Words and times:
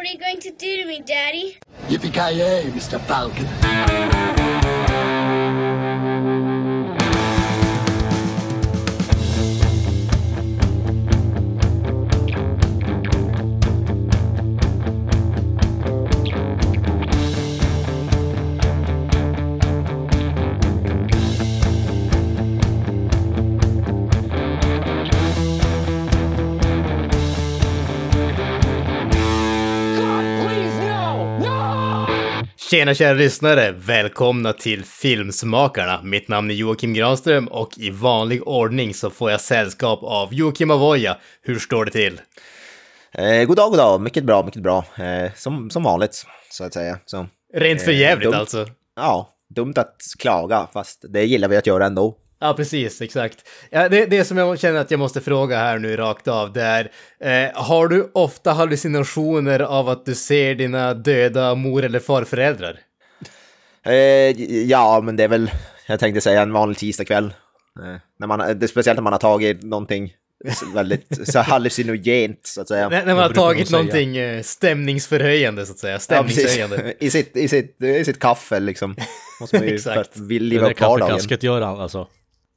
What 0.00 0.08
are 0.08 0.12
you 0.12 0.18
going 0.18 0.40
to 0.40 0.50
do 0.50 0.78
to 0.78 0.86
me, 0.86 1.02
Daddy? 1.02 1.58
Yippee-ki-yay, 1.90 2.70
Mr. 2.70 2.98
Falcon. 3.02 4.59
Tjena 32.70 32.94
kära 32.94 33.14
lyssnare! 33.14 33.72
Välkomna 33.72 34.52
till 34.52 34.84
Filmsmakarna. 34.84 36.02
Mitt 36.02 36.28
namn 36.28 36.50
är 36.50 36.54
Joakim 36.54 36.94
Granström 36.94 37.48
och 37.48 37.78
i 37.78 37.90
vanlig 37.90 38.48
ordning 38.48 38.94
så 38.94 39.10
får 39.10 39.30
jag 39.30 39.40
sällskap 39.40 40.02
av 40.02 40.34
Joakim 40.34 40.70
Avoya. 40.70 41.16
Hur 41.42 41.58
står 41.58 41.84
det 41.84 41.90
till? 41.90 42.20
Eh, 43.12 43.44
god 43.44 43.56
dag, 43.56 43.70
god 43.70 43.78
dag. 43.78 44.00
Mycket 44.00 44.24
bra, 44.24 44.44
mycket 44.44 44.62
bra. 44.62 44.84
Eh, 44.96 45.32
som, 45.34 45.70
som 45.70 45.82
vanligt, 45.82 46.26
så 46.50 46.64
att 46.64 46.74
säga. 46.74 46.98
Så, 47.06 47.26
Rent 47.54 47.82
för 47.82 47.90
Eh, 47.90 47.98
jävligt 47.98 48.30
dumt. 48.30 48.40
alltså. 48.40 48.66
ja, 48.96 49.28
dumt 49.54 49.74
att 49.76 49.96
klaga, 50.18 50.68
fast 50.72 51.04
det 51.08 51.24
gillar 51.24 51.48
vi 51.48 51.56
att 51.56 51.66
göra 51.66 51.86
ändå. 51.86 52.16
Ja, 52.40 52.54
precis, 52.56 53.00
exakt. 53.00 53.48
Ja, 53.70 53.88
det, 53.88 54.06
det 54.06 54.24
som 54.24 54.36
jag 54.36 54.58
känner 54.60 54.80
att 54.80 54.90
jag 54.90 55.00
måste 55.00 55.20
fråga 55.20 55.58
här 55.58 55.78
nu 55.78 55.96
rakt 55.96 56.28
av, 56.28 56.52
det 56.52 56.62
är, 56.62 56.90
eh, 57.20 57.62
har 57.62 57.88
du 57.88 58.10
ofta 58.14 58.52
hallucinationer 58.52 59.60
av 59.60 59.88
att 59.88 60.06
du 60.06 60.14
ser 60.14 60.54
dina 60.54 60.94
döda 60.94 61.54
mor 61.54 61.84
eller 61.84 61.98
farföräldrar? 62.00 62.78
Eh, 63.86 63.94
ja, 64.66 65.00
men 65.00 65.16
det 65.16 65.24
är 65.24 65.28
väl, 65.28 65.50
jag 65.86 66.00
tänkte 66.00 66.20
säga 66.20 66.42
en 66.42 66.52
vanlig 66.52 66.78
tisdagkväll. 66.78 67.24
Eh, 67.84 67.96
när 68.18 68.26
man, 68.26 68.38
det 68.38 68.62
är 68.62 68.66
speciellt 68.66 68.96
när 68.96 69.02
man 69.02 69.12
har 69.12 69.20
tagit 69.20 69.62
någonting 69.62 70.12
väldigt 70.74 71.28
så 71.28 71.38
hallucinogent, 71.38 72.40
så 72.42 72.60
att 72.60 72.68
säga. 72.68 72.88
När, 72.88 73.06
när 73.06 73.14
man 73.14 73.22
har 73.22 73.30
tagit 73.30 73.58
de 73.60 73.66
säga? 73.66 73.78
någonting 73.78 74.16
eh, 74.16 74.42
stämningsförhöjande, 74.42 75.66
så 75.66 75.72
att 75.72 75.78
säga. 75.78 75.92
Ja, 75.92 75.98
Stämningshöjande. 75.98 76.76
precis. 76.76 76.96
I 77.00 77.10
sitt, 77.10 77.36
i, 77.36 77.48
sitt, 77.48 77.82
I 77.82 78.04
sitt 78.04 78.18
kaffe 78.18 78.60
liksom. 78.60 78.96
Måste 79.40 79.56
man 79.58 79.68
ju 79.68 79.78
för 79.78 79.96
att 79.96 80.16
vill 80.16 80.42
Det 80.48 80.54
liva 80.54 80.64
där 80.64 80.72
upp 80.72 80.80
vardagen. 80.80 81.08
kaffekasket 81.08 81.42
gör 81.42 81.60
han 81.60 81.80
alltså. 81.80 82.08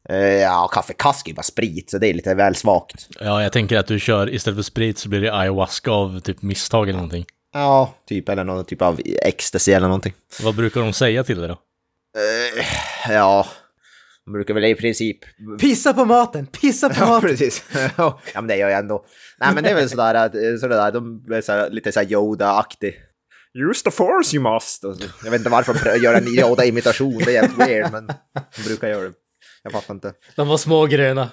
Eh, 0.09 0.17
ja, 0.17 0.67
kaffekask 0.73 1.27
är 1.27 1.29
ju 1.29 1.35
bara 1.35 1.43
sprit, 1.43 1.89
så 1.89 1.97
det 1.97 2.07
är 2.07 2.13
lite 2.13 2.35
väl 2.35 2.55
svagt. 2.55 3.07
Ja, 3.19 3.43
jag 3.43 3.51
tänker 3.53 3.77
att 3.77 3.87
du 3.87 3.99
kör 3.99 4.33
istället 4.33 4.57
för 4.57 4.63
sprit 4.63 4.97
så 4.97 5.09
blir 5.09 5.21
det 5.21 5.33
ayahuasca 5.33 5.91
av 5.91 6.19
typ 6.19 6.41
misstag 6.41 6.83
eller 6.89 6.97
någonting. 6.97 7.25
Ja, 7.53 7.93
typ, 8.07 8.29
eller 8.29 8.43
någon 8.43 8.65
typ 8.65 8.81
av 8.81 8.99
ecstasy 9.05 9.71
eller 9.71 9.87
någonting. 9.87 10.13
Vad 10.43 10.55
brukar 10.55 10.81
de 10.81 10.93
säga 10.93 11.23
till 11.23 11.37
dig 11.39 11.47
då? 11.47 11.53
Eh, 11.53 13.13
ja, 13.13 13.47
man 14.25 14.33
brukar 14.33 14.53
väl 14.53 14.65
i 14.65 14.75
princip... 14.75 15.17
Pissa 15.59 15.93
på 15.93 16.05
maten! 16.05 16.45
Pissa 16.47 16.89
på 16.89 16.95
Ja, 16.99 17.05
maten! 17.07 17.29
precis. 17.29 17.63
ja, 17.97 18.19
men 18.35 18.47
det 18.47 18.57
gör 18.57 18.69
jag 18.69 18.79
ändå. 18.79 19.05
Nej, 19.39 19.53
men 19.53 19.63
det 19.63 19.69
är 19.69 19.75
väl 19.75 19.89
sådär 19.89 20.15
att, 20.15 20.35
eh, 20.35 20.41
sådär, 20.59 20.91
de 20.91 21.25
är 21.33 21.41
sådär, 21.41 21.69
lite 21.69 21.91
såhär 21.91 22.07
Yoda-aktig. 22.07 22.93
Use 23.69 23.83
the 23.83 23.91
force 23.91 24.35
you 24.35 24.53
must. 24.53 24.83
Jag 25.23 25.31
vet 25.31 25.39
inte 25.39 25.49
varför 25.49 25.73
de 25.93 25.99
gör 26.03 26.13
en 26.13 26.27
Yoda-imitation, 26.27 27.17
det 27.17 27.31
är 27.31 27.33
jävligt 27.43 27.57
weird, 27.67 27.91
men 27.91 28.07
de 28.57 28.63
brukar 28.67 28.87
göra 28.87 29.01
det. 29.03 29.13
Jag 29.63 29.71
fattar 29.71 29.93
inte. 29.93 30.13
De 30.35 30.47
var 30.47 30.57
små 30.57 30.85
gröna. 30.85 31.29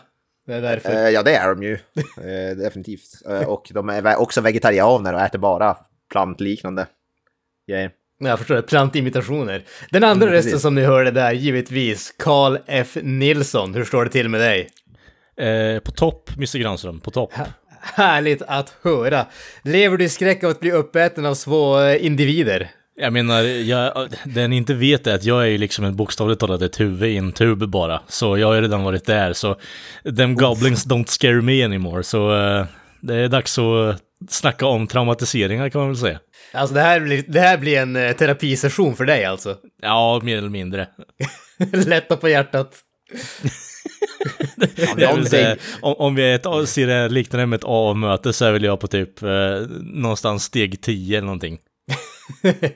Det 0.46 0.54
är 0.54 0.62
därför. 0.62 0.92
Eh, 0.92 1.08
ja, 1.08 1.22
det 1.22 1.34
är 1.34 1.48
de 1.54 1.62
ju. 1.62 1.72
Eh, 1.74 2.56
definitivt. 2.56 3.22
Eh, 3.28 3.42
och 3.48 3.70
de 3.74 3.88
är 3.88 4.16
också 4.20 4.40
vegetarianer 4.40 5.14
och 5.14 5.20
äter 5.20 5.38
bara 5.38 5.76
plantliknande 6.12 6.86
grejer. 7.68 7.90
Jag 8.18 8.38
förstår 8.38 8.54
det, 8.54 8.62
plantimitationer. 8.62 9.64
Den 9.90 10.04
andra 10.04 10.26
Mm, 10.26 10.36
rösten 10.36 10.60
som 10.60 10.74
ni 10.74 10.82
hörde 10.82 11.10
där, 11.10 11.32
givetvis, 11.32 12.14
Carl 12.18 12.58
F. 12.66 12.96
Nilsson. 13.02 13.74
Hur 13.74 13.84
står 13.84 14.04
det 14.04 14.10
till 14.10 14.28
med 14.28 14.40
dig? 14.40 14.68
Eh, 15.46 15.80
på 15.80 15.92
topp, 15.92 16.30
Mr 16.36 16.58
Granström, 16.58 17.00
på 17.00 17.10
topp. 17.10 17.32
Härligt 17.80 18.42
att 18.42 18.74
höra. 18.82 19.26
Lever 19.62 19.96
du 19.96 20.04
i 20.04 20.08
skräck 20.08 20.44
av 20.44 20.50
att 20.50 20.60
bli 20.60 20.72
uppäten 20.72 21.26
av 21.26 21.34
små 21.34 21.80
eh, 21.80 22.06
individer? 22.06 22.70
Jag 23.00 23.12
menar, 23.12 23.42
jag, 23.42 24.08
den 24.24 24.52
inte 24.52 24.74
vet 24.74 25.06
är 25.06 25.14
att 25.14 25.24
jag 25.24 25.42
är 25.42 25.46
ju 25.46 25.58
liksom 25.58 25.84
en 25.84 25.96
bokstavligt 25.96 26.40
talat 26.40 26.62
ett 26.62 26.80
huvud 26.80 27.10
i 27.10 27.16
en 27.16 27.32
tub 27.32 27.68
bara. 27.68 28.02
Så 28.08 28.38
jag 28.38 28.46
har 28.46 28.54
ju 28.54 28.60
redan 28.60 28.82
varit 28.82 29.04
där, 29.04 29.32
så 29.32 29.56
them 30.16 30.34
goblins 30.34 30.86
don't 30.86 31.06
scare 31.06 31.42
me 31.42 31.64
anymore. 31.64 32.02
Så 32.02 32.36
eh, 32.36 32.66
det 33.00 33.14
är 33.14 33.28
dags 33.28 33.58
att 33.58 34.02
snacka 34.28 34.66
om 34.66 34.86
traumatiseringar 34.86 35.68
kan 35.68 35.80
man 35.80 35.88
väl 35.88 35.98
säga. 35.98 36.18
Alltså 36.52 36.74
det 36.74 36.80
här 36.80 37.00
blir, 37.00 37.24
det 37.28 37.40
här 37.40 37.58
blir 37.58 37.78
en 37.78 37.96
eh, 37.96 38.12
terapisession 38.12 38.96
för 38.96 39.04
dig 39.04 39.24
alltså. 39.24 39.56
Ja, 39.82 40.20
mer 40.22 40.38
eller 40.38 40.48
mindre. 40.48 40.86
Lätta 41.72 42.16
på 42.16 42.28
hjärtat. 42.28 42.74
Här, 44.96 45.58
om, 45.80 45.94
om 45.98 46.14
vi 46.14 46.32
ett, 46.32 46.46
ser 46.68 46.86
det 46.86 47.08
liknande 47.08 47.46
med 47.46 47.56
ett 47.56 47.64
A-möte 47.66 48.32
så 48.32 48.44
är 48.44 48.52
väl 48.52 48.64
jag 48.64 48.80
på 48.80 48.86
typ 48.86 49.22
eh, 49.22 49.28
någonstans 49.80 50.44
steg 50.44 50.80
10 50.80 51.18
eller 51.18 51.26
någonting. 51.26 51.58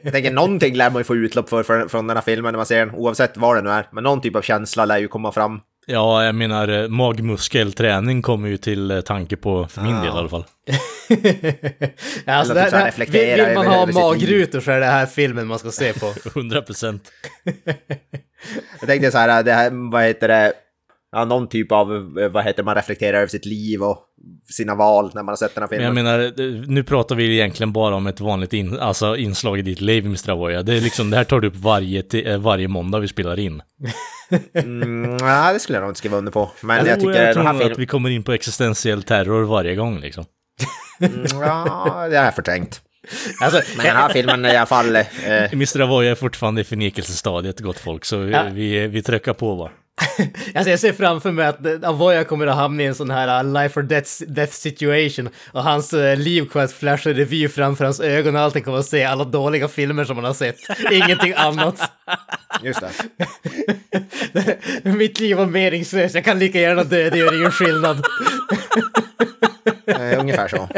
Jag 0.02 0.12
tänker 0.12 0.30
någonting 0.30 0.76
lär 0.76 0.90
man 0.90 1.00
ju 1.00 1.04
få 1.04 1.16
utlopp 1.16 1.48
för, 1.48 1.62
för 1.62 1.88
från 1.88 2.06
den 2.06 2.16
här 2.16 2.22
filmen 2.22 2.52
när 2.52 2.56
man 2.56 2.66
ser 2.66 2.78
den, 2.78 2.94
oavsett 2.94 3.36
vad 3.36 3.56
det 3.56 3.62
nu 3.62 3.70
är. 3.70 3.88
Men 3.92 4.04
någon 4.04 4.20
typ 4.20 4.36
av 4.36 4.42
känsla 4.42 4.84
lär 4.84 4.98
ju 4.98 5.08
komma 5.08 5.32
fram. 5.32 5.60
Ja, 5.86 6.24
jag 6.24 6.34
menar 6.34 6.68
eh, 6.68 6.88
magmuskelträning 6.88 8.22
kommer 8.22 8.48
ju 8.48 8.56
till 8.56 8.90
eh, 8.90 9.00
tanke 9.00 9.36
på, 9.36 9.66
för 9.66 9.82
min 9.82 9.96
del 9.96 10.06
i 10.06 10.08
alla 10.08 10.28
fall. 10.28 10.44
alltså, 12.26 12.52
Eller 12.52 12.54
det, 12.54 12.64
typ 12.64 12.74
här 12.74 12.80
det, 12.80 12.86
reflektera 12.86 13.36
vill, 13.36 13.46
vill 13.46 13.54
man 13.54 13.66
ha 13.66 13.86
magrutor 13.86 14.60
så 14.60 14.70
är 14.70 14.80
det 14.80 14.86
här 14.86 15.06
filmen 15.06 15.46
man 15.46 15.58
ska 15.58 15.70
se 15.70 15.92
på. 15.92 16.12
100 16.38 16.62
procent. 16.62 17.12
Jag 18.80 18.88
tänkte 18.88 19.10
så 19.10 19.18
här, 19.18 19.42
det 19.42 19.52
här, 19.52 19.90
vad 19.90 20.04
heter 20.04 20.28
det, 20.28 20.52
ja, 21.14 21.24
någon 21.24 21.48
typ 21.48 21.72
av, 21.72 22.18
eh, 22.20 22.28
vad 22.28 22.44
heter 22.44 22.62
man 22.62 22.74
reflekterar 22.74 23.16
över 23.16 23.26
sitt 23.26 23.44
liv 23.46 23.82
och 23.82 23.98
sina 24.50 24.74
val 24.74 25.10
när 25.14 25.22
man 25.22 25.28
har 25.32 25.36
sett 25.36 25.54
den 25.54 25.62
här 25.62 25.68
Men 25.70 25.80
jag 25.80 25.94
filmen. 25.96 26.04
menar, 26.04 26.66
nu 26.72 26.82
pratar 26.84 27.14
vi 27.16 27.34
egentligen 27.34 27.72
bara 27.72 27.94
om 27.94 28.06
ett 28.06 28.20
vanligt 28.20 28.52
in, 28.52 28.78
alltså 28.78 29.16
inslag 29.16 29.58
i 29.58 29.62
ditt 29.62 29.80
liv, 29.80 30.04
Mr. 30.06 30.30
Avoya. 30.30 30.62
Det 30.62 30.76
är 30.76 30.80
liksom, 30.80 31.10
det 31.10 31.16
här 31.16 31.24
tar 31.24 31.40
du 31.40 31.48
upp 31.48 31.56
varje, 31.56 32.02
eh, 32.24 32.38
varje 32.38 32.68
måndag 32.68 32.98
vi 33.00 33.08
spelar 33.08 33.38
in. 33.38 33.62
Mm, 34.54 35.16
nej, 35.16 35.54
det 35.54 35.60
skulle 35.60 35.76
jag 35.78 35.82
nog 35.82 35.90
inte 35.90 35.98
skriva 35.98 36.16
under 36.16 36.32
på. 36.32 36.50
Men 36.60 36.76
jag 36.86 36.86
Jo, 36.88 36.94
tycker 37.06 37.24
jag 37.24 37.34
tror 37.34 37.44
nog 37.44 37.52
att 37.54 37.58
filmen, 37.58 37.76
vi 37.78 37.86
kommer 37.86 38.10
in 38.10 38.22
på 38.22 38.32
existentiell 38.32 39.02
terror 39.02 39.44
varje 39.44 39.74
gång 39.74 40.00
liksom. 40.00 40.24
Mm, 41.00 41.24
ja, 41.32 42.06
det 42.10 42.16
är 42.16 42.30
förträngt. 42.30 42.80
Alltså, 43.40 43.60
Men 43.76 43.86
den 43.86 43.96
här 43.96 44.08
filmen 44.08 44.44
i 44.44 44.56
alla 44.56 44.66
fall, 44.66 44.96
eh, 44.96 45.02
Mr. 45.52 45.80
Avoya 45.80 46.10
är 46.10 46.14
fortfarande 46.14 46.60
i 46.60 46.64
förnekelsestadiet, 46.64 47.60
gott 47.60 47.78
folk, 47.78 48.04
så 48.04 48.16
vi, 48.16 48.32
Ja. 48.32 48.44
vi, 48.52 48.86
vi 48.86 49.02
trycker 49.02 49.32
på 49.32 49.54
va. 49.54 49.70
Alltså 50.54 50.70
jag 50.70 50.80
ser 50.80 50.92
framför 50.92 51.30
mig 51.30 51.46
att 51.46 51.66
eh, 51.66 51.88
Avoya 51.88 52.24
kommer 52.24 52.46
att 52.46 52.56
hamna 52.56 52.82
i 52.82 52.86
en 52.86 52.94
sån 52.94 53.10
här 53.10 53.44
uh, 53.44 53.52
life 53.52 53.80
or 53.80 53.82
death, 53.82 54.10
death 54.28 54.52
situation 54.52 55.28
och 55.52 55.62
hans 55.62 55.94
uh, 55.94 56.16
liv 56.16 56.48
kommer 56.48 56.64
att 56.64 56.72
flasha 56.72 57.10
i 57.10 57.14
revy 57.14 57.48
framför 57.48 57.84
hans 57.84 58.00
ögon 58.00 58.36
och 58.36 58.42
allting 58.42 58.62
kommer 58.62 58.78
att 58.78 58.86
se 58.86 59.04
alla 59.04 59.24
dåliga 59.24 59.68
filmer 59.68 60.04
som 60.04 60.16
han 60.16 60.24
har 60.24 60.34
sett. 60.34 60.56
Ingenting 60.92 61.34
annat. 61.36 61.92
just 62.62 62.80
det. 62.80 62.90
Mitt 64.90 65.20
liv 65.20 65.36
var 65.36 65.46
meningslöst, 65.46 66.14
jag 66.14 66.24
kan 66.24 66.38
lika 66.38 66.60
gärna 66.60 66.84
dö, 66.84 67.10
det 67.10 67.18
gör 67.18 67.38
ingen 67.38 67.50
skillnad. 67.50 68.04
Eh, 69.86 70.20
ungefär 70.20 70.48
så. 70.48 70.68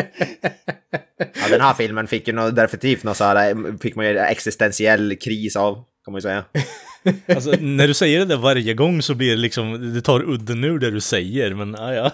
Ja, 1.19 1.48
den 1.50 1.60
här 1.60 1.75
filmen 1.75 2.06
fick 2.06 2.28
ju 2.28 2.50
definitivt 2.50 3.04
någon 3.04 3.15
så 3.15 3.25
här, 3.25 3.50
eh, 3.50 3.56
fick 3.83 3.97
man 3.97 4.06
ju 4.06 4.19
existentiell 4.19 5.16
kris 5.16 5.56
av, 5.56 5.75
kan 5.75 6.12
man 6.12 6.15
ju 6.15 6.22
säga. 6.22 6.44
Alltså, 7.28 7.50
när 7.61 7.89
du 7.89 7.94
säger 7.94 8.19
det 8.19 8.25
där 8.25 8.37
varje 8.37 8.75
gång 8.75 9.03
så 9.03 9.15
blir 9.15 9.31
det 9.31 9.37
liksom, 9.37 9.94
det 9.94 10.00
tar 10.00 10.31
udden 10.31 10.65
ur 10.65 10.78
det 10.78 10.91
du 10.91 11.00
säger, 11.00 11.55
men 11.55 11.77
ja, 11.78 11.94
ja. 11.94 12.11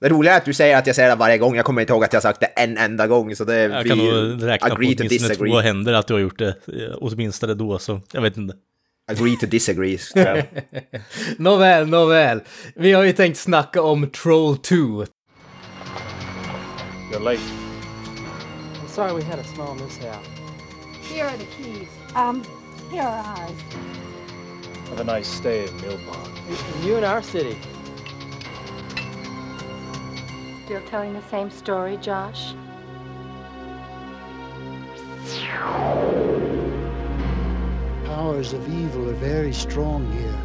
Det 0.00 0.08
roliga 0.08 0.32
är 0.32 0.36
att 0.36 0.44
du 0.44 0.54
säger 0.54 0.76
att 0.78 0.86
jag 0.86 0.96
säger 0.96 1.08
det 1.08 1.14
varje 1.16 1.38
gång, 1.38 1.56
jag 1.56 1.64
kommer 1.64 1.80
inte 1.80 1.92
ihåg 1.92 2.04
att 2.04 2.12
jag 2.12 2.22
sagt 2.22 2.40
det 2.40 2.46
en 2.46 2.76
enda 2.78 3.06
gång, 3.06 3.36
så 3.36 3.44
det 3.44 3.54
Jag 3.62 3.86
kan 3.86 3.98
nog 3.98 4.42
räkna 4.46 4.68
på 4.68 4.74
agree 4.74 4.94
to 4.96 5.00
åtminstone 5.02 5.28
disagree. 5.28 5.50
två 5.52 5.60
händer 5.60 5.92
att 5.92 6.06
du 6.06 6.12
har 6.14 6.20
gjort 6.20 6.38
det, 6.38 6.48
eh, 6.48 6.96
åtminstone 7.00 7.54
då, 7.54 7.78
så 7.78 8.00
jag 8.12 8.22
vet 8.22 8.36
inte. 8.36 8.54
Agree 9.12 9.36
to 9.36 9.46
disagree. 9.46 9.98
Nåväl, 11.38 11.88
nåväl. 11.88 12.40
Vi 12.74 12.92
har 12.92 13.02
ju 13.02 13.12
tänkt 13.12 13.38
snacka 13.38 13.82
om 13.82 14.10
Troll 14.10 14.56
2. 14.56 14.74
You're 14.74 15.04
late. 17.24 17.40
I'm 18.82 18.88
sorry 18.88 19.12
we 19.14 19.22
had 19.24 19.38
a 19.38 19.44
small 19.54 19.74
mishap. 19.74 20.22
Here 21.12 21.24
are 21.24 21.36
the 21.36 21.46
keys. 21.56 21.88
Um, 22.16 22.42
here 22.90 23.02
are 23.02 23.24
ours. 23.38 23.58
Have 24.92 25.00
a 25.00 25.04
nice 25.04 25.26
stay 25.26 25.62
in 25.66 25.70
Millbog. 25.78 26.28
And 26.76 26.84
you 26.84 26.96
in 26.96 27.04
our 27.04 27.22
city. 27.22 27.56
Still 30.66 30.82
telling 30.86 31.14
the 31.14 31.22
same 31.30 31.50
story, 31.50 31.96
Josh? 31.96 32.52
powers 38.04 38.52
of 38.52 38.68
evil 38.68 39.08
are 39.08 39.14
very 39.14 39.52
strong 39.52 40.04
here. 40.12 40.38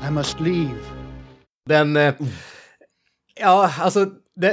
I 0.00 0.10
must 0.10 0.40
leave. 0.40 0.80
Den... 1.68 1.96
eh, 1.96 2.14
Ja, 3.40 3.70
alltså 3.80 4.06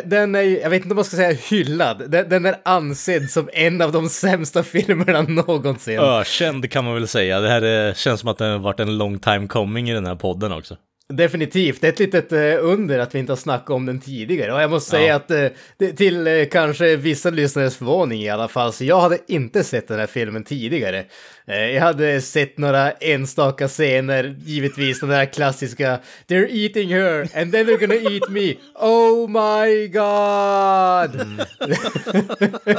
Den, 0.06 0.36
är 0.36 0.42
ju, 0.42 0.60
jag 0.60 0.70
vet 0.70 0.82
inte 0.82 0.94
om 0.94 0.96
man 0.96 1.06
ska 1.06 1.18
säga 1.18 1.38
hyllad, 1.50 2.04
den, 2.10 2.30
den 2.30 2.46
är 2.46 2.56
ansedd 2.66 3.30
som 3.30 3.50
en 3.54 3.82
av 3.82 3.92
de 3.92 4.10
sämsta 4.10 4.64
filmerna 4.74 5.22
någonsin. 5.22 6.00
Ökänd 6.00 6.72
kan 6.72 6.86
man 6.86 6.94
väl 6.94 7.08
säga. 7.08 7.40
Det 7.40 7.50
här 7.50 7.94
känns 7.94 8.20
som 8.20 8.30
att 8.30 8.38
det 8.38 8.46
har 8.46 8.58
varit 8.58 8.80
en 8.80 8.98
long 8.98 9.20
time 9.20 9.48
coming 9.48 9.90
i 9.90 9.94
den 9.94 10.06
här 10.06 10.16
podden 10.16 10.52
också. 10.52 10.78
Definitivt, 11.10 11.82
det 11.82 11.88
är 11.88 11.92
ett 11.92 12.00
litet 12.00 12.32
eh, 12.32 12.40
under 12.62 13.00
att 13.00 13.16
vi 13.16 13.20
inte 13.20 13.32
har 13.32 13.38
snackat 13.38 13.70
om 13.70 13.86
den 13.86 14.00
tidigare. 14.00 14.54
Och 14.54 14.62
jag 14.62 14.70
måste 14.70 14.92
säga 14.92 15.16
att 15.16 15.32
eh, 15.32 15.48
det, 15.78 15.94
till 15.94 16.28
eh, 16.28 16.46
kanske 16.52 16.96
vissa 16.96 17.30
lyssnares 17.30 17.78
förvåning 17.78 18.22
i 18.22 18.30
alla 18.30 18.48
fall, 18.48 18.74
så 18.74 18.84
jag 18.84 19.02
hade 19.02 19.18
inte 19.28 19.64
sett 19.64 19.88
den 19.88 20.00
här 20.00 20.08
filmen 20.08 20.44
tidigare. 20.44 21.06
Eh, 21.48 21.56
jag 21.72 21.82
hade 21.82 22.22
sett 22.22 22.58
några 22.58 22.92
enstaka 22.92 23.68
scener, 23.68 24.36
givetvis 24.46 25.00
den 25.00 25.10
där 25.10 25.26
klassiska 25.26 26.00
“They're 26.28 26.48
eating 26.50 26.90
her 26.90 27.20
and 27.42 27.52
then 27.52 27.68
they're 27.68 27.80
gonna 27.80 27.96
eat 28.12 28.30
me, 28.30 28.56
oh 28.76 29.30
my 29.30 29.88
god!” 29.88 31.38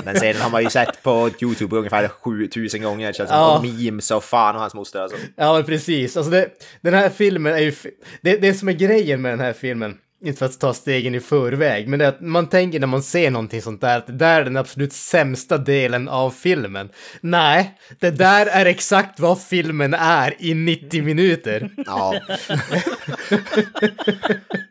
Den 0.05 0.15
scenen 0.15 0.41
har 0.43 0.51
man 0.51 0.63
ju 0.63 0.71
sett 0.71 1.03
på 1.03 1.31
YouTube 1.43 1.77
ungefär 1.77 2.09
7000 2.09 2.83
gånger. 2.83 3.13
Känns 3.13 3.29
som 3.31 3.39
Ja. 3.39 3.59
och 3.59 3.65
memes 3.65 4.11
och 4.11 4.25
fan 4.25 4.55
och 4.55 4.61
hans 4.61 4.75
moster 4.75 5.01
alltså. 5.01 5.17
Ja, 5.37 5.63
precis. 5.67 6.17
Alltså 6.17 6.31
det, 6.31 6.49
den 6.81 6.95
här 6.95 7.09
filmen 7.09 7.53
är 7.53 7.59
ju... 7.59 7.73
Det, 8.21 8.37
det 8.37 8.55
som 8.55 8.69
är 8.69 8.73
grejen 8.73 9.23
med 9.23 9.33
den 9.33 9.41
här 9.41 9.53
filmen, 9.53 9.97
inte 10.25 10.39
för 10.39 10.47
att 10.47 10.61
ta 10.61 10.75
stegen 10.75 11.15
i 11.15 11.21
förväg, 11.21 11.89
men 11.89 11.99
det 11.99 12.05
är 12.05 12.09
att 12.09 12.21
man 12.21 12.49
tänker 12.49 12.81
när 12.81 12.87
man 12.87 13.03
ser 13.03 13.31
någonting 13.31 13.63
sånt 13.63 13.81
där, 13.81 13.99
att 13.99 14.07
det 14.07 14.13
där 14.13 14.41
är 14.41 14.45
den 14.45 14.57
absolut 14.57 14.93
sämsta 14.93 15.59
delen 15.59 16.09
av 16.09 16.31
filmen. 16.31 16.89
Nej, 17.21 17.79
det 18.01 18.11
där 18.11 18.47
är 18.47 18.67
exakt 18.67 19.21
vad 19.21 19.43
filmen 19.43 19.95
är 19.95 20.35
i 20.39 20.55
90 20.55 21.03
minuter. 21.03 21.71
Ja. 21.87 22.21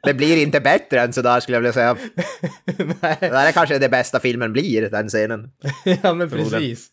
det 0.03 0.13
blir 0.13 0.43
inte 0.43 0.59
bättre 0.59 1.01
än 1.01 1.13
sådär 1.13 1.39
skulle 1.39 1.55
jag 1.55 1.61
vilja 1.61 1.73
säga. 1.73 1.97
Det 2.65 3.19
där 3.19 3.47
är 3.47 3.51
kanske 3.51 3.79
det 3.79 3.89
bästa 3.89 4.19
filmen 4.19 4.53
blir, 4.53 4.89
den 4.89 5.09
scenen. 5.09 5.49
ja, 6.03 6.13
men 6.13 6.29
precis. 6.29 6.87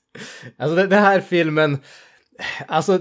Alltså 0.58 0.76
det, 0.76 0.86
det 0.86 0.96
här 0.96 1.20
filmen, 1.20 1.78
alltså 2.66 3.00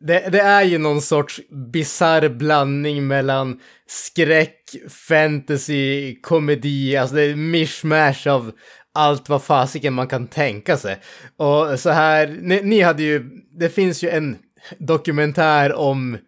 det, 0.00 0.28
det 0.32 0.40
är 0.40 0.62
ju 0.62 0.78
någon 0.78 1.02
sorts 1.02 1.40
bizarr 1.72 2.28
blandning 2.28 3.06
mellan 3.06 3.60
skräck, 3.86 4.76
fantasy, 5.08 6.16
komedi, 6.20 6.96
alltså 6.96 7.16
det 7.16 7.22
är 7.22 7.36
mishmash 7.36 8.28
av 8.28 8.52
allt 8.94 9.28
vad 9.28 9.42
fasiken 9.42 9.94
man 9.94 10.08
kan 10.08 10.26
tänka 10.26 10.76
sig. 10.76 10.98
Och 11.36 11.80
så 11.80 11.90
här, 11.90 12.38
ni, 12.42 12.62
ni 12.62 12.80
hade 12.80 13.02
ju, 13.02 13.24
det 13.58 13.68
finns 13.68 14.04
ju 14.04 14.10
en 14.10 14.36
dokumentär 14.78 15.72
om 15.72 16.18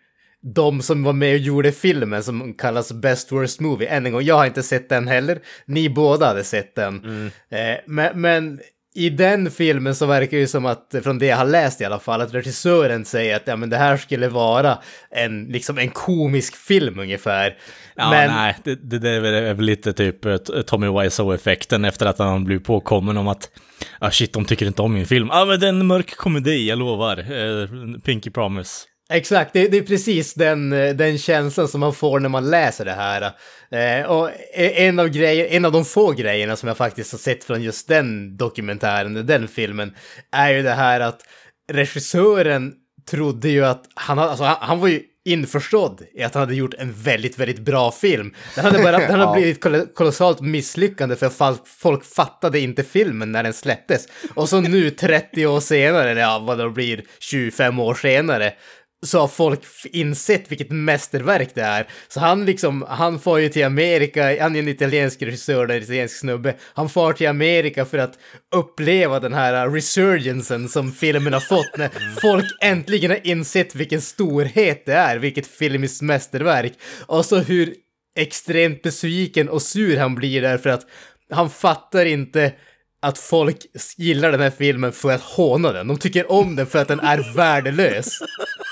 de 0.55 0.83
som 0.83 1.05
var 1.05 1.13
med 1.13 1.33
och 1.33 1.39
gjorde 1.39 1.73
filmen 1.73 2.23
som 2.23 2.55
kallas 2.55 2.93
Best 2.93 3.33
Worst 3.33 3.61
Movie. 3.61 3.89
Än 3.89 4.07
en 4.07 4.13
gång, 4.13 4.23
jag 4.23 4.35
har 4.35 4.47
inte 4.47 4.63
sett 4.63 4.89
den 4.89 5.09
heller. 5.09 5.39
Ni 5.67 5.91
båda 5.91 6.27
hade 6.27 6.45
sett 6.45 6.75
den. 6.75 7.05
Eh, 7.51 7.77
men, 7.87 8.21
men 8.21 8.61
i 8.95 9.11
den 9.11 9.51
filmen 9.51 9.95
så 9.95 10.07
verkar 10.07 10.31
det 10.37 10.41
ju 10.41 10.47
som 10.47 10.67
att, 10.67 10.95
från 11.03 11.19
det 11.19 11.27
jag 11.27 11.37
har 11.37 11.45
läst 11.45 11.81
i 11.81 11.85
alla 11.85 11.99
fall, 11.99 12.21
att 12.21 12.35
regissören 12.35 13.05
säger 13.05 13.37
att 13.37 13.43
ja, 13.47 13.57
men 13.57 13.71
det 13.71 13.77
här 13.77 13.97
skulle 13.97 14.29
vara 14.29 14.79
en, 15.11 15.45
liksom 15.45 15.79
en 15.79 15.91
komisk 15.91 16.57
film 16.57 16.99
ungefär. 16.99 17.57
Ja, 17.97 18.11
men, 18.11 18.31
nej, 18.31 18.57
det, 18.65 18.75
det, 18.75 18.99
det 18.99 19.11
är 19.11 19.55
väl- 19.55 19.65
lite 19.65 19.93
typ 19.93 20.25
eh, 20.25 20.37
Tommy 20.67 21.03
Wiseau-effekten 21.03 21.85
efter 21.85 22.07
att 22.07 22.19
han 22.19 22.45
blev 22.45 22.59
påkommen 22.59 23.17
om 23.17 23.29
att 23.29 23.51
ah 23.99 24.11
shit, 24.11 24.33
de 24.33 24.45
tycker 24.45 24.67
inte 24.67 24.83
om 24.83 24.95
min 24.95 25.07
film. 25.07 25.29
Ja, 25.33 25.43
ah, 25.43 25.45
men 25.45 25.61
det 25.61 25.67
är 25.67 25.69
en 25.69 25.87
mörk 25.87 26.17
komedi, 26.17 26.69
jag 26.69 26.79
lovar. 26.79 27.19
Eh, 27.19 27.69
Pinky 28.05 28.31
Promise. 28.31 28.88
Exakt, 29.13 29.53
det, 29.53 29.69
det 29.69 29.79
är 29.79 29.83
precis 29.83 30.35
den, 30.35 30.73
eh, 30.73 30.95
den 30.95 31.19
känslan 31.19 31.69
som 31.69 31.81
man 31.81 31.95
får 31.95 32.21
när 32.21 32.29
man 32.29 32.51
läser 32.51 32.85
det 32.85 32.93
här. 32.93 33.33
Eh, 33.71 34.07
och 34.07 34.31
en 34.55 34.99
av, 34.99 35.09
grejer, 35.09 35.47
en 35.47 35.65
av 35.65 35.73
de 35.73 35.85
få 35.85 36.13
grejerna 36.13 36.57
som 36.57 36.67
jag 36.67 36.77
faktiskt 36.77 37.13
har 37.13 37.19
sett 37.19 37.45
från 37.45 37.63
just 37.63 37.89
den 37.89 38.37
dokumentären, 38.37 39.27
den 39.27 39.49
filmen, 39.49 39.95
är 40.33 40.51
ju 40.51 40.63
det 40.63 40.75
här 40.75 41.01
att 41.01 41.21
regissören 41.73 42.73
trodde 43.11 43.49
ju 43.49 43.65
att 43.65 43.85
han, 43.95 44.19
alltså, 44.19 44.45
han, 44.45 44.57
han 44.61 44.81
var 44.81 44.89
ju 44.89 45.03
införstådd 45.29 46.03
i 46.15 46.23
att 46.23 46.35
han 46.35 46.41
hade 46.41 46.55
gjort 46.55 46.75
en 46.79 46.93
väldigt, 46.93 47.39
väldigt 47.39 47.59
bra 47.59 47.93
film. 47.93 48.35
Den 48.55 48.65
hade, 48.65 48.83
bara, 48.83 48.99
den 48.99 49.21
hade 49.21 49.33
blivit 49.41 49.61
kol- 49.61 49.87
kolossalt 49.95 50.41
misslyckande 50.41 51.17
för 51.17 51.29
folk, 51.29 51.67
folk 51.67 52.05
fattade 52.05 52.61
inte 52.61 52.85
filmen 52.85 53.33
när 53.33 53.43
den 53.43 53.53
släpptes. 53.53 54.09
Och 54.35 54.49
så 54.49 54.61
nu 54.61 54.91
30 54.91 55.47
år 55.47 55.61
senare, 55.61 56.11
eller 56.11 56.21
ja, 56.21 56.39
vad 56.39 56.59
det 56.59 56.71
blir, 56.71 57.05
25 57.19 57.79
år 57.79 57.95
senare, 57.95 58.53
så 59.07 59.21
har 59.21 59.29
folk 59.29 59.61
insett 59.85 60.53
vilket 60.53 60.71
mästerverk 60.71 61.55
det 61.55 61.63
är. 61.63 61.87
Så 62.09 62.21
han 62.21 62.45
liksom, 62.45 62.85
han 62.89 63.21
får 63.21 63.41
ju 63.41 63.49
till 63.49 63.65
Amerika, 63.65 64.43
han 64.43 64.57
är 64.57 64.59
en 64.59 64.69
italiensk 64.69 65.23
regissör, 65.23 65.69
en 65.69 65.83
italiensk 65.83 66.19
snubbe. 66.19 66.55
Han 66.75 66.89
far 66.89 67.13
till 67.13 67.29
Amerika 67.29 67.85
för 67.85 67.99
att 67.99 68.19
uppleva 68.55 69.21
den 69.21 69.33
här 69.33 69.69
resurgensen 69.71 70.69
som 70.69 70.93
filmen 70.93 71.33
har 71.33 71.41
fått 71.41 71.77
när 71.77 71.91
folk 72.21 72.47
äntligen 72.63 73.11
har 73.11 73.27
insett 73.27 73.75
vilken 73.75 74.01
storhet 74.01 74.87
det 74.87 74.95
är, 74.95 75.17
vilket 75.17 75.47
filmiskt 75.47 76.03
mästerverk. 76.03 76.73
Och 77.07 77.25
så 77.25 77.39
hur 77.39 77.75
extremt 78.19 78.83
besviken 78.83 79.49
och 79.49 79.63
sur 79.63 79.97
han 79.97 80.15
blir 80.15 80.43
därför 80.43 80.71
att 80.71 80.87
han 81.31 81.51
fattar 81.51 82.05
inte 82.05 82.53
att 83.03 83.19
folk 83.19 83.57
gillar 83.97 84.33
den 84.33 84.41
här 84.41 84.51
filmen 84.51 84.93
för 84.93 85.13
att 85.13 85.21
håna 85.21 85.73
den. 85.73 85.89
De 85.89 85.99
tycker 85.99 86.33
om 86.33 86.57
den 86.57 86.67
för 86.67 86.79
att 86.79 86.89
den 86.89 87.01
är 87.01 87.37
värdelös. 87.37 88.19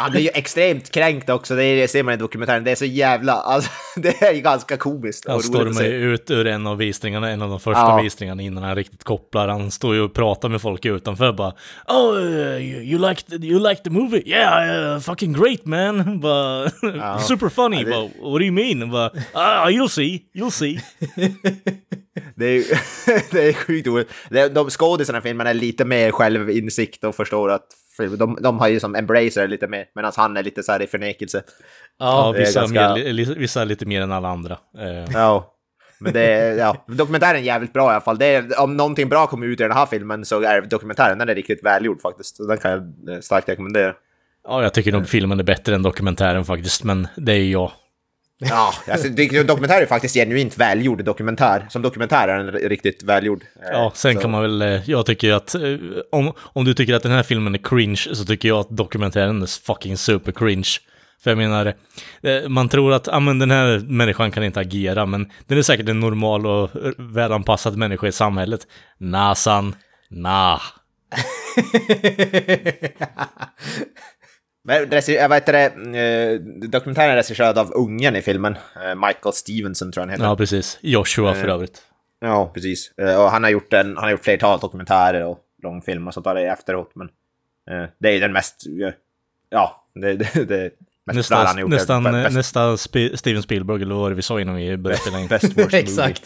Han 0.00 0.10
blir 0.10 0.20
ju 0.20 0.28
extremt 0.34 0.90
kränkt 0.90 1.30
också, 1.30 1.56
det, 1.56 1.90
ser 1.90 2.02
man 2.02 2.14
i 2.14 2.16
dokumentären. 2.16 2.64
Det 2.64 2.70
är 2.70 2.74
så 2.76 2.84
jävla, 2.84 3.32
alltså, 3.32 3.70
det 3.96 4.22
är 4.22 4.32
ju 4.32 4.40
ganska 4.40 4.76
komiskt 4.76 5.28
Han 5.28 5.42
stormar 5.42 5.82
ju 5.82 6.14
ut 6.14 6.30
ur 6.30 6.46
en 6.46 6.66
av 6.66 6.76
visningarna, 6.76 7.30
en 7.30 7.42
av 7.42 7.50
de 7.50 7.60
första 7.60 7.80
Ja. 7.80 8.00
visningarna 8.02 8.42
innan 8.42 8.62
han 8.62 8.76
riktigt 8.76 9.04
kopplar. 9.04 9.48
Han 9.48 9.70
står 9.70 9.94
ju 9.94 10.00
och 10.00 10.14
pratar 10.14 10.48
med 10.48 10.60
folk 10.62 10.84
utanför 10.84 11.32
bara 11.32 11.52
Oh, 11.88 12.16
uh, 12.16 12.60
you, 12.60 12.82
you, 12.82 13.08
liked, 13.08 13.44
you 13.44 13.68
liked 13.68 13.84
the 13.84 13.90
movie? 13.90 14.22
Yeah, 14.26 14.94
uh, 14.94 15.00
fucking 15.00 15.32
great 15.32 15.64
man! 15.66 16.20
Bara, 16.20 16.70
Super 17.20 17.48
funny! 17.48 17.76
Ja, 17.76 17.84
det- 17.84 17.90
Bara, 17.90 18.30
What 18.30 18.40
do 18.40 18.44
you 18.44 18.52
mean? 18.52 18.90
Bara, 18.90 19.10
ah, 19.32 19.68
you'll 19.68 19.88
see, 19.88 20.22
you'll 20.34 20.50
see. 20.50 20.80
Det 22.36 22.46
är, 22.46 22.64
det 23.32 23.48
är 23.48 23.52
sjukt 23.52 23.86
roligt. 23.86 24.08
De 24.54 24.70
skådisarna 24.70 25.18
i 25.18 25.22
filmen 25.22 25.46
är 25.46 25.54
lite 25.54 25.84
mer 25.84 26.10
självinsikt 26.10 27.04
och 27.04 27.14
förstår 27.14 27.50
att 27.50 27.66
de, 27.98 28.38
de 28.40 28.58
har 28.58 28.68
ju 28.68 28.80
som 28.80 28.94
embracer 28.94 29.48
lite 29.48 29.66
mer, 29.66 29.84
medan 29.94 30.12
han 30.16 30.36
är 30.36 30.42
lite 30.42 30.62
så 30.62 30.72
här 30.72 30.82
i 30.82 30.86
förnekelse. 30.86 31.42
Ja, 31.98 32.32
vissa, 32.38 32.60
ganska- 32.60 32.94
mer, 32.94 33.12
li- 33.12 33.34
vissa 33.38 33.64
lite 33.64 33.86
mer 33.86 34.02
än 34.02 34.12
alla 34.12 34.28
andra. 34.28 34.58
Eh, 34.78 35.10
Ja. 35.14 35.56
Men 36.02 36.12
det 36.12 36.20
är, 36.32 36.58
ja, 36.58 36.84
dokumentären 36.88 37.36
är 37.36 37.40
jävligt 37.44 37.72
bra 37.72 37.90
i 37.90 37.92
alla 37.92 38.00
fall. 38.00 38.18
Det 38.18 38.26
är, 38.26 38.60
om 38.60 38.76
någonting 38.76 39.08
bra 39.08 39.26
kommer 39.26 39.46
ut 39.46 39.60
i 39.60 39.62
den 39.62 39.72
här 39.72 39.86
filmen 39.86 40.24
så 40.24 40.42
är 40.42 40.60
dokumentären 40.60 41.18
den 41.18 41.28
är 41.28 41.34
riktigt 41.34 41.64
välgjord 41.64 42.00
faktiskt. 42.00 42.36
Så 42.36 42.46
den 42.46 42.58
kan 42.58 42.70
jag 42.70 43.14
eh, 43.16 43.20
starkt 43.20 43.48
rekommendera. 43.48 43.94
ja, 44.48 44.62
jag 44.62 44.74
tycker 44.74 44.92
nog 44.92 45.08
filmen 45.08 45.40
är 45.40 45.44
bättre 45.44 45.74
än 45.74 45.82
dokumentären 45.82 46.44
faktiskt, 46.44 46.84
men 46.84 47.08
det 47.16 47.32
är 47.32 47.36
ju 47.36 47.50
jag. 47.52 47.72
Ja, 48.42 48.74
alltså, 48.90 49.08
dokumentär 49.44 49.82
är 49.82 49.86
faktiskt 49.86 50.14
genuint 50.14 50.58
välgjord 50.58 51.04
dokumentär. 51.04 51.66
Som 51.70 51.82
dokumentär 51.82 52.28
är 52.28 52.38
den 52.44 52.52
riktigt 52.52 53.02
välgjord. 53.02 53.44
Ja, 53.72 53.92
sen 53.94 54.14
så- 54.14 54.20
kan 54.20 54.30
man 54.30 54.42
väl, 54.42 54.62
eh, 54.62 54.90
jag 54.90 55.06
tycker 55.06 55.26
ju 55.28 55.34
att 55.34 55.54
eh, 55.54 55.60
om, 56.12 56.32
om 56.38 56.64
du 56.64 56.74
tycker 56.74 56.94
att 56.94 57.02
den 57.02 57.12
här 57.12 57.22
filmen 57.22 57.54
är 57.54 57.58
cringe 57.58 57.96
så 58.12 58.24
tycker 58.24 58.48
jag 58.48 58.58
att 58.58 58.76
dokumentären 58.76 59.42
är 59.42 59.64
fucking 59.66 59.96
super 59.96 60.32
cringe. 60.32 60.68
För 61.22 61.30
jag 61.30 61.38
menar, 61.38 61.66
eh, 62.22 62.48
man 62.48 62.68
tror 62.68 62.92
att 62.92 63.08
ah, 63.08 63.20
men 63.20 63.38
den 63.38 63.50
här 63.50 63.78
människan 63.78 64.30
kan 64.30 64.44
inte 64.44 64.60
agera, 64.60 65.06
men 65.06 65.30
den 65.46 65.58
är 65.58 65.62
säkert 65.62 65.88
en 65.88 66.00
normal 66.00 66.46
och 66.46 66.70
välanpassad 66.98 67.76
människa 67.76 68.06
i 68.06 68.12
samhället. 68.12 68.60
Nasan, 68.98 69.74
nah. 70.10 70.60
Men 74.64 74.86
regi- 74.90 75.14
jag 75.16 75.28
vet 75.28 75.46
det, 75.46 75.64
eh, 75.64 76.40
dokumentären 76.68 77.10
är 77.10 77.16
regisserad 77.16 77.58
av 77.58 77.72
ungen 77.74 78.16
i 78.16 78.22
filmen. 78.22 78.56
Eh, 78.84 78.94
Michael 79.06 79.32
Stevenson 79.32 79.92
tror 79.92 80.02
jag 80.02 80.06
han 80.06 80.10
heter. 80.10 80.24
Ja, 80.24 80.36
precis. 80.36 80.78
Joshua 80.82 81.34
för 81.34 81.48
övrigt. 81.48 81.82
Ja, 82.20 82.50
precis. 82.54 82.92
Eh, 82.98 83.22
Och 83.24 83.30
han 83.30 83.42
har 83.44 83.50
gjort, 83.50 83.72
en, 83.72 83.86
han 83.86 84.04
har 84.04 84.10
gjort 84.10 84.24
flertal 84.24 84.58
dokumentärer 84.60 85.24
och 85.24 85.38
långfilmer 85.62 86.06
och 86.08 86.14
sånt 86.14 86.24
där 86.24 86.36
efteråt. 86.36 86.90
Men 86.94 87.08
eh, 87.70 87.88
det 87.98 88.08
är 88.08 88.20
den 88.20 88.32
mest, 88.32 88.66
eh, 88.66 88.92
ja, 89.50 89.86
det, 89.94 90.12
det, 90.34 90.44
det 90.44 90.70
han 91.06 91.16
har 91.16 91.18
Nästan, 91.18 91.58
gjort. 91.58 91.70
nästan, 91.70 92.02
Bäst- 92.04 92.34
nästan 92.34 92.76
Spe- 92.76 93.16
Steven 93.16 93.42
Spielberg, 93.42 93.82
eller 93.82 93.94
vad 93.94 94.10
det 94.10 94.14
vi 94.14 94.22
sa 94.22 94.40
innan 94.40 94.54
vi 94.56 94.76
började 94.76 95.00
spela 95.02 95.20
in? 95.20 95.26
Best 95.28 95.58
worst. 95.58 95.74
Exakt. 95.74 96.22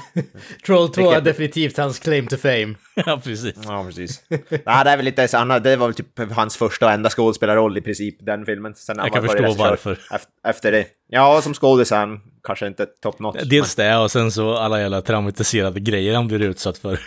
Troll 0.66 0.88
2 0.92 1.12
är 1.12 1.20
definitivt 1.20 1.76
hans 1.76 1.98
claim 1.98 2.26
to 2.26 2.36
fame. 2.36 2.74
ja, 3.06 3.20
precis. 3.24 3.54
Ja, 3.64 3.84
precis. 3.84 4.22
Nej, 4.28 4.84
det 4.84 4.90
är 4.90 4.96
väl 4.96 5.04
lite 5.04 5.28
så, 5.28 5.36
han, 5.36 5.48
det 5.62 5.76
var 5.76 5.86
väl 5.86 5.94
typ 5.94 6.32
hans 6.32 6.56
första 6.56 6.86
och 6.86 6.92
enda 6.92 7.10
skådespelarroll 7.10 7.78
i 7.78 7.80
princip, 7.80 8.16
den 8.26 8.44
filmen. 8.46 8.74
Sen 8.74 8.96
Jag 8.98 9.12
kan 9.12 9.22
förstå 9.28 9.52
varför. 9.52 9.94
ef- 9.94 10.48
Efter 10.48 10.72
det. 10.72 10.86
Ja, 11.08 11.40
som 11.42 11.54
skådis 11.54 11.90
han 11.90 12.20
kanske 12.44 12.66
inte 12.66 12.86
top 12.86 13.18
notch. 13.18 13.42
Dels 13.44 13.74
det, 13.74 13.96
och 13.96 14.10
sen 14.10 14.30
så 14.32 14.56
alla 14.56 14.80
jävla 14.80 15.02
traumatiserade 15.02 15.80
grejer 15.80 16.14
han 16.14 16.28
blir 16.28 16.42
utsatt 16.42 16.78
för. 16.78 17.00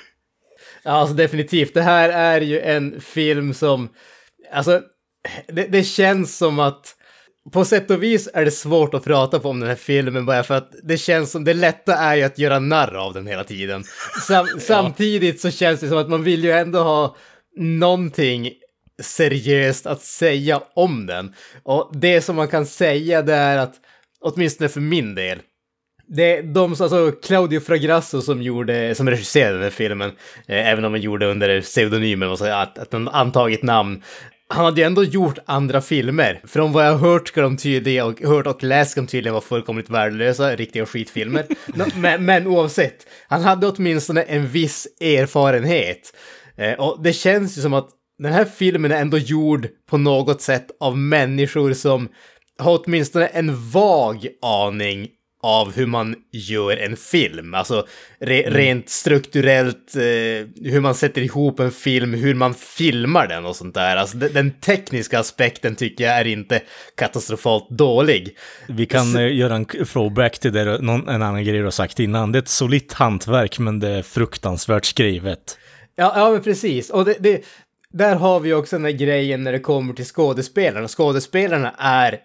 Ja, 0.83 0.91
alltså 0.91 1.15
definitivt. 1.15 1.73
Det 1.73 1.81
här 1.81 2.09
är 2.09 2.41
ju 2.41 2.59
en 2.61 3.01
film 3.01 3.53
som, 3.53 3.89
alltså, 4.53 4.81
det, 5.47 5.63
det 5.67 5.83
känns 5.83 6.37
som 6.37 6.59
att 6.59 6.95
på 7.51 7.65
sätt 7.65 7.91
och 7.91 8.03
vis 8.03 8.29
är 8.33 8.45
det 8.45 8.51
svårt 8.51 8.93
att 8.93 9.03
prata 9.03 9.37
om 9.37 9.59
den 9.59 9.69
här 9.69 9.75
filmen 9.75 10.25
bara 10.25 10.43
för 10.43 10.55
att 10.55 10.71
det 10.83 10.97
känns 10.97 11.31
som 11.31 11.43
det 11.43 11.53
lätta 11.53 11.95
är 11.95 12.15
ju 12.15 12.23
att 12.23 12.39
göra 12.39 12.59
narr 12.59 12.95
av 12.95 13.13
den 13.13 13.27
hela 13.27 13.43
tiden. 13.43 13.83
Sam, 14.27 14.47
Samtidigt 14.59 15.41
så 15.41 15.51
känns 15.51 15.79
det 15.79 15.87
som 15.87 15.97
att 15.97 16.09
man 16.09 16.23
vill 16.23 16.43
ju 16.43 16.51
ändå 16.51 16.79
ha 16.79 17.15
någonting 17.57 18.51
seriöst 19.01 19.85
att 19.85 20.01
säga 20.01 20.61
om 20.75 21.05
den. 21.05 21.33
Och 21.63 21.91
det 21.93 22.21
som 22.21 22.35
man 22.35 22.47
kan 22.47 22.65
säga 22.65 23.21
det 23.21 23.35
är 23.35 23.57
att, 23.57 23.75
åtminstone 24.21 24.69
för 24.69 24.81
min 24.81 25.15
del, 25.15 25.39
det 26.07 26.37
är 26.37 26.43
de, 26.43 26.71
alltså 26.71 27.11
Claudio 27.11 27.59
Fragrasso 27.59 28.21
som 28.21 28.41
gjorde, 28.41 28.95
som 28.95 29.09
regisserade 29.09 29.53
den 29.53 29.63
här 29.63 29.69
filmen, 29.69 30.11
eh, 30.47 30.67
även 30.67 30.85
om 30.85 30.93
han 30.93 31.01
gjorde 31.01 31.25
under 31.25 31.61
pseudonymen, 31.61 32.29
och 32.29 32.37
så 32.37 32.45
att, 32.45 32.77
att 32.77 32.93
han 32.93 33.07
antagit 33.07 33.63
namn. 33.63 34.03
Han 34.53 34.65
hade 34.65 34.81
ju 34.81 34.87
ändå 34.87 35.03
gjort 35.03 35.37
andra 35.45 35.81
filmer. 35.81 36.41
Från 36.47 36.71
vad 36.71 36.85
jag 36.85 36.91
har 36.91 37.09
hört 37.09 37.27
ska 37.27 37.41
de 37.41 37.57
tydligen, 37.57 38.05
och 38.05 38.21
hört 38.21 38.47
och 38.47 38.63
läst 38.63 38.91
ska 38.91 39.01
de 39.01 39.07
tydligen 39.07 39.33
vara 39.33 39.43
fullkomligt 39.43 39.89
värdelösa, 39.89 40.55
riktiga 40.55 40.85
skitfilmer. 40.85 41.45
Nå, 41.73 41.85
men, 41.95 42.25
men 42.25 42.47
oavsett, 42.47 43.07
han 43.27 43.41
hade 43.41 43.67
åtminstone 43.67 44.21
en 44.21 44.47
viss 44.47 44.87
erfarenhet. 45.01 46.13
Eh, 46.57 46.73
och 46.73 47.03
det 47.03 47.13
känns 47.13 47.57
ju 47.57 47.61
som 47.61 47.73
att 47.73 47.89
den 48.19 48.33
här 48.33 48.45
filmen 48.45 48.91
är 48.91 49.01
ändå 49.01 49.17
gjord 49.17 49.67
på 49.89 49.97
något 49.97 50.41
sätt 50.41 50.67
av 50.79 50.97
människor 50.97 51.73
som 51.73 52.09
har 52.59 52.81
åtminstone 52.83 53.25
en 53.25 53.69
vag 53.69 54.27
aning 54.41 55.07
av 55.43 55.75
hur 55.75 55.85
man 55.85 56.15
gör 56.31 56.77
en 56.77 56.97
film. 56.97 57.53
Alltså 57.53 57.87
re 58.19 58.41
Mm. 58.43 58.53
rent 58.53 58.89
strukturellt, 58.89 59.95
eh, 59.95 60.01
hur 60.71 60.79
man 60.79 60.95
sätter 60.95 61.21
ihop 61.21 61.59
en 61.59 61.71
film, 61.71 62.13
hur 62.13 62.33
man 62.35 62.53
filmar 62.53 63.27
den 63.27 63.45
och 63.45 63.55
sånt 63.55 63.75
där. 63.75 63.97
Alltså 63.97 64.17
den, 64.17 64.51
tekniska 64.51 65.19
aspekten 65.19 65.75
tycker 65.75 66.03
jag 66.03 66.17
är 66.17 66.27
inte 66.27 66.61
katastrofalt 66.97 67.69
dålig. 67.69 68.37
Vi 68.67 68.85
kan 68.85 69.15
eh, 69.15 69.35
göra 69.35 69.55
en 69.55 69.65
throwback 69.65 70.39
till 70.39 70.53
det, 70.53 70.81
någon, 70.81 71.09
en 71.09 71.21
annan 71.21 71.43
grej 71.43 71.57
du 71.57 71.63
har 71.63 71.71
sagt 71.71 71.99
innan. 71.99 72.31
Det 72.31 72.37
är 72.37 72.41
ett 72.41 72.47
solitt 72.47 72.93
hantverk, 72.93 73.59
men 73.59 73.79
det 73.79 73.89
är 73.89 74.01
fruktansvärt 74.01 74.85
skrivet. 74.85 75.57
Ja, 75.95 76.13
ja 76.15 76.31
men 76.31 76.41
precis. 76.43 76.89
Och 76.89 77.05
det, 77.05 77.15
det, 77.19 77.41
där 77.93 78.15
har 78.15 78.39
vi 78.39 78.53
också 78.53 78.75
den 78.75 78.85
här 78.85 78.91
grejen 78.91 79.43
när 79.43 79.51
det 79.51 79.59
kommer 79.59 79.93
till 79.93 80.05
skådespelarna. 80.05 80.87
Skådespelarna 80.87 81.75
är 81.77 82.17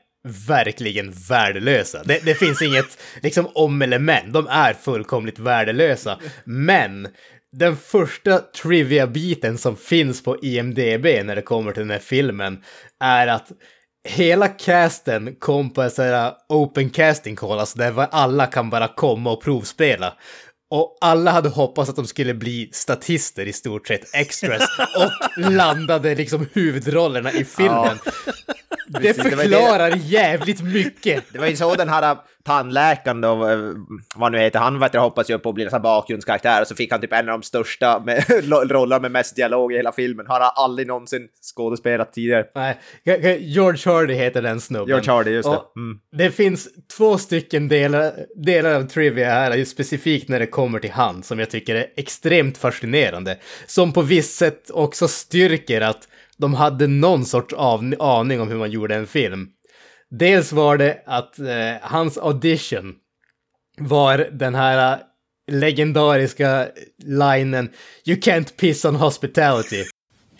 verkligen 0.48 1.12
värdelösa. 1.28 2.02
Det, 2.04 2.24
det 2.24 2.34
finns 2.34 2.62
inget 2.62 2.98
liksom 3.22 3.48
om 3.54 3.82
eller 3.82 3.98
men. 3.98 4.32
De 4.32 4.46
är 4.46 4.72
fullkomligt 4.72 5.38
värdelösa. 5.38 6.18
Men 6.44 7.08
den 7.52 7.76
första 7.76 8.38
trivia-biten 8.38 9.58
som 9.58 9.76
finns 9.76 10.22
på 10.22 10.38
IMDB 10.42 11.04
när 11.24 11.36
det 11.36 11.42
kommer 11.42 11.72
till 11.72 11.82
den 11.82 11.90
här 11.90 11.98
filmen 11.98 12.62
är 13.04 13.26
att 13.26 13.48
hela 14.08 14.48
casten 14.48 15.36
kom 15.38 15.70
på 15.70 15.82
en 15.82 15.90
sån 15.90 16.04
här 16.04 16.32
open 16.48 16.90
casting 16.90 17.36
call, 17.36 17.58
alltså 17.58 17.78
där 17.78 18.08
alla 18.10 18.46
kan 18.46 18.70
bara 18.70 18.88
komma 18.88 19.30
och 19.30 19.42
provspela. 19.42 20.14
Och 20.70 20.98
alla 21.00 21.30
hade 21.30 21.48
hoppats 21.48 21.90
att 21.90 21.96
de 21.96 22.06
skulle 22.06 22.34
bli 22.34 22.70
statister 22.72 23.48
i 23.48 23.52
stort 23.52 23.88
sett, 23.88 24.14
extras, 24.14 24.62
och 24.96 25.42
landade 25.42 26.14
liksom 26.14 26.46
huvudrollerna 26.52 27.32
i 27.32 27.44
filmen. 27.44 27.98
Ja 28.04 28.12
det 28.86 28.98
det- 28.98 29.14
förklarar 29.14 29.96
jävligt 29.96 30.62
mycket. 30.62 31.24
Det 31.32 31.38
var 31.38 31.46
ju 31.46 31.56
så 31.56 31.74
den 31.74 31.88
här 31.88 32.10
äh, 32.10 32.18
tandläkaren 32.44 33.20
då, 33.20 33.48
äh, 33.48 33.58
vad 34.16 34.32
nu 34.32 34.38
heter, 34.38 34.58
han 34.58 34.80
vet 34.80 34.94
jag, 34.94 35.00
hoppas 35.00 35.30
ju 35.30 35.38
på 35.38 35.48
att 35.48 35.54
bli 35.54 35.68
en 35.72 35.82
bakgrundskaraktär 35.82 36.60
och 36.60 36.66
så 36.66 36.74
fick 36.74 36.92
han 36.92 37.00
typ 37.00 37.12
en 37.12 37.28
av 37.28 37.40
de 37.40 37.42
största 37.42 38.02
med, 38.06 38.24
roller 38.70 39.00
med 39.00 39.10
mest 39.12 39.36
dialog 39.36 39.72
i 39.72 39.76
hela 39.76 39.92
filmen. 39.92 40.26
Har 40.26 40.40
han 40.40 40.50
aldrig 40.56 40.88
någonsin 40.88 41.28
skådespelat 41.54 42.12
tidigare. 42.12 42.44
Nej, 42.54 43.38
George 43.40 43.92
Hardy 43.92 44.14
heter 44.14 44.42
den 44.42 44.60
snubben. 44.60 44.88
George 44.88 45.10
Hardy, 45.12 45.30
just 45.30 45.50
det. 45.50 45.56
Och 45.56 45.72
Mm. 45.76 45.98
Det 46.12 46.30
finns 46.30 46.68
två 46.96 47.18
stycken 47.18 47.68
delar, 47.68 48.12
delar 48.36 48.74
av 48.74 48.82
trivia 48.82 49.30
här, 49.30 49.54
just 49.54 49.72
specifikt 49.72 50.28
när 50.28 50.38
det 50.40 50.46
kommer 50.46 50.78
till 50.78 50.90
han, 50.92 51.22
som 51.22 51.38
jag 51.38 51.50
tycker 51.50 51.74
är 51.74 51.86
extremt 51.96 52.58
fascinerande. 52.58 53.38
Som 53.66 53.92
på 53.92 54.02
visst 54.02 54.36
sätt 54.38 54.70
också 54.70 55.08
styrker 55.08 55.80
att 55.80 56.08
de 56.38 56.54
hade 56.54 56.86
någon 56.86 57.24
sorts 57.24 57.54
av, 57.54 57.94
aning 57.98 58.40
om 58.40 58.48
hur 58.48 58.56
man 58.56 58.70
gjorde 58.70 58.94
en 58.94 59.06
film. 59.06 59.48
Dels 60.10 60.52
var 60.52 60.76
det 60.76 61.02
att 61.06 61.38
eh, 61.38 61.46
hans 61.82 62.18
audition 62.18 62.94
var 63.78 64.18
den 64.32 64.54
här 64.54 64.92
eh, 64.92 64.98
legendariska 65.52 66.68
linen 67.04 67.70
“You 68.06 68.16
can't 68.20 68.56
piss 68.56 68.84
on 68.84 68.96
hospitality”. 68.96 69.84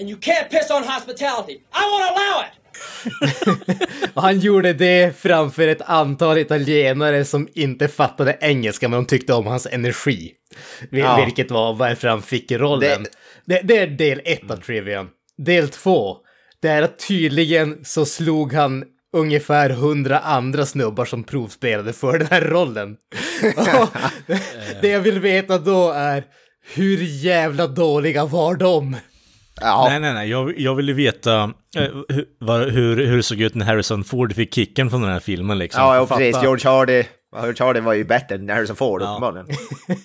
And 0.01 0.09
you 0.11 0.19
can't 0.21 0.51
piss 0.51 0.71
on 0.71 0.83
hospitality. 0.89 1.53
I 1.53 1.83
won't 1.91 2.09
allow 2.11 2.45
it! 2.45 2.51
Och 4.15 4.23
han 4.23 4.39
gjorde 4.41 4.73
det 4.73 5.17
framför 5.19 5.69
ett 5.69 5.83
antal 5.83 6.39
italienare 6.39 7.25
som 7.25 7.49
inte 7.55 7.89
fattade 7.89 8.39
engelska 8.41 8.89
men 8.89 8.97
de 8.99 9.07
tyckte 9.07 9.35
om 9.35 9.47
hans 9.47 9.67
energi. 9.67 10.33
Vil- 10.91 10.99
Ja. 11.01 11.25
Vilket 11.25 11.51
var 11.51 11.75
varför 11.75 12.09
han 12.09 12.23
fick 12.23 12.53
rollen. 12.53 13.07
Det, 13.45 13.61
det 13.65 13.77
är 13.79 13.87
del 13.87 14.21
ett 14.25 14.51
av 14.51 14.57
trivian. 14.57 15.09
Del 15.39 15.69
två, 15.69 16.17
det 16.63 16.69
är 16.69 16.83
att 16.83 17.09
tydligen 17.09 17.85
så 17.85 18.05
slog 18.05 18.53
han 18.53 18.85
ungefär 19.17 19.71
hundra 19.71 20.19
andra 20.19 20.67
snubbar 20.67 21.05
som 21.05 21.25
provspelade 21.25 21.93
för 21.93 22.19
den 22.19 22.29
här 22.31 22.41
rollen. 22.41 22.97
Det 24.83 24.89
jag 24.89 25.01
vill 25.01 25.21
veta 25.21 25.59
då 25.59 25.91
är, 25.91 26.25
hur 26.75 26.99
jävla 27.03 27.67
dåliga 27.67 28.25
var 28.25 28.55
de? 28.55 28.97
Ja, 29.61 29.87
Nej, 29.91 30.01
nej, 30.01 30.13
nej. 30.13 30.31
Jag, 30.31 30.59
jag 30.59 30.75
ville 30.75 30.93
veta 30.93 31.43
eh, 31.77 31.83
hur, 32.09 32.71
hur, 32.71 33.07
hur 33.07 33.17
det 33.17 33.23
såg 33.23 33.41
ut 33.41 33.55
när 33.55 33.67
Harrison 33.67 34.05
Ford 34.05 34.35
fick 34.35 34.55
kicken 34.55 34.91
från 34.91 35.03
den 35.03 35.11
här 35.11 35.21
filmen 35.21 35.59
liksom. 35.59 35.83
ja, 35.83 35.97
ja 35.97 36.17
precis. 36.17 36.43
George 36.43 36.71
Hardy, 36.71 37.05
Hardy 37.35 37.81
var 37.81 37.93
ju 37.93 38.05
bättre 38.05 38.35
än 38.35 38.49
Harrison 38.49 38.77
Ford 38.77 39.03
Ja. 39.03 39.07
uppenbarligen. 39.07 39.47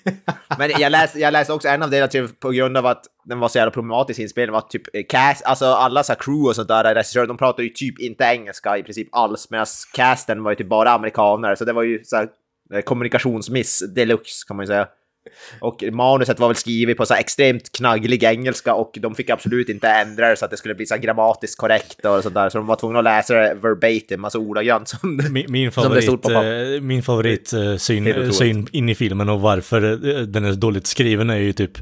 Men 0.57 0.71
jag 0.79 0.91
läste, 0.91 1.19
jag 1.19 1.31
läste 1.31 1.53
också 1.53 1.67
en 1.67 1.83
av 1.83 1.89
delarna 1.89 2.07
till 2.07 2.27
på 2.27 2.49
grund 2.49 2.77
av 2.77 2.85
att 2.85 3.05
den 3.25 3.39
var 3.39 3.47
så 3.47 3.57
jävla 3.57 3.71
problematisk 3.71 4.19
inspelning 4.19 4.51
var 4.51 4.59
att 4.59 4.69
typ 4.69 4.95
eh, 4.95 5.03
cast, 5.09 5.45
alltså 5.45 5.65
alla 5.65 6.03
så 6.03 6.11
här 6.13 6.19
crew 6.19 6.49
och 6.49 6.55
sånt 6.55 6.67
där, 6.67 6.95
regissörer, 6.95 7.27
de 7.27 7.37
pratade 7.37 7.63
ju 7.63 7.69
typ 7.69 7.99
inte 7.99 8.23
engelska 8.23 8.77
i 8.77 8.83
princip 8.83 9.07
alls, 9.11 9.49
medan 9.49 9.65
casten 9.93 10.43
var 10.43 10.51
ju 10.51 10.55
typ 10.55 10.69
bara 10.69 10.91
amerikaner, 10.91 11.55
så 11.55 11.65
det 11.65 11.73
var 11.73 11.83
ju 11.83 12.03
så 12.03 12.15
här 12.15 12.27
eh, 12.73 12.81
kommunikationsmiss 12.81 13.83
deluxe 13.95 14.47
kan 14.47 14.57
man 14.57 14.63
ju 14.63 14.67
säga. 14.67 14.87
Och 15.59 15.83
manuset 15.91 16.39
var 16.39 16.47
väl 16.47 16.55
skrivet 16.55 16.97
på 16.97 17.05
så 17.05 17.13
extremt 17.13 17.71
knagglig 17.71 18.23
engelska 18.23 18.73
och 18.73 18.97
de 19.01 19.15
fick 19.15 19.29
absolut 19.29 19.69
inte 19.69 19.89
ändra 19.89 20.29
det 20.29 20.35
så 20.35 20.45
att 20.45 20.51
det 20.51 20.57
skulle 20.57 20.75
bli 20.75 20.85
så 20.85 20.97
grammatiskt 20.97 21.57
korrekt 21.57 22.05
och 22.05 22.23
sånt 22.23 22.35
där. 22.35 22.49
Så 22.49 22.57
de 22.57 22.67
var 22.67 22.75
tvungna 22.75 22.99
att 22.99 23.03
läsa 23.05 23.33
det 23.33 23.53
verbatim, 23.53 24.23
alltså 24.23 24.39
ordagrant 24.39 24.87
som 24.89 25.17
det, 25.17 25.29
Min, 25.29 25.45
min 25.49 25.71
som 25.71 25.93
det 25.93 26.01
stod 26.01 26.23
favorit, 26.23 26.69
på 26.69 26.75
eh, 26.75 26.81
min 26.81 27.03
favorit 27.03 27.53
eh, 27.53 27.75
syn, 27.75 28.33
syn 28.33 28.67
in 28.71 28.89
i 28.89 28.95
filmen 28.95 29.29
och 29.29 29.41
varför 29.41 30.09
eh, 30.09 30.21
den 30.21 30.45
är 30.45 30.53
dåligt 30.53 30.87
skriven 30.87 31.29
är 31.29 31.37
ju 31.37 31.53
typ 31.53 31.77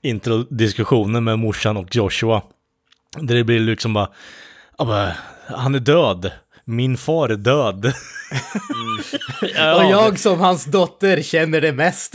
introdiskussionen 0.00 1.24
med 1.24 1.38
morsan 1.38 1.76
och 1.76 1.96
Joshua. 1.96 2.42
Där 3.20 3.34
det 3.34 3.44
blir 3.44 3.60
liksom 3.60 3.94
bara, 3.94 4.08
bara, 4.78 5.12
han 5.46 5.74
är 5.74 5.78
död. 5.78 6.30
Min 6.64 6.96
far 6.96 7.28
är 7.28 7.36
död. 7.36 7.92
Ja, 9.54 9.76
Och 9.84 9.90
jag 9.90 10.18
som 10.18 10.40
hans 10.40 10.64
dotter 10.64 11.22
känner 11.22 11.60
det 11.60 11.72
mest. 11.72 12.14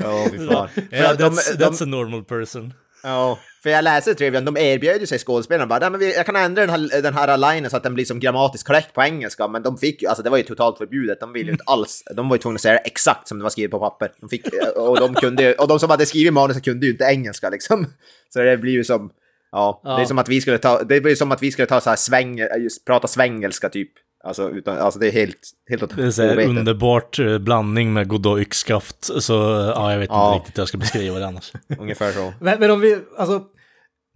Ja, 0.00 0.26
fy 0.30 0.46
fan. 0.46 0.68
Att 1.04 1.18
de- 1.18 1.28
that's, 1.28 1.56
that's 1.58 1.82
a 1.82 1.86
normal 1.86 2.24
person. 2.24 2.74
Ja, 3.04 3.38
för 3.62 3.70
jag 3.70 3.84
läste 3.84 4.14
Trivian, 4.14 4.44
de 4.44 4.56
erbjöd 4.56 5.00
ju 5.00 5.06
sig 5.06 5.18
skådespelarna 5.18 5.66
bara, 5.66 5.78
"Nej, 5.78 5.90
men 5.90 6.10
jag 6.10 6.26
kan 6.26 6.36
ändra 6.36 6.66
den 6.66 6.70
här, 6.70 7.02
den 7.02 7.14
här 7.14 7.36
linen 7.54 7.70
så 7.70 7.76
att 7.76 7.82
den 7.82 7.94
blir 7.94 8.04
som 8.04 8.20
grammatiskt 8.20 8.66
korrekt 8.66 8.94
på 8.94 9.02
engelska, 9.02 9.48
men 9.48 9.62
de 9.62 9.76
fick 9.78 10.02
ju, 10.02 10.08
alltså 10.08 10.22
det 10.22 10.30
var 10.30 10.36
ju 10.36 10.42
totalt 10.42 10.78
förbjudet, 10.78 11.20
de 11.20 11.32
ville 11.32 11.46
ju 11.46 11.52
inte 11.52 11.64
alls, 11.66 12.02
de 12.16 12.28
var 12.28 12.36
ju 12.36 12.40
tvungna 12.42 12.54
att 12.56 12.60
säga 12.60 12.74
det 12.74 12.80
exakt 12.80 13.28
som 13.28 13.38
det 13.38 13.42
var 13.42 13.50
skrivet 13.50 13.70
på 13.70 13.78
papper. 13.78 14.10
De 14.20 14.28
fick, 14.28 14.46
och 14.76 15.00
de 15.00 15.14
kunde 15.14 15.54
och 15.54 15.68
de 15.68 15.78
som 15.80 15.90
hade 15.90 16.06
skrivit 16.06 16.32
manuset 16.32 16.64
kunde 16.64 16.86
ju 16.86 16.92
inte 16.92 17.04
engelska 17.04 17.50
liksom. 17.50 17.86
Så 18.32 18.38
det 18.38 18.56
blir 18.56 18.72
ju 18.72 18.84
som, 18.84 19.10
ja, 19.52 19.80
det 19.84 19.90
är 19.90 19.98
Ja. 19.98 20.06
som 20.06 20.18
att 20.18 20.28
vi 20.28 20.40
skulle 20.40 20.58
ta, 20.58 20.82
det 20.82 21.00
blir 21.00 21.14
som 21.14 21.32
att 21.32 21.42
vi 21.42 21.50
skulle 21.52 21.66
ta 21.66 21.80
så 21.80 21.90
här 21.90 21.96
sväng, 21.96 22.38
just 22.38 22.84
prata 22.86 23.08
svängelska 23.08 23.68
typ. 23.68 23.90
Alltså, 24.24 24.50
utan, 24.50 24.78
alltså 24.78 25.00
det 25.00 25.06
är 25.08 25.12
helt, 25.12 25.38
helt 25.70 25.96
Det 25.96 26.02
är 26.06 26.10
så 26.10 26.22
här 26.22 26.38
underbart 26.48 27.18
eh, 27.18 27.38
blandning 27.38 27.92
med 27.92 28.08
Godot 28.08 28.40
yxskaft. 28.40 29.22
Så 29.22 29.32
ja, 29.76 29.92
jag 29.92 29.98
vet 29.98 30.04
inte 30.04 30.14
Ja. 30.14 30.34
riktigt 30.38 30.58
hur 30.58 30.60
jag 30.60 30.68
ska 30.68 30.78
beskriva 30.78 31.18
det 31.18 31.26
annars. 31.26 31.52
Ungefär 31.78 32.12
så. 32.12 32.32
Men, 32.40 32.60
men 32.60 32.70
om 32.70 32.80
vi, 32.80 32.98
alltså, 33.18 33.42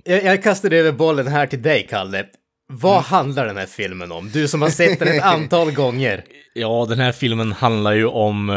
jag, 0.04 0.24
jag 0.24 0.42
kastade 0.42 0.76
över 0.76 0.92
bollen 0.92 1.26
här 1.26 1.46
till 1.46 1.62
dig, 1.62 1.86
Kalle. 1.90 2.24
Vad 2.72 2.92
Mm. 2.92 3.04
handlar 3.04 3.46
den 3.46 3.56
här 3.56 3.66
filmen 3.66 4.12
om? 4.12 4.30
Du 4.32 4.48
som 4.48 4.62
har 4.62 4.68
sett 4.68 4.98
den 4.98 5.08
ett 5.08 5.22
antal 5.34 5.72
gånger. 5.72 6.24
Ja, 6.54 6.86
den 6.88 6.98
här 6.98 7.12
filmen 7.12 7.52
handlar 7.52 7.92
ju 7.92 8.06
om... 8.06 8.50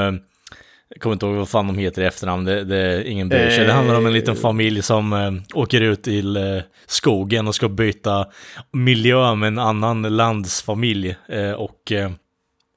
eh, 0.89 0.96
Jag 0.96 1.01
kommer 1.01 1.13
inte 1.13 1.25
ihåg 1.25 1.36
vad 1.36 1.50
fan 1.50 1.67
de 1.67 1.77
heter 1.77 2.01
i 2.01 2.05
efternamn, 2.05 2.46
det, 2.46 2.63
det 2.63 2.77
är 2.77 3.03
ingen 3.03 3.29
bryr 3.29 3.50
sig. 3.50 3.65
Det 3.65 3.74
handlar 3.74 3.96
om 3.96 4.05
en 4.05 4.13
liten 4.13 4.36
familj 4.36 4.81
som 4.81 5.13
eh, 5.13 5.31
åker 5.53 5.81
ut 5.81 6.03
till 6.03 6.38
eh, 6.38 6.43
skogen 6.88 7.48
och 7.48 7.55
ska 7.55 7.69
byta 7.69 8.27
miljö 8.72 9.36
med 9.36 9.48
en 9.48 9.60
annan 9.60 10.01
landsfamilj. 10.01 11.15
Eh, 11.29 11.51
och 11.51 11.91
eh, 11.91 12.12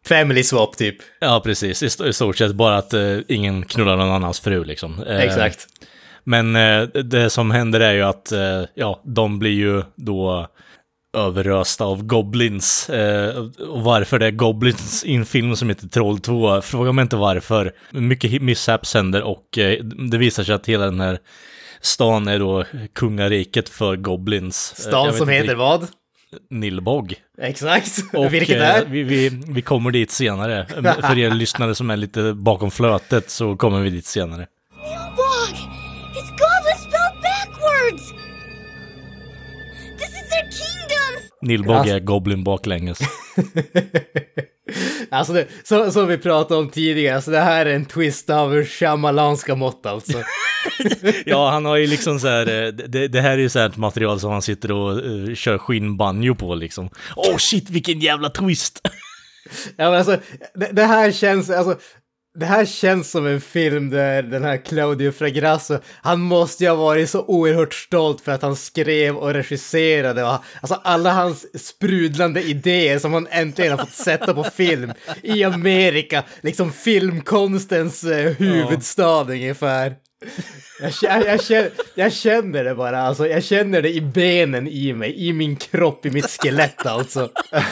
Family 0.07 0.43
swap, 0.43 0.77
typ. 0.77 0.97
ja, 1.21 1.41
precis, 1.45 1.83
i, 1.83 2.09
i 2.09 2.13
stort 2.13 2.37
sett 2.37 2.55
bara 2.55 2.77
att 2.77 2.95
eh, 2.95 3.19
ingen 3.29 3.63
knullar 3.63 3.97
någon 3.97 4.11
annans 4.11 4.41
fru 4.41 4.65
liksom. 4.65 5.03
Eh, 5.03 5.19
Exakt. 5.21 5.67
Men 6.25 6.57
eh, 6.57 6.83
det 6.83 7.31
som 7.31 7.51
händer 7.51 7.81
är 7.81 7.93
ju 7.93 8.03
att, 8.03 8.33
eh, 8.33 8.63
ja, 8.75 9.01
de 9.05 9.39
blir 9.39 9.51
ju 9.51 9.83
då 9.95 10.47
överösta 11.13 11.85
av 11.85 12.03
goblins. 12.03 12.91
Eh, 12.91 13.37
och 13.69 13.83
varför 13.83 14.19
det 14.19 14.27
är 14.27 14.31
goblins 14.31 15.05
i 15.05 15.15
en 15.15 15.25
film 15.27 15.57
som 15.57 15.69
heter 15.69 15.89
Troll 15.89 16.19
2, 16.19 16.61
fråga 16.63 16.93
mig 16.93 17.03
inte 17.03 17.17
varför. 17.17 17.73
Mycket 17.91 18.43
mishaps 18.43 18.95
händer 18.95 19.23
och 19.23 19.59
eh, 19.59 19.85
det 19.85 20.19
visar 20.19 20.45
sig 20.45 20.55
att 20.55 20.67
hela 20.69 20.85
den 20.85 21.01
här 21.01 21.19
stan 21.81 22.29
är 22.29 22.39
då 22.39 22.65
kungariket 22.95 23.69
för 23.69 23.97
goblins. 23.97 24.75
Eh, 24.79 24.89
Stan 24.89 25.13
som 25.13 25.31
inte 25.31 25.33
heter 25.33 25.55
vad? 25.55 25.87
Nilbog. 26.51 27.15
Exakt. 27.43 27.99
Och 28.13 28.35
Vilket 28.35 28.61
eh, 28.61 28.77
är? 28.77 28.85
vi, 28.85 29.03
vi, 29.03 29.43
vi 29.49 29.63
kommer 29.63 29.91
dit 29.91 30.11
senare. 30.11 30.67
För 31.01 31.19
er 31.19 31.31
lyssnare 31.31 31.75
som 31.75 31.91
är 31.91 31.97
lite 31.97 32.33
bakom 32.35 32.71
flötet 32.71 33.31
så 33.31 33.57
kommer 33.57 33.81
vi 33.81 33.91
dit 33.91 34.07
senare. 34.07 34.47
Nilbog! 34.83 35.69
It's 36.15 36.31
goblin 36.31 36.79
spelled 36.79 37.23
backwards! 37.23 38.22
Kingdom! 41.47 41.49
Nilbog 41.49 41.77
Alltså- 41.77 41.95
är 41.95 42.01
Goblin 42.01 42.45
baklänges. 42.45 42.99
Alltså 45.11 45.33
det, 45.33 45.47
så, 45.65 45.91
som 45.91 46.09
vi 46.09 46.19
pratade 46.19 46.61
om 46.61 46.69
tidigare, 46.69 47.15
alltså 47.17 47.31
det 47.31 47.41
här 47.41 47.67
är 47.67 47.75
en 47.75 47.85
twist 47.85 48.31
av 48.31 48.65
Shyamalanska 48.65 49.55
mått 49.55 49.87
alltså. 49.87 50.19
Ja, 51.27 51.51
han 51.51 51.65
har 51.65 51.77
ju 51.77 51.87
liksom 51.87 52.21
så 52.21 52.29
här, 52.29 52.65
eh, 52.65 52.69
det, 52.69 53.09
det 53.09 53.21
här 53.21 53.31
är 53.31 53.39
ju 53.39 53.49
så 53.49 53.59
här 53.59 53.67
ett 53.67 53.77
material 53.77 54.21
som 54.21 54.33
han 54.33 54.43
sitter 54.43 54.73
och 54.73 55.05
uh, 55.05 55.35
kör 55.35 55.59
skinnbanjo 55.59 56.35
på 56.35 56.55
liksom. 56.55 56.91
Åh 57.17 57.35
oh, 57.35 57.37
shit, 57.37 57.71
vilken 57.71 58.01
jävla 58.01 58.29
twist! 58.31 58.81
Ja, 59.77 59.91
men 59.91 59.95
alltså, 59.95 60.17
det, 60.55 60.69
det 60.73 60.85
här 60.85 61.13
känns, 61.13 61.51
alltså, 61.51 61.77
det 62.35 62.47
här 62.47 62.65
känns 62.65 63.11
som 63.11 63.27
en 63.27 63.41
film 63.41 63.91
där 63.91 64.23
den 64.23 64.45
här 64.45 64.57
Claudio 64.57 65.13
Fragrasso, 65.13 65.79
han 66.03 66.21
måste 66.21 66.65
ju 66.65 66.71
ha 66.71 66.77
varit 66.77 67.11
så 67.11 67.25
oerhört 67.25 67.75
stolt 67.75 68.21
för 68.21 68.33
att 68.33 68.43
han 68.43 68.57
skrev 68.57 69.17
och 69.17 69.35
regisserade 69.35 70.25
och 70.25 70.39
alltså 70.61 70.81
alla 70.85 71.13
hans 71.13 71.67
sprudlande 71.67 72.43
idéer 72.43 72.99
som 72.99 73.13
han 73.13 73.29
äntligen 73.31 73.73
har 73.73 73.79
fått 73.79 73.93
sätta 73.95 74.35
på 74.35 74.45
film 74.45 74.93
i 75.23 75.45
Amerika, 75.45 76.25
liksom 76.41 76.73
filmkonstens 76.73 78.05
eh, 78.05 78.33
huvudstad 78.33 79.21
ungefär. 79.23 79.95
Jag, 80.81 80.91
kä- 80.91 81.27
jag, 81.27 81.43
känner, 81.43 81.71
jag 81.95 82.13
känner 82.13 82.65
det 82.65 82.75
bara, 82.75 83.01
alltså 83.03 83.27
jag 83.27 83.45
känner 83.45 83.83
det 83.83 83.95
i 83.95 84.01
benen 84.01 84.69
i 84.69 84.93
mig, 84.93 85.29
i 85.29 85.33
min 85.33 85.57
kropp, 85.57 86.07
i 86.07 86.11
mitt 86.11 86.31
skelett 86.31 86.87
alltså. 86.87 87.31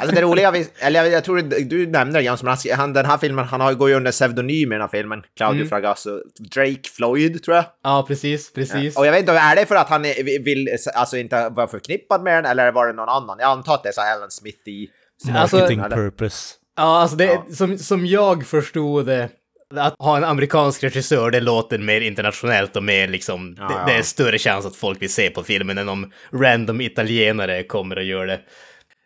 Alltså 0.00 0.14
det 0.14 0.22
roliga, 0.22 0.52
eller 0.78 1.02
jag, 1.04 1.12
jag 1.12 1.24
tror 1.24 1.36
du, 1.42 1.64
du 1.64 1.86
nämnde 1.86 2.18
det 2.18 2.22
Jans, 2.22 2.42
men 2.42 2.56
han, 2.76 2.92
den 2.92 3.06
här 3.06 3.18
filmen, 3.18 3.44
han 3.44 3.60
har, 3.60 3.72
går 3.74 3.88
ju 3.88 3.94
under 3.94 4.10
pseudonym 4.10 4.72
i 4.72 4.74
den 4.74 4.80
här 4.80 4.88
filmen, 4.88 5.22
Claudio 5.36 5.60
Mm. 5.60 5.68
Fragasso. 5.68 6.10
Drake 6.54 6.88
Floyd, 6.96 7.42
tror 7.42 7.56
jag. 7.56 7.64
Ja, 7.82 8.04
precis, 8.08 8.52
precis. 8.52 8.96
Och 8.96 9.06
jag 9.06 9.12
vet 9.12 9.20
inte, 9.20 9.32
är 9.32 9.56
det 9.56 9.66
för 9.66 9.74
att 9.76 9.88
han 9.88 10.04
är- 10.04 10.44
vill, 10.44 10.68
alltså 10.94 11.16
inte 11.16 11.48
vara 11.48 11.66
förknippad 11.66 12.22
med 12.22 12.44
den, 12.44 12.50
eller 12.50 12.72
var 12.72 12.86
det 12.86 12.92
någon 12.92 13.08
annan? 13.08 13.36
Jag 13.40 13.50
antar 13.50 13.74
att 13.74 13.82
det 13.82 13.88
är 13.88 13.92
så 13.92 14.00
Alan 14.00 14.30
Smith 14.30 14.68
i... 14.68 14.88
Alltså- 15.34 15.56
Marketing 15.56 15.80
eller? 15.80 15.96
purpose. 15.96 16.54
Ja, 16.76 17.00
alltså 17.00 17.16
det, 17.16 17.24
Ja. 17.24 17.46
Som, 17.54 17.78
som 17.78 18.06
jag 18.06 18.46
förstod 18.46 19.06
det, 19.06 19.28
att 19.76 19.94
ha 19.98 20.16
en 20.16 20.24
amerikansk 20.24 20.84
regissör, 20.84 21.30
det 21.30 21.40
låter 21.40 21.78
mer 21.78 22.00
internationellt 22.00 22.76
och 22.76 22.82
mer 22.82 23.08
liksom, 23.08 23.56
Ja, 23.58 23.68
det, 23.68 23.74
ja. 23.74 23.84
det 23.86 23.92
är 23.92 24.02
större 24.02 24.38
chans 24.38 24.66
att 24.66 24.76
folk 24.76 25.02
vill 25.02 25.12
se 25.12 25.30
på 25.30 25.42
filmen 25.42 25.78
än 25.78 25.88
om 25.88 26.12
random 26.32 26.80
italienare 26.80 27.62
kommer 27.62 27.96
att 27.96 28.04
göra 28.04 28.26
det. 28.26 28.40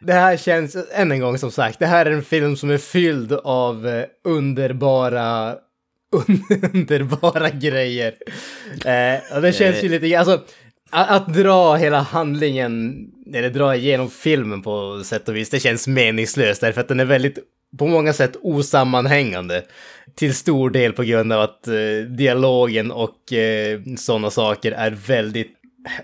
Det 0.00 0.12
här 0.12 0.36
känns, 0.36 0.76
än 0.92 1.12
en 1.12 1.20
gång 1.20 1.38
som 1.38 1.50
sagt, 1.50 1.78
det 1.78 1.86
här 1.86 2.06
är 2.06 2.10
en 2.10 2.22
film 2.22 2.56
som 2.56 2.70
är 2.70 2.78
fylld 2.78 3.32
av 3.32 3.88
eh, 3.88 4.04
underbara 4.24 5.56
underbara 6.74 7.50
grejer. 7.50 8.14
Eh, 8.84 9.36
och 9.36 9.42
det 9.42 9.52
känns 9.52 9.84
ju 9.84 9.88
lite, 9.88 10.18
alltså 10.18 10.40
att, 10.90 11.10
att 11.10 11.34
dra 11.34 11.74
hela 11.74 12.00
handlingen, 12.00 13.06
eller 13.34 13.50
dra 13.50 13.76
igenom 13.76 14.10
filmen 14.10 14.62
på 14.62 15.02
sätt 15.04 15.28
och 15.28 15.36
vis, 15.36 15.50
det 15.50 15.60
känns 15.60 15.86
meningslöst 15.86 16.60
därför 16.60 16.80
att 16.80 16.88
den 16.88 17.00
är 17.00 17.04
väldigt, 17.04 17.38
på 17.78 17.86
många 17.86 18.12
sätt 18.12 18.36
osammanhängande. 18.42 19.62
Till 20.18 20.34
stor 20.34 20.70
del 20.70 20.92
på 20.92 21.02
grund 21.02 21.32
av 21.32 21.40
att 21.40 21.68
eh, 21.68 21.74
dialogen 22.16 22.90
och 22.90 23.32
eh, 23.32 23.80
sådana 23.98 24.30
saker 24.30 24.72
är 24.72 24.90
väldigt 24.90 25.52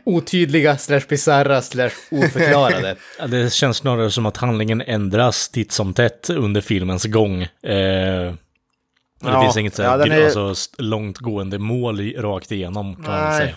otydliga, 0.05 0.79
slash 0.79 1.01
bisarra, 1.09 1.63
slash 1.63 1.91
oförklarade. 2.11 2.97
Det 3.29 3.53
känns 3.53 3.77
snarare 3.77 4.11
som 4.11 4.27
att 4.27 4.37
handlingen 4.37 4.81
ändras 4.81 5.49
titt 5.49 5.73
som 5.73 5.95
tätt 5.95 6.31
under 6.31 6.61
filmens 6.61 7.05
gång. 7.05 7.43
Eh, 7.43 7.49
det 7.63 8.37
Ja, 9.25 9.43
finns 9.43 9.57
inget 9.57 9.75
så 9.75 9.83
här, 9.83 9.99
ja, 10.07 10.15
är- 10.17 10.25
alltså, 10.43 10.55
långtgående 10.79 11.59
mål 11.59 12.13
rakt 12.17 12.53
igenom 12.53 12.95
kan 12.95 13.05
man 13.05 13.25
Nej. 13.31 13.41
säga. 13.41 13.55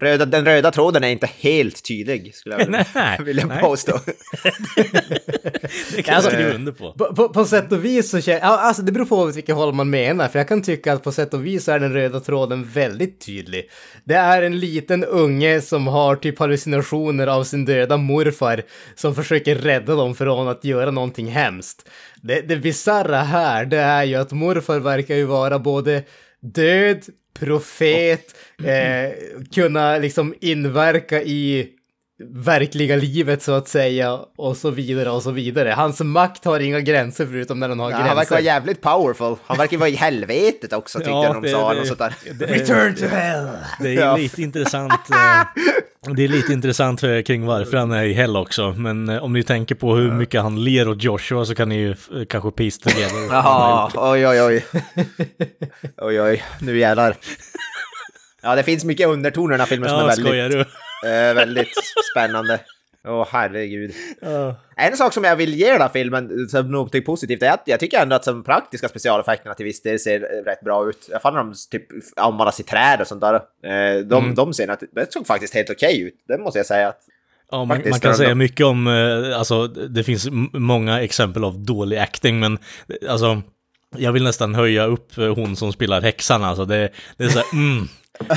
Röda, 0.00 0.26
den 0.26 0.44
röda 0.44 0.70
tråden 0.70 1.04
är 1.04 1.08
inte 1.08 1.28
helt 1.40 1.84
tydlig, 1.84 2.34
skulle 2.34 2.54
jag 2.54 2.64
vilja, 2.66 2.84
Nej, 2.94 3.18
vilja 3.22 3.46
nej. 3.46 3.60
påstå. 3.60 4.00
Det 5.96 6.02
kan 6.02 6.14
jag 6.14 6.16
Alltså, 6.16 6.30
skriva 6.30 6.52
under 6.52 6.72
på. 6.72 6.92
På, 6.92 7.14
på, 7.14 7.28
på 7.28 7.44
sätt 7.44 7.72
och 7.72 7.84
vis 7.84 8.10
så 8.10 8.20
känner 8.20 8.40
alltså 8.40 8.82
det 8.82 8.92
beror 8.92 9.04
på 9.04 9.24
vilket 9.24 9.54
håll 9.54 9.74
man 9.74 9.90
menar, 9.90 10.28
för 10.28 10.38
jag 10.38 10.48
kan 10.48 10.62
tycka 10.62 10.92
att 10.92 11.02
på 11.02 11.12
sätt 11.12 11.34
och 11.34 11.46
vis 11.46 11.68
är 11.68 11.78
den 11.80 11.92
röda 11.92 12.20
tråden 12.20 12.64
väldigt 12.64 13.20
tydlig. 13.26 13.70
Det 14.04 14.14
är 14.14 14.42
en 14.42 14.58
liten 14.60 15.04
unge 15.04 15.60
som 15.60 15.86
har 15.86 16.16
typ 16.16 16.38
hallucinationer 16.38 17.26
av 17.26 17.44
sin 17.44 17.64
döda 17.64 17.96
morfar 17.96 18.62
som 18.94 19.14
försöker 19.14 19.54
rädda 19.54 19.94
dem 19.94 20.14
från 20.14 20.48
att 20.48 20.64
göra 20.64 20.90
någonting 20.90 21.26
hemskt. 21.26 21.88
Det, 22.22 22.40
det 22.40 22.56
bisarra 22.56 23.20
här, 23.22 23.64
det 23.64 23.78
är 23.80 24.04
ju 24.04 24.14
att 24.14 24.32
morfar 24.32 24.78
verkar 24.78 25.14
ju 25.14 25.24
vara 25.24 25.58
både 25.58 26.02
död, 26.40 27.02
profet, 27.42 28.34
eh, 28.64 29.10
kunna 29.54 29.98
liksom 29.98 30.34
inverka 30.40 31.22
i 31.22 31.68
verkliga 32.30 32.96
livet 32.96 33.42
så 33.42 33.52
att 33.52 33.68
säga 33.68 34.12
och 34.36 34.56
så 34.56 34.70
vidare 34.70 35.10
och 35.10 35.22
så 35.22 35.30
vidare. 35.30 35.68
Hans 35.70 36.00
makt 36.00 36.44
har 36.44 36.60
inga 36.60 36.80
gränser 36.80 37.26
förutom 37.26 37.60
när 37.60 37.68
den 37.68 37.80
har 37.80 37.90
Ja, 37.90 37.96
han 37.96 38.04
verkar 38.04 38.14
vara 38.16 38.24
gränser. 38.24 38.44
jävligt 38.44 38.80
powerful. 38.80 39.36
Han 39.46 39.56
verkar 39.58 39.78
vara 39.78 39.88
i 39.88 39.94
helvetet 39.94 40.72
också, 40.72 40.98
tyckte 40.98 41.10
Ja, 41.10 41.24
jag 41.24 41.34
de 41.34 41.42
det- 41.42 41.48
sa. 41.48 41.72
det- 41.72 41.78
något 41.78 41.86
sånt 41.86 41.98
där. 41.98 42.14
det- 42.38 42.46
Return 42.46 42.94
to 42.94 43.04
hell! 43.06 43.48
Det 43.80 43.88
är 43.88 44.00
Ja. 44.00 44.16
lite 44.16 44.42
intressant. 44.42 44.92
Eh, 44.92 45.62
det 46.14 46.24
är 46.24 46.28
lite 46.28 46.52
intressant 46.52 47.00
kring 47.00 47.46
varför 47.46 47.76
han 47.76 47.92
är 47.92 48.04
i 48.04 48.12
hell 48.12 48.36
också. 48.36 48.72
Men 48.76 49.08
eh, 49.08 49.22
om 49.24 49.32
ni 49.32 49.42
tänker 49.42 49.74
på 49.74 49.94
hur 49.96 50.12
mycket 50.12 50.42
han 50.42 50.64
ler 50.64 50.88
åt 50.88 51.02
Joshua 51.02 51.44
så 51.44 51.54
kan 51.54 51.68
ni 51.68 51.74
ju 51.76 51.90
eh, 51.90 51.96
kanske 52.28 52.50
piece 52.50 52.80
together. 52.80 53.26
Jaha, 53.30 53.90
oj 53.94 54.26
oj 54.26 54.42
oj. 54.42 54.64
Oj 56.02 56.20
oj, 56.22 56.42
nu 56.60 56.78
jävlar. 56.78 57.16
Ja, 58.42 58.54
det 58.56 58.62
finns 58.62 58.84
mycket 58.84 59.08
undertoner 59.08 59.48
i 59.48 59.52
den 59.54 59.60
här 59.60 59.66
filmen 59.66 59.88
som 59.88 59.98
är 59.98 60.02
Ja, 60.02 60.06
väldigt, 60.06 60.26
skojar 60.26 60.48
du? 60.48 60.64
Eh, 61.04 61.34
väldigt 61.34 61.74
spännande. 62.12 62.60
Åh 63.08 63.26
herregud. 63.30 63.92
Ja. 64.20 64.56
En 64.76 64.96
sak 64.96 65.12
som 65.12 65.24
jag 65.24 65.36
vill 65.36 65.54
ge 65.54 65.72
den 65.72 65.80
här 65.80 65.88
filmen 65.88 66.48
som 66.48 66.70
något 66.70 67.04
positivt 67.04 67.42
är 67.42 67.50
att 67.50 67.62
jag 67.64 67.80
tycker 67.80 68.02
ändå 68.02 68.16
att 68.16 68.24
de 68.24 68.44
praktiska 68.44 68.88
specialeffekterna 68.88 69.54
till 69.54 69.64
viss 69.64 69.82
del 69.82 69.98
ser 70.00 70.20
rätt 70.44 70.60
bra 70.60 70.88
ut. 70.88 71.08
Jag 71.10 71.22
fann 71.22 71.34
dem 71.34 71.54
typ 71.70 71.86
användas 72.16 72.60
i 72.60 72.62
träd 72.62 73.00
och 73.00 73.06
sånt 73.06 73.20
där. 73.20 73.34
Eh, 73.34 74.00
De, 74.04 74.24
Mm. 74.24 74.34
de 74.34 74.54
ser 74.54 74.76
det 74.92 75.12
såg 75.12 75.26
faktiskt 75.26 75.54
helt 75.54 75.70
okej 75.70 76.00
ut. 76.00 76.14
Det 76.28 76.38
måste 76.38 76.58
jag 76.58 76.66
säga. 76.66 76.88
Att, 76.88 77.00
Ja, 77.50 77.64
man, 77.64 77.82
man 77.90 78.00
kan 78.00 78.14
säga 78.14 78.34
mycket 78.34 78.66
om, 78.66 78.86
eh, 78.86 79.38
alltså 79.38 79.66
det 79.66 80.04
finns 80.04 80.28
många 80.52 81.00
exempel 81.00 81.44
av 81.44 81.58
dålig 81.58 81.98
acting, 81.98 82.40
men 82.40 82.58
eh, 82.88 83.12
alltså 83.12 83.42
jag 83.96 84.12
vill 84.12 84.24
nästan 84.24 84.54
höja 84.54 84.84
upp 84.84 85.16
hon 85.16 85.56
som 85.56 85.72
spelar 85.72 86.00
häxan, 86.02 86.44
alltså 86.44 86.64
det, 86.64 86.88
det 87.16 87.24
är 87.24 87.28
så 87.28 87.38
här, 87.38 87.46
mm, 87.52 87.88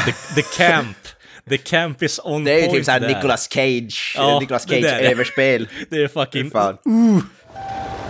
the, 0.06 0.12
the 0.36 0.42
camp, 0.58 0.98
the 1.50 1.58
camp 1.58 2.04
is 2.04 2.20
on 2.24 2.46
det 2.46 2.52
er 2.52 2.56
är 2.58 2.60
ju 2.62 2.68
point 2.68 2.78
typ 2.78 2.86
såhär. 2.86 3.00
Nicolas 3.08 3.48
Cage, 3.54 4.14
Ja, 4.16 4.40
Nicolas 4.40 4.66
er 4.66 4.70
det 4.70 4.82
där 4.82 4.90
Cage 4.90 5.02
är- 5.06 5.12
överspel. 5.12 5.68
Det 5.90 6.04
är 6.04 6.08
fucking, 6.08 6.52
Fan. 6.52 6.78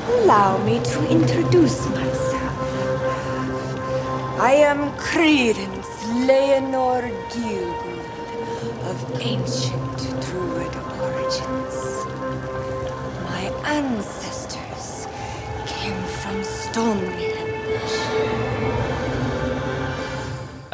Allow 0.07 0.65
me 0.65 0.79
to 0.79 0.99
introduce 1.11 1.89
myself. 1.89 2.51
I 4.39 4.63
am 4.65 4.89
Credence 4.99 5.89
Leonor 6.27 7.01
Gielgud 7.35 8.05
of 8.91 9.21
ancient 9.21 9.97
Druid 10.25 10.75
origins. 11.01 12.05
My 13.29 13.49
ancestors 13.77 15.07
came 15.67 16.01
from 16.21 16.43
Stonehenge. 16.43 17.24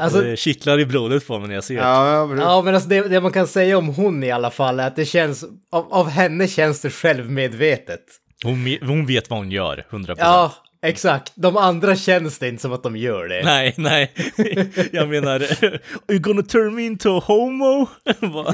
Alltså, 0.01 0.21
det 0.21 0.37
kittlar 0.37 0.79
i 0.79 0.85
blodet 0.85 1.27
på 1.27 1.39
mig 1.39 1.47
när 1.47 1.55
jag 1.55 1.63
ser 1.63 1.75
det. 1.75 1.81
Ja, 1.81 2.27
bra. 2.27 2.37
ja 2.43 2.61
men 2.61 2.75
alltså 2.75 2.89
det, 2.89 3.01
det 3.01 3.21
man 3.21 3.31
kan 3.31 3.47
säga 3.47 3.77
om 3.77 3.87
hon 3.87 4.23
i 4.23 4.31
alla 4.31 4.49
fall 4.51 4.79
är 4.79 4.87
att 4.87 4.95
det 4.95 5.05
känns, 5.05 5.43
av, 5.71 5.93
av 5.93 6.09
henne 6.09 6.47
känns 6.47 6.81
det 6.81 6.89
självmedvetet. 6.89 8.01
Hon, 8.43 8.77
hon 8.81 9.05
vet 9.05 9.29
vad 9.29 9.39
hon 9.39 9.51
gör, 9.51 9.85
100%. 9.89 10.15
Ja, 10.19 10.53
exakt. 10.85 11.31
De 11.35 11.57
andra 11.57 11.95
känns 11.95 12.39
det 12.39 12.47
inte 12.47 12.61
som 12.61 12.73
att 12.73 12.83
de 12.83 12.97
gör 12.97 13.27
det. 13.27 13.41
Nej, 13.43 13.73
nej. 13.77 14.11
Jag 14.91 15.09
menar, 15.09 15.39
are 15.39 15.79
you 16.09 16.19
gonna 16.19 16.41
turn 16.43 16.75
me 16.75 16.81
into 16.85 17.17
a 17.17 17.23
homo? 17.25 17.87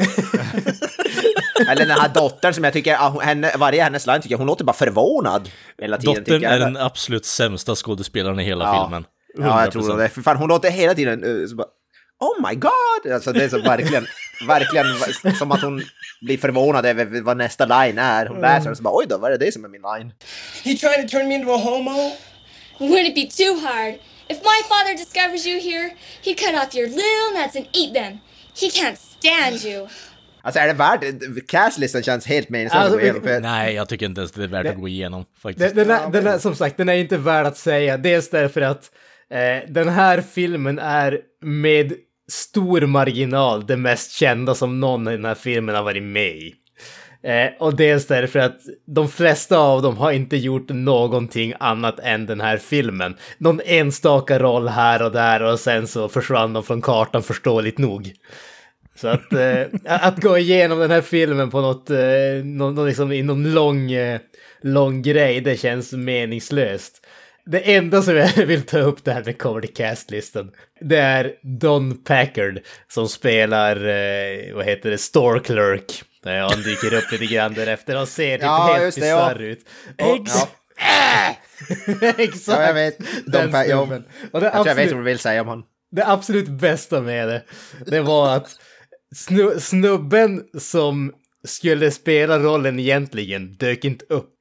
Eller 1.69 1.86
den 1.86 1.99
här 1.99 2.10
dottern 2.13 2.53
som 2.53 2.63
jag 2.63 2.73
tycker, 2.73 3.21
henne, 3.21 3.51
varje 3.57 3.83
hennes 3.83 4.07
line 4.07 4.21
tycker 4.21 4.33
jag, 4.33 4.38
hon 4.38 4.47
låter 4.47 4.65
bara 4.65 4.73
förvånad 4.73 5.49
hela 5.81 5.97
tiden. 5.97 6.15
Dottern 6.15 6.43
är 6.43 6.60
den 6.60 6.77
absolut 6.77 7.25
sämsta 7.25 7.75
skådespelaren 7.75 8.39
i 8.39 8.43
hela 8.43 8.63
Ja. 8.65 8.83
filmen. 8.83 9.05
Ja, 9.38 9.63
jag 9.63 9.71
tror 9.71 9.82
100%. 9.82 9.97
det. 9.97 10.10
För 10.10 10.21
fan, 10.21 10.38
hon 10.38 10.50
låter 10.50 10.71
hela 10.71 10.93
tiden 10.93 11.23
uh, 11.23 11.47
så 11.47 11.56
bara, 11.56 11.67
Oh 12.19 12.50
my 12.50 12.56
god! 12.56 13.13
Alltså 13.13 13.34
det 13.34 13.43
är 13.43 13.50
så 13.50 13.62
verkligen... 13.62 14.08
verkligen 14.47 14.86
som 15.36 15.52
att 15.52 15.62
hon 15.62 15.84
blir 16.21 16.38
förvånad 16.38 16.86
över 16.86 17.21
vad 17.21 17.38
nästa 17.38 17.65
line 17.65 17.97
är. 17.97 18.26
Hon 18.26 18.41
läser 18.41 18.71
och 18.71 18.78
så 18.78 18.84
bara 18.84 18.97
oj 18.97 19.06
då, 19.10 19.17
vad 19.17 19.34
är 19.34 19.38
det 19.38 19.52
som 19.52 19.65
är 19.65 19.69
min 19.69 19.82
line? 19.82 20.13
He 20.63 20.76
trying 20.76 21.08
to 21.08 21.17
turn 21.17 21.28
me 21.28 21.36
into 21.36 21.54
a 21.54 21.58
homo? 21.58 22.12
Wouldn't 22.80 23.08
it 23.08 23.15
be 23.15 23.43
too 23.43 23.60
hard? 23.67 23.93
If 24.30 24.38
my 24.43 24.62
father 24.69 24.93
discovers 24.97 25.47
you 25.47 25.60
here, 25.60 25.95
he'd 26.23 26.38
cut 26.38 26.56
off 26.56 26.76
your 26.76 26.88
little 26.88 27.41
nuts 27.41 27.56
and 27.56 27.65
eat 27.73 27.93
them. 27.93 28.19
He 28.62 28.69
can't 28.69 28.97
stand 28.97 29.65
you. 29.65 29.88
Alltså 30.41 30.60
är 30.60 30.67
det 30.67 30.73
värt 30.73 31.47
Castlistan 31.47 32.04
känns 32.04 32.26
helt 32.26 32.50
meningslös 32.50 32.82
Alltså, 32.82 32.95
att 32.95 33.02
gå 33.02 33.06
igenom. 33.06 33.23
För 33.23 33.39
Nej, 33.39 33.76
jag 33.76 33.89
tycker 33.89 34.06
inte 34.06 34.21
ens 34.21 34.32
det 34.32 34.43
är 34.43 34.47
värt 34.47 34.67
att 34.67 34.80
gå 34.80 34.88
igenom 34.88 35.26
faktiskt. 35.41 35.76
Den, 35.76 35.88
den, 35.88 36.00
är, 36.00 36.10
den 36.10 36.28
är, 36.28 36.38
som 36.38 36.56
sagt, 36.56 36.78
den 36.78 36.89
är 36.89 36.93
inte 36.93 37.17
värd 37.17 37.45
att 37.45 37.58
säga. 37.58 37.97
Dels 37.97 38.30
därför 38.30 38.62
att 38.62 38.91
eh, 39.32 39.70
den 39.70 39.90
här 39.90 40.22
filmen 40.22 40.80
är 40.80 41.20
med 41.42 41.94
stor 42.32 42.82
marginal 42.82 43.66
det 43.66 43.78
mest 43.78 44.12
kända 44.12 44.56
som 44.56 44.80
någon 44.80 45.08
i 45.08 45.12
den 45.12 45.26
här 45.26 45.36
filmen 45.36 45.76
har 45.76 45.84
varit 45.84 46.04
med 46.04 46.36
i. 46.36 46.54
Eh, 47.24 47.50
och 47.60 47.76
dels 47.76 48.08
därför 48.08 48.40
att 48.40 48.60
de 48.86 49.10
flesta 49.10 49.58
av 49.58 49.82
dem 49.82 49.98
har 49.98 50.12
inte 50.12 50.38
gjort 50.38 50.70
någonting 50.70 51.54
annat 51.60 52.00
än 52.00 52.26
den 52.26 52.42
här 52.42 52.58
filmen. 52.58 53.16
Någon 53.38 53.62
enstaka 53.66 54.40
roll 54.40 54.68
här 54.68 55.02
och 55.02 55.12
där 55.12 55.44
och 55.44 55.60
sen 55.60 55.88
så 55.88 56.10
försvann 56.10 56.54
de 56.54 56.63
från 56.63 56.82
kartan 56.82 57.24
förståeligt 57.24 57.78
nog. 57.78 58.13
Så 58.96 59.08
att, 59.08 59.34
eh, 59.34 59.62
att 59.84 60.22
gå 60.22 60.38
igenom 60.38 60.80
den 60.80 60.92
här 60.92 61.02
filmen 61.02 61.50
på 61.50 61.62
något, 61.62 61.90
eh, 61.90 61.98
någon, 62.44 62.76
någon 62.76 62.88
liksom, 62.88 63.12
i 63.12 63.24
någon 63.24 63.54
lång, 63.54 63.92
eh, 63.92 64.20
lång 64.62 65.02
grej, 65.02 65.42
det 65.42 65.60
känns 65.60 65.94
meningslöst. 65.94 67.07
Det 67.47 67.75
enda 67.75 68.01
som 68.01 68.15
jag 68.15 68.27
vill 68.45 68.62
ta 68.62 68.79
upp 68.79 69.03
det 69.05 69.33
kommer 69.33 69.62
till 69.62 69.73
castlistan, 69.73 70.51
det 70.81 70.97
är 70.97 71.33
Don 71.60 72.03
Packard 72.03 72.60
som 72.88 73.10
spelar, 73.10 73.75
eh, 73.75 74.55
vad 74.55 74.65
heter 74.65 74.89
det, 74.89 74.97
Store 74.97 75.39
Clerk. 75.39 76.03
Han 76.23 76.62
dyker 76.62 76.93
upp 76.93 77.12
lite 77.12 77.25
grann 77.25 77.53
därefter 77.53 78.01
och 78.01 78.07
ser 78.07 78.38
typ 78.38 78.43
Ja, 78.43 78.73
helt 78.77 78.95
det, 78.95 79.07
ja. 79.07 79.29
bisarr 79.29 79.41
ut. 79.41 79.60
Och, 79.99 80.27
ja. 80.27 80.47
Exakt! 82.17 82.47
ja, 82.47 82.63
jag 82.63 82.73
vet. 82.73 82.97
Den 83.25 83.51
De, 83.51 83.65
jo, 83.69 83.86
snubben. 83.86 84.03
Och 84.31 84.39
det 84.39 84.45
jag 84.45 84.53
tror 84.53 84.67
jag 84.67 84.75
vet 84.75 84.83
absolut- 84.83 84.91
vad 84.91 85.01
du 85.01 85.05
vill 85.05 85.19
säga 85.19 85.41
om 85.41 85.47
honom. 85.47 85.65
det 85.91 86.07
absolut 86.07 86.47
bästa 86.47 87.01
med 87.01 87.27
det, 87.27 87.43
det 87.86 88.01
var 88.01 88.36
att 88.36 88.49
snu, 89.15 89.60
snubben 89.60 90.43
som 90.60 91.13
skulle 91.43 91.91
spela 91.91 92.39
rollen 92.39 92.79
egentligen 92.79 93.53
dök 93.53 93.86
inte 93.86 94.05
upp. 94.10 94.33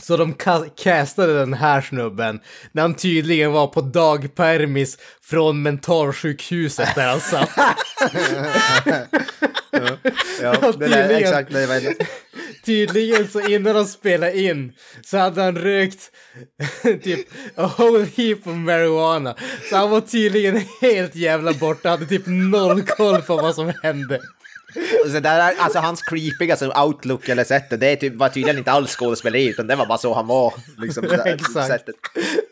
Så 0.00 0.16
de 0.16 0.34
castade 0.76 1.38
den 1.38 1.54
här 1.54 1.80
snubben 1.80 2.40
när 2.72 2.82
han 2.82 2.94
tydligen 2.94 3.52
var 3.52 3.66
på 3.66 3.80
dagpermis 3.80 4.98
från 5.22 5.62
mentalsjukhuset 5.62 6.94
där 6.94 7.08
han 7.08 7.20
satt. 7.20 7.50
Ja, 10.42 10.72
det 10.78 10.88
där, 10.88 11.10
exakt, 11.10 11.52
det 11.52 11.66
var 11.66 11.94
Tydligen 12.64 13.28
så 13.28 13.40
innan 13.40 13.74
de 13.74 13.84
spelade 13.84 14.40
in 14.40 14.72
så 15.04 15.18
hade 15.18 15.42
han 15.42 15.56
rökt 15.56 16.10
typ 17.02 17.28
a 17.56 17.70
whole 17.78 18.06
heap 18.16 18.38
of 18.46 18.56
marijuana. 18.56 19.36
Så 19.70 19.76
han 19.76 19.90
var 19.90 20.00
tydligen 20.00 20.62
helt 20.80 21.14
jävla 21.14 21.52
borta, 21.52 21.88
hade 21.88 22.06
typ 22.06 22.22
noll 22.26 22.82
koll 22.82 23.22
på 23.22 23.36
vad 23.36 23.54
som 23.54 23.72
hände. 23.82 24.20
Så 25.12 25.20
där, 25.20 25.40
är- 25.40 25.54
alltså 25.58 25.78
hans 25.78 26.02
creepiga 26.02 26.52
alltså, 26.52 26.82
outlook 26.86 27.28
eller 27.28 27.44
sättet, 27.44 27.80
det 27.80 27.86
är 27.88 27.96
typ, 27.96 28.14
var 28.14 28.28
tydligen 28.28 28.58
inte 28.58 28.72
alls 28.72 28.96
skådespeleri 28.96 29.48
utan 29.48 29.66
det 29.66 29.76
var 29.76 29.86
bara 29.86 29.98
så 29.98 30.14
han 30.14 30.26
var. 30.26 30.54
Liksom, 30.78 31.04
Exakt. 31.24 31.66
sättet. 31.66 31.94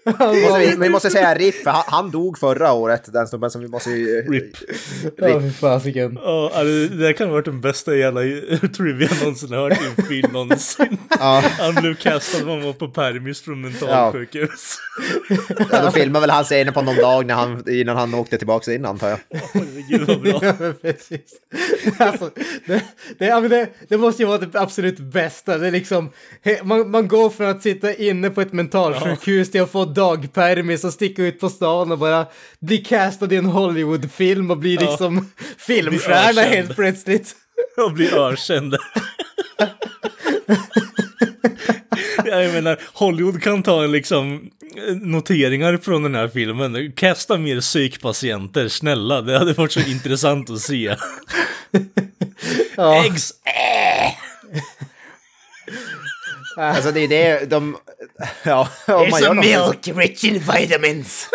Måste, 0.04 0.58
vi, 0.58 0.74
vi 0.78 0.88
måste 0.88 1.10
säga 1.10 1.34
RIP, 1.34 1.54
för 1.62 1.70
han, 1.70 1.82
han 1.86 2.10
dog 2.10 2.38
förra 2.38 2.72
året, 2.72 3.12
den 3.12 3.28
snubben 3.28 3.50
som 3.50 3.60
vi 3.60 3.68
måste. 3.68 3.90
RIP. 3.90 4.56
Ja, 5.16 5.40
fy 5.40 5.50
fasiken. 5.50 6.18
Ja, 6.22 6.52
alltså, 6.54 6.94
det 6.96 7.12
kan 7.12 7.26
ha 7.26 7.34
varit 7.34 7.44
den 7.44 7.60
bästa 7.60 7.94
jävla 7.96 8.20
trivia 8.76 9.08
jag 9.10 9.20
någonsin 9.20 9.52
hört 9.52 9.72
i 9.72 9.86
en 9.98 10.06
film 10.06 10.32
någonsin. 10.32 10.96
Ja. 11.20 11.42
Han 11.58 11.74
blev 11.74 11.94
castad 11.94 12.44
när 12.44 12.52
han 12.52 12.62
var 12.62 12.72
på 12.72 12.88
permis 12.88 13.42
från 13.42 13.60
mentalsjukhus. 13.60 14.76
Ja, 15.70 15.82
de 15.82 15.92
filmade 15.92 16.20
väl 16.20 16.30
hans 16.30 16.46
scener 16.48 16.72
på 16.72 16.82
någon 16.82 16.96
dag 16.96 17.26
när 17.26 17.34
han, 17.34 17.64
innan 17.68 17.96
han 17.96 18.14
åkte 18.14 18.38
tillbaka 18.38 18.72
in 18.74 18.84
antar 18.84 19.08
jag. 19.08 19.18
Herregud 19.88 20.08
vad 20.08 20.20
bra. 20.20 20.40
Ja, 20.42 20.72
precis. 20.82 21.20
Alltså, 21.98 22.30
det, 22.66 22.82
det, 23.18 23.26
ja, 23.26 23.40
det, 23.40 23.68
det 23.88 23.98
måste 23.98 24.22
ju 24.22 24.26
vara 24.28 24.38
det 24.38 24.60
absolut 24.60 24.98
bästa. 24.98 25.58
Det 25.58 25.66
är 25.66 25.70
liksom, 25.70 26.10
man, 26.62 26.90
man 26.90 27.08
går 27.08 27.30
från 27.30 27.46
att 27.48 27.62
sitta 27.62 27.94
inne 27.94 28.30
på 28.30 28.40
ett 28.40 28.52
mentalsjukhus 28.52 29.50
till 29.50 29.62
att 29.62 29.70
få 29.70 29.84
dagpermis 29.84 30.84
och 30.84 30.92
sticka 30.92 31.22
ut 31.22 31.40
på 31.40 31.48
stan 31.48 31.92
och 31.92 31.98
bara 31.98 32.26
bli 32.60 32.78
castad 32.78 33.32
i 33.32 33.36
en 33.36 33.46
Hollywoodfilm 33.46 34.50
och 34.50 34.58
bli 34.58 34.74
Ja. 34.74 34.80
liksom 34.80 35.30
filmstjärna 35.58 36.40
helt 36.40 36.76
plötsligt. 36.76 37.36
Och 37.76 37.92
blir 37.92 38.18
ökänd. 38.18 38.76
Ja, 42.24 42.42
Jag 42.42 42.52
menar, 42.52 42.78
Hollywood 42.92 43.42
kan 43.42 43.62
ta 43.62 43.84
en 43.84 43.92
liksom 43.92 44.50
noteringar 45.02 45.76
från 45.76 46.02
den 46.02 46.14
här 46.14 46.28
filmen. 46.28 46.92
Kasta 46.92 47.38
mer 47.38 47.60
psykpatienter, 47.60 48.68
snälla. 48.68 49.20
Det 49.22 49.38
hade 49.38 49.52
varit 49.52 49.72
så 49.72 49.80
intressant 49.80 50.50
att 50.50 50.60
se. 50.60 50.96
Ja. 52.76 53.04
Eggs! 53.04 53.32
Alltså 56.56 56.92
det 56.92 57.00
är 57.00 57.08
det 57.08 57.50
de... 57.50 57.76
Ja, 58.42 58.68
om 58.86 59.08
man 59.10 59.20
gör 59.22 59.34
något- 59.34 59.88
rich 59.98 60.24
in 60.24 60.38
vitamins. 60.38 61.28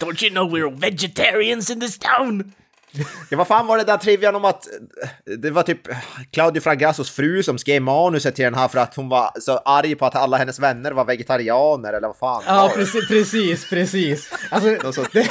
Don't 0.00 0.22
you 0.24 0.30
know 0.30 0.50
we're 0.56 0.80
vegetarians 0.80 1.70
in 1.70 1.80
this 1.80 1.98
town? 1.98 2.52
Ja, 3.30 3.38
vad 3.38 3.46
fan 3.46 3.66
var 3.66 3.78
det 3.78 3.84
där 3.84 3.96
trivian 3.96 4.34
om 4.34 4.44
att 4.44 4.68
det 5.38 5.50
var 5.50 5.62
typ 5.62 5.80
Claudio 6.32 6.60
Fragrassos 6.60 7.10
fru 7.10 7.42
som 7.42 7.58
skrev 7.58 7.82
manuset 7.82 8.34
till 8.34 8.44
den 8.44 8.54
här 8.54 8.68
för 8.68 8.78
att 8.78 8.94
hon 8.94 9.08
var 9.08 9.30
så 9.40 9.58
arg 9.58 9.94
på 9.94 10.06
att 10.06 10.16
alla 10.16 10.36
hennes 10.36 10.58
vänner 10.58 10.92
var 10.92 11.04
vegetarianer 11.04 11.92
eller 11.92 12.08
vad 12.08 12.16
fan 12.16 12.42
Ja, 12.46 12.72
precis, 12.74 13.08
precis, 13.08 13.70
precis. 13.70 14.32
Alltså, 14.50 15.04
det, 15.12 15.30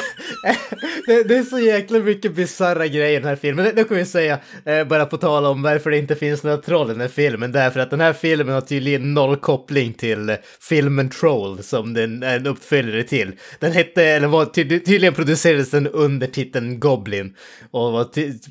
det, 1.07 1.23
det 1.23 1.37
är 1.37 1.43
så 1.43 1.59
jäkla 1.59 1.99
mycket 1.99 2.35
bisarra 2.35 2.87
grejer 2.87 3.09
i 3.09 3.15
den 3.15 3.27
här 3.27 3.35
filmen. 3.35 3.65
Det, 3.65 3.71
det 3.71 3.83
kan 3.83 3.97
vi 3.97 4.05
säga, 4.05 4.39
eh, 4.65 4.83
bara 4.83 5.05
på 5.05 5.17
tal 5.17 5.45
om 5.45 5.61
varför 5.61 5.89
det 5.89 5.97
inte 5.97 6.15
finns 6.15 6.43
några 6.43 6.57
troll 6.57 6.89
i 6.89 6.93
den 6.93 7.01
här 7.01 7.07
filmen. 7.07 7.51
Därför 7.51 7.79
att 7.79 7.89
den 7.89 8.01
här 8.01 8.13
filmen 8.13 8.53
har 8.53 8.61
tydligen 8.61 9.13
noll 9.13 9.37
koppling 9.37 9.93
till 9.93 10.29
eh, 10.29 10.35
filmen 10.59 11.09
Troll 11.09 11.63
som 11.63 11.93
den 11.93 12.23
är 12.23 12.35
en 12.35 12.47
uppföljare 12.47 13.03
till. 13.03 13.31
Den 13.59 13.71
hette, 13.71 14.03
eller 14.03 14.27
var 14.27 14.45
ty, 14.45 14.79
tydligen 14.79 15.13
producerades 15.13 15.71
den 15.71 15.87
under 15.87 16.27
titeln 16.27 16.79
Goblin. 16.79 17.35
Och 17.71 18.07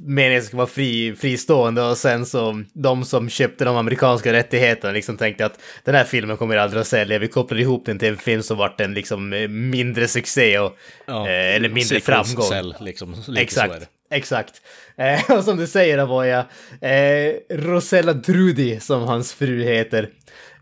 meningen 0.06 0.42
ska 0.42 0.56
vara 0.56 0.66
fri, 0.66 1.14
fristående 1.18 1.82
och 1.82 1.98
sen 1.98 2.26
så 2.26 2.62
de 2.72 3.04
som 3.04 3.28
köpte 3.28 3.64
de 3.64 3.76
amerikanska 3.76 4.32
rättigheterna 4.32 4.92
liksom 4.92 5.16
tänkte 5.16 5.46
att 5.46 5.60
den 5.84 5.94
här 5.94 6.04
filmen 6.04 6.36
kommer 6.36 6.56
aldrig 6.56 6.80
att 6.80 6.86
sälja. 6.86 7.18
Vi 7.18 7.28
kopplar 7.28 7.58
ihop 7.60 7.86
den 7.86 7.98
till 7.98 8.08
en 8.08 8.16
film 8.16 8.42
som 8.42 8.58
vart 8.58 8.80
en 8.80 8.94
liksom 8.94 9.32
eh, 9.32 9.48
mindre 9.48 10.08
succé 10.08 10.58
och, 10.58 10.76
Ja, 11.06 11.28
eh, 11.28 11.56
eller 11.56 11.68
mindre 11.68 12.00
framgång. 12.00 12.44
sell, 12.44 12.74
liksom. 12.80 13.14
Exakt. 13.36 13.88
Exakt. 14.10 14.54
Eh, 14.96 15.30
och 15.38 15.44
som 15.44 15.56
du 15.56 15.66
säger 15.66 15.98
Avoya, 15.98 16.46
eh, 16.80 17.34
Rosella 17.50 18.12
Drudy 18.12 18.80
som 18.80 19.02
hans 19.02 19.32
fru 19.32 19.62
heter. 19.64 20.08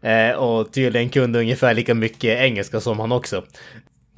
Eh, 0.03 0.31
och 0.31 0.73
tydligen 0.73 1.09
kunde 1.09 1.39
ungefär 1.39 1.75
lika 1.75 1.95
mycket 1.95 2.41
engelska 2.41 2.81
som 2.81 3.01
han 3.01 3.13
också. 3.13 3.45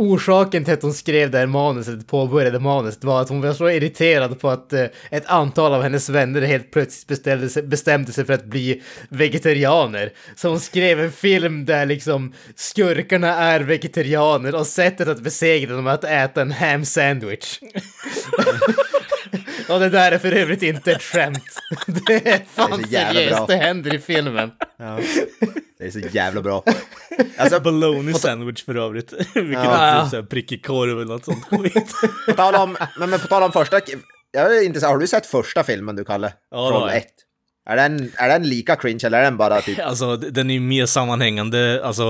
Orsaken 0.01 0.65
till 0.65 0.75
att 0.75 0.83
hon 0.83 0.95
skrev 0.95 1.31
det 1.31 1.39
här 1.39 1.47
manuset, 1.47 2.07
påbörjade 2.07 2.59
manuset, 2.59 3.05
var 3.05 3.21
att 3.21 3.29
hon 3.29 3.41
var 3.41 3.53
så 3.53 3.71
irriterad 3.71 4.41
på 4.41 4.51
att 4.51 4.73
eh, 4.73 4.85
ett 5.11 5.27
antal 5.27 5.75
av 5.75 5.83
hennes 5.83 6.09
vänner 6.09 6.41
helt 6.41 6.71
plötsligt 6.71 7.53
sig, 7.53 7.63
bestämde 7.63 8.13
sig 8.13 8.25
för 8.25 8.33
att 8.33 8.45
bli 8.45 8.83
vegetarianer. 9.09 10.13
Så 10.37 10.49
hon 10.49 10.61
skrev 10.61 11.01
en 11.01 11.13
film 11.13 11.65
där 11.65 11.87
liksom 11.87 12.33
skurkarna 12.55 13.35
är 13.35 13.61
vegetarianer 13.61 14.55
och 14.55 14.67
sättet 14.67 15.09
att 15.09 15.21
besegra 15.21 15.77
dem 15.77 15.87
är 15.87 15.95
att 15.95 16.05
äta 16.05 16.43
en 16.43 16.53
ham 16.53 16.85
sandwich. 16.85 17.61
och 19.69 19.81
det 19.81 19.89
där 19.89 20.13
är 20.13 20.19
för 20.19 20.33
övrigt 20.33 20.63
inte 20.63 20.93
ett 20.93 21.03
skämt. 21.03 21.45
Det 21.87 22.29
är 22.29 22.41
fan 22.55 22.71
Det 22.71 22.77
är 22.77 22.87
så 22.87 22.93
jävla 22.93 23.13
seriöst, 23.21 23.37
bra. 23.37 23.47
det 23.47 23.57
händer 23.57 23.95
i 23.95 23.99
filmen. 23.99 24.51
Ja. 24.79 24.99
Det 25.79 25.85
är 25.87 25.91
så 25.91 25.99
jävla 25.99 26.43
bra. 26.43 26.65
Alltså, 27.37 27.61
Bologna 27.61 28.13
sandwich 28.19 28.65
för 28.65 28.75
övrigt. 28.75 29.13
Vilket 29.35 29.53
Ja. 29.53 29.77
är 29.77 30.03
typ 30.03 30.11
såhär 30.11 30.23
prickig 30.23 30.67
korv 30.67 30.91
eller 31.01 31.05
något 31.13 31.25
sånt 31.25 31.45
skit. 31.45 31.93
på 32.27 32.33
tal 32.33 32.55
om, 32.55 32.77
men, 32.99 33.11
men 33.11 33.21
på 33.21 33.27
tal 33.27 33.43
om 33.43 33.53
första, 33.53 33.81
jag 34.31 34.57
är 34.57 34.65
inte 34.65 34.81
så, 34.81 34.87
har 34.87 34.99
du 34.99 35.07
sett 35.07 35.27
första 35.27 35.65
filmen 35.65 35.97
du 35.97 36.05
Kalle? 36.05 36.33
Ja, 36.51 36.89
jag. 36.91 36.97
1. 36.97 37.05
Är 37.69 37.77
den, 37.77 38.13
är 38.17 38.29
den 38.29 38.49
lika 38.49 38.77
cringe 38.77 39.01
eller 39.05 39.19
är 39.19 39.23
den 39.23 39.37
bara 39.37 39.61
typ... 39.61 39.79
Alltså 39.81 40.17
den 40.17 40.51
är 40.51 40.55
ju 40.55 40.61
mer 40.61 40.87
sammanhängande, 40.87 41.81
alltså 41.85 42.05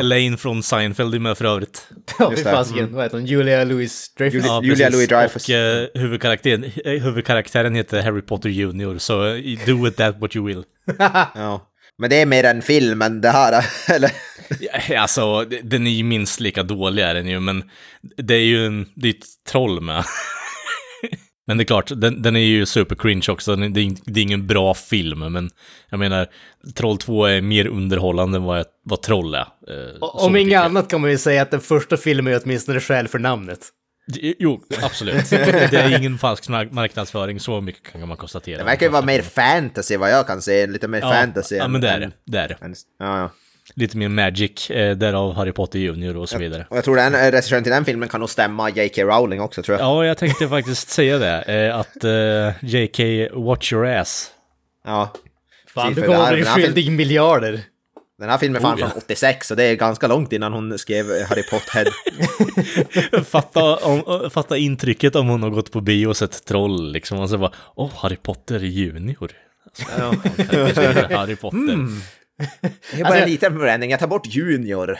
Elaine 0.00 0.36
från 0.38 0.62
Seinfeld 0.62 1.14
är 1.14 1.18
med 1.18 1.38
för 1.38 1.44
övrigt. 1.44 1.88
Ja, 2.18 2.32
fy 2.36 2.42
fasiken. 2.42 2.94
Vad 2.94 3.04
heter 3.04 3.16
hon? 3.18 3.26
Julia 3.26 3.64
Louis-Dreyfus? 3.64 4.32
Julia- 4.34 4.46
Ja, 4.46 4.60
Julia 4.62 4.90
precis. 4.90 5.10
Louis-Dreyfus. 5.10 5.44
Och 5.44 5.50
eh, 5.50 5.86
huvudkaraktären, 6.02 6.64
eh, 6.64 6.92
huvudkaraktären 7.02 7.74
heter 7.74 8.02
Harry 8.02 8.22
Potter 8.22 8.48
Jr. 8.48 8.98
Så 8.98 9.26
eh, 9.26 9.58
do 9.66 9.84
with 9.84 9.96
that 9.96 10.20
what 10.20 10.36
you 10.36 10.46
will. 10.46 10.64
Ja. 11.34 11.70
Men 11.98 12.10
det 12.10 12.20
är 12.20 12.26
mer 12.26 12.44
en 12.44 12.62
film 12.62 13.02
än 13.02 13.20
det 13.20 13.30
här, 13.30 13.64
eller? 13.94 14.10
Ja, 14.88 15.00
Alltså, 15.00 15.44
den 15.62 15.86
är 15.86 15.90
ju 15.90 16.04
minst 16.04 16.40
lika 16.40 16.62
dålig 16.62 17.02
är 17.02 17.14
den 17.14 17.26
ju, 17.26 17.40
men 17.40 17.62
det 18.16 18.34
är 18.34 18.44
ju 18.44 18.66
en, 18.66 18.86
det 18.94 19.08
är 19.08 19.12
ett 19.12 19.24
troll 19.50 19.80
med. 19.80 20.04
Men 21.46 21.56
det 21.58 21.62
är 21.62 21.66
klart, 21.66 21.90
den, 21.96 22.22
den 22.22 22.36
är 22.36 22.40
ju 22.40 22.66
super 22.66 22.94
cringe 22.94 23.26
också. 23.28 23.56
Den, 23.56 23.72
det, 23.72 23.80
är, 23.80 23.92
det 24.04 24.20
är 24.20 24.22
ingen 24.22 24.46
bra 24.46 24.74
film, 24.74 25.18
men 25.32 25.50
jag 25.90 25.98
menar, 26.00 26.26
Troll 26.74 26.98
2 26.98 27.24
är 27.26 27.40
mer 27.40 27.66
underhållande 27.66 28.36
än 28.36 28.44
vad, 28.44 28.66
vad 28.84 29.02
Troll 29.02 29.34
är. 29.34 29.40
Eh, 29.40 29.46
Om 30.00 30.36
inget 30.36 30.52
jag. 30.52 30.64
annat 30.64 30.88
kan 30.88 31.00
man 31.00 31.10
ju 31.10 31.18
säga 31.18 31.42
att 31.42 31.50
den 31.50 31.60
första 31.60 31.96
filmen 31.96 32.32
är 32.32 32.40
åtminstone 32.44 32.80
skäl 32.80 33.08
för 33.08 33.18
namnet. 33.18 33.60
Jo, 34.38 34.62
absolut. 34.82 35.30
Det 35.30 35.74
är 35.74 35.98
ingen 35.98 36.18
falsk 36.18 36.48
mark- 36.48 36.72
marknadsföring, 36.72 37.40
så 37.40 37.60
mycket 37.60 37.92
kan 37.92 38.08
man 38.08 38.16
konstatera. 38.16 38.58
Det 38.58 38.64
verkar 38.64 38.86
ju 38.86 38.92
vara 38.92 39.04
mer 39.04 39.22
fantasy 39.22 39.96
vad 39.96 40.10
jag 40.10 40.26
kan 40.26 40.42
se, 40.42 40.66
lite 40.66 40.88
mer 40.88 41.00
Ja, 41.00 41.12
fantasy. 41.12 41.56
ja, 41.56 41.68
men 41.68 41.80
det 41.80 41.88
är 41.88 42.00
det. 42.00 42.10
Det 42.26 42.38
är 42.38 42.48
det. 42.48 42.56
Ja, 42.98 43.18
ja. 43.18 43.30
Lite 43.74 43.96
mer 43.96 44.08
magic, 44.08 44.70
eh, 44.70 44.96
därav 44.96 45.34
Harry 45.34 45.52
Potter 45.52 45.78
Junior 45.78 46.16
och 46.16 46.28
så 46.28 46.38
vidare. 46.38 46.66
Och 46.70 46.76
jag 46.76 46.84
tror 46.84 46.96
den 46.96 47.14
eh, 47.14 47.30
regissören 47.30 47.62
till 47.62 47.72
den 47.72 47.84
filmen 47.84 48.08
kan 48.08 48.20
nog 48.20 48.30
stämma 48.30 48.70
J.K. 48.70 49.02
Rowling 49.02 49.40
också 49.40 49.62
tror 49.62 49.78
jag. 49.78 49.86
Ja, 49.86 50.06
jag 50.06 50.18
tänkte 50.18 50.48
faktiskt 50.48 50.90
säga 50.90 51.18
det. 51.18 51.42
Eh, 51.42 51.76
att 51.78 52.04
eh, 52.04 52.64
JK, 52.64 53.30
watch 53.32 53.72
your 53.72 53.86
ass. 53.86 54.30
Ja. 54.84 55.12
Fan, 55.74 55.94
du 55.94 56.00
för 56.00 56.06
kommer 56.06 56.34
bli 56.34 56.44
skyldig 56.44 56.92
miljarder. 56.92 57.60
Den 58.18 58.30
här 58.30 58.38
filmen 58.38 58.56
är 58.56 58.60
fan 58.60 58.74
Oh, 58.74 58.80
ja. 58.80 58.88
från 58.88 58.98
86 58.98 59.46
så 59.46 59.54
det 59.54 59.64
är 59.64 59.74
ganska 59.74 60.06
långt 60.06 60.32
innan 60.32 60.52
hon 60.52 60.78
skrev 60.78 61.04
Harry 61.28 61.42
Potter. 61.42 61.88
fatta, 63.24 63.76
om, 63.76 64.30
fatta 64.30 64.56
intrycket 64.56 65.16
om 65.16 65.28
hon 65.28 65.42
har 65.42 65.50
gått 65.50 65.72
på 65.72 65.80
bio 65.80 66.06
och 66.06 66.16
sett 66.16 66.44
Troll 66.44 66.92
liksom. 66.92 67.18
Och 67.18 67.30
så 67.30 67.38
bara, 67.38 67.52
åh, 67.74 67.90
Harry 67.94 68.16
Potter 68.16 68.60
Junior. 68.60 69.30
Ja. 69.98 70.14
Harry 71.16 71.36
Potter. 71.36 71.88
Det 72.36 72.46
är 72.92 72.98
bara 72.98 73.06
Alltså, 73.06 73.22
en 73.22 73.30
liten 73.30 73.58
förändring, 73.58 73.90
jag 73.90 74.00
tar 74.00 74.06
bort 74.06 74.26
Junior. 74.26 74.98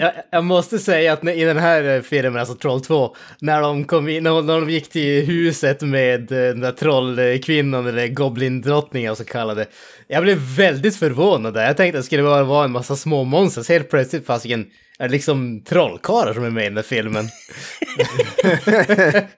Jag, 0.00 0.12
jag 0.30 0.44
måste 0.44 0.78
säga 0.78 1.12
att 1.12 1.24
i 1.24 1.44
den 1.44 1.56
här 1.56 1.96
eh, 1.96 2.02
filmen, 2.02 2.36
alltså 2.36 2.54
Troll 2.54 2.80
2, 2.80 3.16
när 3.40 3.60
de, 3.60 3.84
kom 3.84 4.08
in, 4.08 4.22
när, 4.22 4.60
de 4.60 4.70
gick 4.70 4.88
till 4.88 5.26
huset 5.26 5.82
med 5.82 6.32
eh, 6.32 6.38
den 6.38 6.60
där 6.60 6.72
trollkvinnan, 6.72 7.86
eller 7.86 8.08
goblindrottningen 8.08 9.16
så 9.16 9.24
kallade, 9.24 9.66
jag 10.08 10.22
blev 10.22 10.38
väldigt 10.38 10.96
förvånad 10.96 11.54
där. 11.54 11.66
Jag 11.66 11.76
tänkte 11.76 11.98
att 11.98 12.04
det 12.04 12.06
skulle 12.06 12.22
bara 12.22 12.44
vara 12.44 12.64
en 12.64 12.72
massa 12.72 12.96
små 12.96 13.24
monster, 13.24 13.72
helt 13.72 13.90
plötsligt 13.90 14.26
fasiken 14.26 14.66
är 14.98 15.08
liksom 15.08 15.62
trollkarlar 15.64 16.34
som 16.34 16.44
är 16.44 16.50
med 16.50 16.62
i 16.62 16.66
den 16.66 16.74
där 16.74 16.82
filmen. 16.82 17.28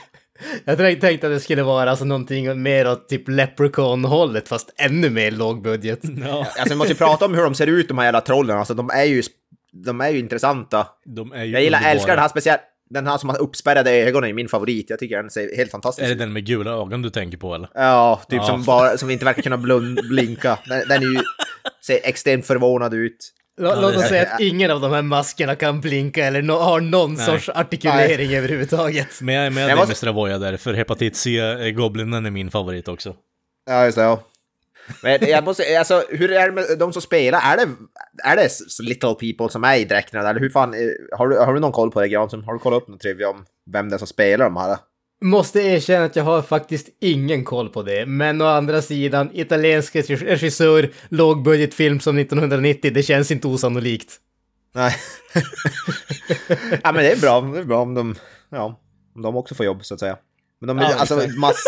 Jag 0.64 0.78
tänkte 0.78 1.26
att 1.26 1.32
det 1.32 1.40
skulle 1.40 1.62
vara 1.62 1.90
alltså 1.90 2.04
någonting 2.04 2.62
mer 2.62 2.88
åt 2.88 3.08
typ 3.08 3.28
Leprechaun-hållet, 3.28 4.48
fast 4.48 4.72
ännu 4.76 5.10
mer 5.10 5.30
lågbudget. 5.30 6.00
Ja, 6.26 6.38
Alltså 6.58 6.68
vi 6.68 6.74
måste 6.74 6.92
ju 6.92 6.98
prata 6.98 7.24
om 7.26 7.34
hur 7.34 7.42
de 7.42 7.54
ser 7.54 7.66
ut 7.66 7.88
de 7.88 7.98
här 7.98 8.04
jävla 8.04 8.20
trollen, 8.20 8.58
alltså 8.58 8.74
de 8.74 8.90
är 8.90 9.04
ju, 9.04 9.22
de 9.72 10.00
är 10.00 10.10
ju 10.10 10.18
intressanta. 10.18 10.86
de 11.04 11.32
är 11.32 11.44
ju 11.44 11.52
Jag 11.52 11.62
gillar, 11.62 11.78
underbara. 11.78 11.92
älskar 11.94 12.08
den 12.08 12.18
här 12.22 12.28
speciellt, 12.28 12.60
den 12.90 13.06
här 13.06 13.18
som 13.18 13.28
har 13.28 13.38
uppspärrade 13.42 13.90
ögon 13.90 14.24
är 14.24 14.32
min 14.32 14.48
favorit, 14.48 14.86
jag 14.90 14.98
tycker 14.98 15.16
den 15.16 15.30
ser 15.30 15.56
helt 15.56 15.70
fantastisk 15.70 16.04
Är 16.04 16.08
det 16.08 16.12
ut. 16.12 16.18
den 16.18 16.32
med 16.32 16.46
gula 16.46 16.70
ögon 16.70 17.02
du 17.02 17.10
tänker 17.10 17.38
på 17.38 17.54
eller? 17.54 17.68
Ja, 17.74 18.20
typ 18.28 18.36
Ja. 18.40 18.46
som 18.46 18.64
bara, 18.64 18.96
som 18.98 19.10
inte 19.10 19.24
verkar 19.24 19.42
kunna 19.42 19.56
blund, 19.56 20.00
blinka. 20.08 20.58
Den, 20.66 20.88
den 20.88 21.02
är 21.02 21.06
ju, 21.06 21.20
ser 21.86 21.98
extremt 22.04 22.46
förvånad 22.46 22.94
ut. 22.94 23.32
Lå- 23.60 23.80
Låt 23.80 23.96
oss 23.96 24.08
säga 24.08 24.28
att 24.32 24.40
ingen 24.40 24.70
av 24.70 24.80
de 24.80 24.92
här 24.92 25.02
maskerna 25.02 25.54
kan 25.56 25.80
blinka 25.80 26.24
eller 26.26 26.42
no 26.42 26.52
har 26.52 26.80
någon 26.80 27.14
Nej. 27.14 27.26
sorts 27.26 27.48
artikulering 27.48 28.34
överhuvudtaget. 28.34 29.20
Men 29.20 29.34
jag 29.34 29.46
är 29.46 29.50
med 29.50 29.68
dig 29.68 29.76
måste- 29.76 30.06
Mr. 30.06 30.08
Avoya 30.18 30.38
där, 30.38 30.56
för 30.56 30.74
Hepatit 30.74 31.16
C-goblinen 31.16 32.26
är 32.26 32.30
min 32.30 32.50
favorit 32.50 32.88
också. 32.88 33.14
Ja, 33.66 33.84
just 33.84 33.96
det, 33.96 34.02
ja. 34.04 34.20
Men 35.02 35.18
jag 35.28 35.44
måste, 35.44 35.78
alltså, 35.78 36.02
hur 36.08 36.32
är 36.32 36.46
det 36.46 36.52
med 36.52 36.64
de 36.78 36.92
som 36.92 37.02
spelar? 37.02 37.40
Är 37.52 37.56
det, 37.56 37.68
är 38.24 38.36
det 38.36 38.48
little 38.82 39.14
people 39.14 39.48
som 39.52 39.64
är 39.64 39.76
i 39.76 39.84
dräkterna? 39.84 40.30
Eller 40.30 40.40
hur 40.40 40.50
fan, 40.50 40.74
eh, 40.74 41.18
har 41.18 41.28
du, 41.28 41.38
har 41.38 41.54
du 41.54 41.60
någon 41.60 41.72
koll 41.72 41.90
på 41.90 42.00
det 42.00 42.08
Granström? 42.08 42.44
Har 42.44 42.52
du 42.52 42.58
kollat 42.58 42.82
upp 42.82 42.88
någon 42.88 42.98
trivia 42.98 43.28
om 43.28 43.44
vem 43.72 43.88
det 43.88 43.96
är 43.96 43.98
som 43.98 44.06
spelar 44.06 44.44
de 44.44 44.56
här? 44.56 44.76
Måste 45.20 45.60
erkänna 45.60 46.04
att 46.04 46.16
jag 46.16 46.24
har 46.24 46.42
faktiskt 46.42 46.88
ingen 47.00 47.44
koll 47.44 47.68
på 47.68 47.82
det. 47.82 48.06
Men 48.06 48.40
å 48.40 48.44
andra 48.44 48.82
sidan, 48.82 49.30
italiensk 49.32 49.96
regissör, 49.96 50.90
lågbudgetfilm 51.08 52.00
som 52.00 52.18
1990, 52.18 52.90
det 52.94 53.02
känns 53.02 53.30
inte 53.30 53.48
osannolikt. 53.48 54.16
Nej. 54.74 54.96
ja, 56.82 56.92
men 56.92 56.94
det 56.94 57.12
är 57.12 57.20
bra, 57.20 57.40
det 57.40 57.58
är 57.58 57.64
bra 57.64 57.82
om 57.82 57.94
de, 57.94 58.14
ja, 58.48 58.80
om 59.14 59.22
de 59.22 59.36
också 59.36 59.54
får 59.54 59.66
jobb 59.66 59.84
så 59.84 59.94
att 59.94 60.00
säga. 60.00 60.16
Men 60.62 60.76
de, 60.76 60.78
Ja, 60.82 60.94
alltså, 60.94 61.28
mask, 61.36 61.66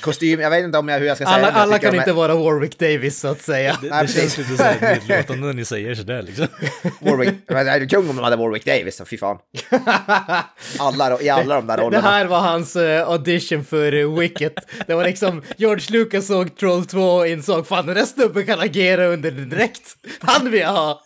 kostym, 0.00 0.40
jag 0.40 0.50
vet 0.50 0.64
inte 0.64 0.78
om 0.78 0.88
jag, 0.88 0.98
hur 0.98 1.06
jag 1.06 1.16
ska 1.16 1.24
säga 1.26 1.36
Alla, 1.36 1.46
det, 1.50 1.52
alla 1.56 1.78
kan 1.78 1.90
de 1.92 1.96
är- 1.96 2.02
inte 2.02 2.12
vara 2.12 2.34
Warwick 2.34 2.78
Davis 2.78 3.20
så 3.20 3.28
att 3.28 3.42
säga. 3.42 3.78
Det, 3.82 3.88
Nej, 3.90 4.06
det 4.06 4.12
känns 4.12 4.38
lite 4.38 4.56
så 4.56 4.64
nedlåtande 4.80 5.46
när 5.46 5.52
ni 5.54 5.64
säger 5.64 5.94
sådär 5.94 6.22
liksom. 6.22 6.46
Warwick, 7.00 7.34
men 7.48 7.66
det 7.66 7.72
är 7.72 7.80
ju 7.80 7.86
kung 7.86 8.10
om 8.10 8.16
de 8.16 8.22
hade 8.22 8.36
Warwick 8.36 8.64
Davis, 8.64 8.96
så 8.96 9.04
fy 9.04 9.18
fan. 9.18 9.38
Alla, 10.78 11.20
I 11.22 11.28
alla 11.28 11.54
de 11.54 11.66
där 11.66 11.76
Det 11.76 11.82
rollerna. 11.82 12.08
här 12.10 12.26
var 12.26 12.40
hans 12.40 12.76
eh, 12.76 13.08
audition 13.08 13.64
för 13.64 13.94
uh, 13.94 14.18
Wicket. 14.18 14.54
Det 14.86 14.94
var 14.94 15.04
liksom, 15.04 15.42
George 15.56 15.86
Lucas 15.90 16.26
såg 16.26 16.56
Troll 16.56 16.86
2 16.86 17.00
och 17.00 17.28
insåg 17.28 17.66
fan 17.66 17.86
den 17.86 17.94
där 17.96 18.04
snubben 18.04 18.46
kan 18.46 18.60
agera 18.60 19.06
under 19.06 19.30
direkt. 19.30 19.96
Han 20.20 20.50
vill 20.50 20.60
jag 20.60 20.68
ha! 20.72 21.00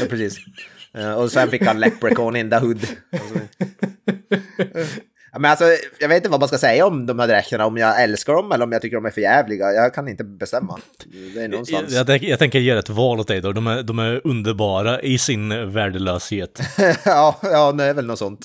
Ja, 0.00 0.06
precis. 0.10 0.36
Eh, 0.98 1.12
och 1.12 1.32
sen 1.32 1.50
fick 1.50 1.62
han 1.66 1.80
Leprechaun 1.80 2.36
in 2.36 2.50
the 2.50 2.56
hood. 2.56 2.86
Men 5.38 5.50
alltså, 5.50 5.64
jag 5.98 6.08
vet 6.08 6.16
inte 6.16 6.28
vad 6.28 6.40
man 6.40 6.48
ska 6.48 6.58
säga 6.58 6.86
om 6.86 7.06
de 7.06 7.18
här 7.18 7.28
dräkterna, 7.28 7.66
om 7.66 7.76
jag 7.76 8.02
älskar 8.02 8.32
dem 8.32 8.52
eller 8.52 8.64
om 8.64 8.72
jag 8.72 8.82
tycker 8.82 8.96
de 8.96 9.06
är 9.06 9.10
för 9.10 9.20
jävliga. 9.20 9.72
Jag 9.72 9.94
kan 9.94 10.08
inte 10.08 10.24
bestämma. 10.24 10.78
Det 11.34 11.38
är 11.38 11.42
Jag, 11.42 11.50
någonstans. 11.50 11.92
jag, 11.92 12.06
tänker, 12.06 12.26
jag 12.26 12.38
tänker 12.38 12.58
ge 12.58 12.70
ett 12.70 12.88
val 12.88 13.20
åt 13.20 13.28
dig 13.28 13.40
då. 13.40 13.52
De 13.52 13.66
är, 13.66 13.82
de 13.82 13.98
är 13.98 14.20
underbara 14.24 15.00
i 15.00 15.18
sin 15.18 15.72
värdelöshet. 15.72 16.60
ja, 17.04 17.36
ja, 17.42 17.72
det 17.72 17.84
är 17.84 17.94
väl 17.94 18.06
något 18.06 18.18
sånt. 18.18 18.40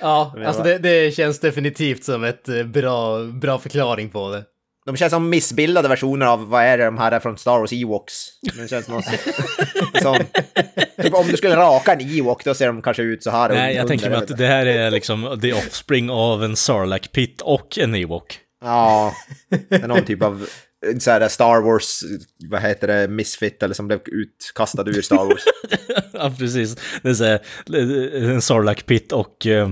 Ja, 0.00 0.34
alltså 0.46 0.62
det, 0.62 0.78
det 0.78 1.14
känns 1.14 1.40
definitivt 1.40 2.04
som 2.04 2.24
ett 2.24 2.48
eh, 2.48 2.62
bra, 2.62 3.18
bra 3.24 3.58
förklaring 3.58 4.10
på 4.10 4.30
det. 4.30 4.44
De 4.86 4.96
känns 4.96 5.10
som 5.10 5.30
missbildade 5.30 5.88
versioner 5.88 6.26
av, 6.26 6.48
vad 6.48 6.62
är 6.62 6.78
det, 6.78 6.84
de 6.84 6.98
här 6.98 7.12
är 7.12 7.20
från 7.20 7.38
Star 7.38 7.58
Wars 7.58 7.72
Ewoks. 7.72 8.28
Det 8.42 8.70
känns 8.70 8.88
något 8.88 9.04
sån. 10.02 10.16
Typ 11.02 11.14
om 11.14 11.26
du 11.26 11.36
skulle 11.36 11.56
raka 11.56 11.92
en 11.92 12.00
Ewok, 12.00 12.44
då 12.44 12.54
ser 12.54 12.66
de 12.66 12.82
kanske 12.82 13.02
ut 13.02 13.22
så 13.22 13.30
här. 13.30 13.48
Nej, 13.48 13.74
jag 13.74 13.88
tänker 13.88 14.10
mig 14.10 14.18
att 14.18 14.38
det 14.38 14.46
här 14.46 14.66
är 14.66 14.90
liksom 14.90 15.40
the 15.42 15.52
offspring 15.52 16.10
av 16.10 16.44
en 16.44 16.56
Sarlacc 16.56 17.08
Pit 17.08 17.40
och 17.40 17.78
en 17.78 17.94
Ewok. 17.94 18.38
Ja, 18.64 19.14
det 19.68 19.76
är 19.76 19.88
någon 19.88 20.04
typ 20.04 20.22
av 20.22 20.46
så 20.98 21.10
här 21.10 21.28
Star 21.28 21.60
Wars, 21.60 22.00
vad 22.50 22.62
heter 22.62 22.86
det, 22.86 23.08
misfit 23.08 23.62
eller 23.62 23.74
som 23.74 23.86
blev 23.86 24.00
utkastad 24.06 24.84
ur 24.86 25.02
Star 25.02 25.24
Wars. 25.24 25.44
ja, 26.12 26.34
precis. 26.38 26.76
Det 27.02 27.08
är 27.08 27.14
så 27.14 27.24
här, 27.24 27.40
en 28.32 28.42
Sarlacc 28.42 28.82
Pit 28.82 29.12
och 29.12 29.46
eh, 29.46 29.68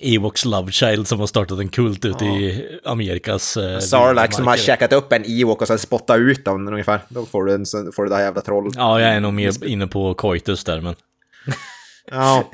Ewoks 0.00 0.44
Love 0.44 0.72
Child 0.72 1.08
som 1.08 1.20
har 1.20 1.26
startat 1.26 1.58
en 1.58 1.68
kult 1.68 2.04
ute 2.04 2.24
i 2.24 2.68
Amerikas... 2.84 3.56
Eh, 3.56 3.78
Sarlacc 3.78 4.36
som 4.36 4.46
har 4.46 4.56
käkat 4.56 4.92
upp 4.92 5.12
en 5.12 5.24
Ewok 5.26 5.62
och 5.62 5.68
sen 5.68 5.78
spottat 5.78 6.18
ut 6.18 6.44
dem 6.44 6.68
ungefär. 6.68 7.00
Då 7.08 7.26
får 7.26 7.44
du, 7.44 7.54
en, 7.54 7.92
får 7.92 8.02
du 8.02 8.08
det 8.08 8.16
här 8.16 8.22
jävla 8.22 8.40
trollet. 8.40 8.74
Ja, 8.76 9.00
jag 9.00 9.10
är 9.10 9.20
nog 9.20 9.34
mer 9.34 9.64
inne 9.64 9.86
på 9.86 10.14
coitus 10.14 10.64
där, 10.64 10.80
men 10.80 10.94
Ja. 12.10 12.50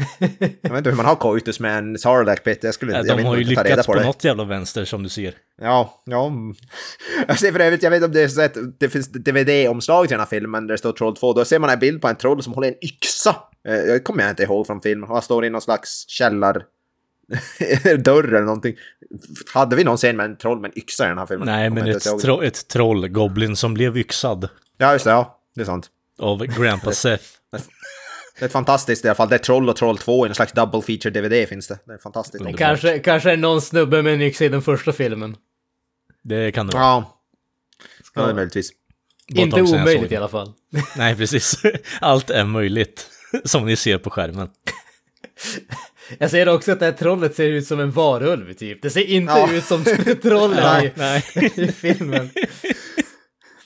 Jag 0.61 0.71
vet 0.71 0.79
inte 0.79 0.91
hur 0.91 0.97
man 0.97 1.07
har 1.07 1.15
coitus 1.15 1.61
med 1.61 1.79
en 1.79 1.99
Sarlacc 1.99 2.41
pit. 2.41 2.59
Jag 2.63 2.75
skulle 2.75 2.93
ja, 2.93 3.03
jag 3.05 3.19
de 3.19 3.25
har 3.25 3.37
ju 3.37 3.45
lyckats 3.45 3.87
på 3.87 3.93
på, 3.93 4.01
något 4.01 4.25
jävla 4.25 4.45
vänster 4.45 4.85
som 4.85 5.03
du 5.03 5.09
ser. 5.09 5.35
Ja, 5.61 6.03
ja. 6.05 6.33
Jag 7.29 7.39
ser 7.39 7.53
för 7.53 7.61
övrigt, 7.61 7.83
jag 7.83 7.91
vet 7.91 7.97
inte 7.97 8.07
om 8.07 8.13
det 8.13 8.23
är 8.23 8.29
så 8.29 8.43
att 8.43 8.57
det 8.79 8.89
finns 8.89 9.09
DVD-omslag 9.13 10.05
till 10.09 10.15
den 10.15 10.21
här 10.21 10.27
filmen 10.27 10.67
där 10.67 10.75
det 10.75 10.79
står 10.79 10.93
Troll 10.93 11.17
2. 11.17 11.33
Då 11.33 11.45
ser 11.45 11.59
man 11.59 11.71
en 11.71 11.79
bild 11.79 12.03
på 12.03 12.09
en 12.09 12.17
troll 12.17 12.43
som 12.43 12.53
håller 12.53 12.69
en 12.69 12.85
yxa. 12.85 13.37
Eh, 13.69 13.75
Jag 13.75 14.05
kommer 14.05 14.31
inte 14.31 14.43
ihåg 14.43 14.67
från 14.67 14.81
filmen. 14.81 15.09
Han 15.09 15.23
står 15.23 15.45
i 15.45 15.51
någon 15.51 15.61
slags 15.61 16.09
källar... 16.09 16.63
dörr 17.99 18.29
eller 18.29 18.41
någonting. 18.41 18.75
Hade 19.55 19.77
vi 19.77 19.85
någon 19.85 19.97
scen 19.97 20.17
med 20.17 20.27
en 20.27 20.37
troll 20.37 20.61
med 20.61 20.71
en 20.71 20.79
yxa 20.79 21.05
i 21.05 21.09
den 21.09 21.19
här 21.19 21.27
filmen? 21.27 21.47
Nej, 21.47 21.71
men 21.71 21.87
ett, 21.87 22.21
tro, 22.23 22.43
ett 22.43 22.69
troll, 22.69 23.09
Goblin, 23.09 23.57
som 23.57 23.75
blev 23.75 23.97
yxad 23.97 24.49
Ja, 24.79 24.93
just 24.93 25.05
det. 25.05 25.11
Ja, 25.11 25.41
det 25.55 25.61
är 25.61 25.65
sant. 25.65 25.91
av 26.19 26.47
Grandpa 26.47 26.93
Seth. 26.93 27.25
Det 28.39 28.45
är 28.45 28.47
ett 28.47 28.53
fantastiskt 28.53 29.05
i 29.05 29.09
alla 29.09 29.15
fall. 29.15 29.29
Det 29.29 29.35
är 29.35 29.39
Troll 29.39 29.69
och 29.69 29.77
Troll 29.77 29.99
2 29.99 30.27
i 30.27 30.29
en 30.29 30.35
slags 30.35 30.53
double 30.53 30.83
feature 30.83 31.11
DVD 31.21 31.49
finns 31.49 31.69
det. 31.69 31.79
Det 31.87 31.93
är 31.93 31.99
fantastiskt. 31.99 32.41
Underbart. 32.41 32.59
Kanske, 32.59 32.99
kanske 32.99 33.33
är 33.33 33.37
någon 33.37 33.63
snubbe 33.63 34.03
med 34.03 34.15
en 34.15 34.21
yxa 34.21 34.45
i 34.45 34.49
den 34.49 34.63
första 34.63 34.93
filmen. 34.93 35.37
Det 36.23 36.53
kan 36.53 36.67
det 36.67 36.73
vara. 36.77 36.85
Ja. 36.85 37.21
Ja, 38.15 38.23
det 38.23 38.31
är 38.31 38.35
möjligtvis. 38.35 38.71
Inte 39.27 39.63
omöjligt 39.63 40.13
i 40.13 40.17
alla 40.17 40.29
fall. 40.29 40.53
Nej, 40.97 41.17
precis. 41.17 41.63
Allt 42.01 42.31
är 42.31 42.45
möjligt. 42.45 43.11
Som 43.45 43.67
ni 43.67 43.77
ser 43.77 43.99
på 43.99 44.11
skärmen. 44.11 44.49
Jag 46.19 46.31
ser 46.31 46.49
också 46.49 46.73
att 46.73 46.79
det 46.81 46.85
här 46.85 46.93
trollet 46.93 47.35
ser 47.35 47.49
ut 47.49 47.67
som 47.67 47.81
en 47.81 47.91
varulv 47.91 48.53
typ. 48.53 48.83
Det 48.83 48.91
ser 48.91 49.01
inte 49.11 49.33
Ja. 49.33 49.53
ut 49.53 49.65
som 49.65 49.85
trollen 50.23 50.85
i, 51.35 51.63
i 51.63 51.69
filmen. 51.73 52.31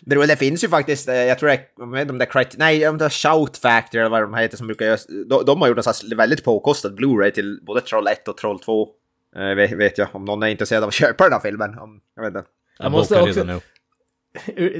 Det, 0.00 0.26
det 0.26 0.36
finns 0.36 0.64
ju 0.64 0.68
faktiskt, 0.68 1.08
eh, 1.08 1.14
jag 1.14 1.38
tror 1.38 1.48
det, 1.48 1.60
jag 1.78 1.92
vet 1.92 2.00
inte 2.00 2.12
om 2.12 2.18
det 2.18 2.24
är 2.24 2.30
Crit- 2.30 2.54
nej 2.58 2.88
om 2.88 2.98
det 2.98 3.04
är 3.04 3.08
Shout 3.08 3.56
Factor 3.58 3.98
eller 3.98 4.10
vad 4.10 4.22
de 4.22 4.34
heter 4.34 4.56
som 4.56 4.66
brukar 4.66 4.86
göra, 4.86 4.98
de, 5.28 5.44
de 5.44 5.60
har 5.60 5.68
gjort 5.68 5.78
en 6.10 6.16
väldigt 6.16 6.44
påkostad 6.44 6.98
Blu-ray 6.98 7.30
till 7.30 7.58
både 7.66 7.80
Troll 7.80 8.06
1 8.06 8.28
och 8.28 8.36
Troll 8.36 8.60
2. 8.60 8.88
Eh, 9.36 9.54
vet, 9.54 9.72
vet 9.72 9.98
jag, 9.98 10.08
om 10.12 10.24
någon 10.24 10.42
är 10.42 10.46
intresserad 10.48 10.82
av 10.82 10.88
att 10.88 10.94
köpa 11.02 11.24
den 11.24 11.32
här 11.32 11.40
filmen. 11.40 11.78
Om, 11.78 12.00
jag 12.16 12.22
vet 12.22 12.28
inte. 12.28 12.48
Jag, 12.78 12.84
Jag 12.84 12.92
måste 12.92 13.20
också- 13.22 13.44
nu. 13.44 13.60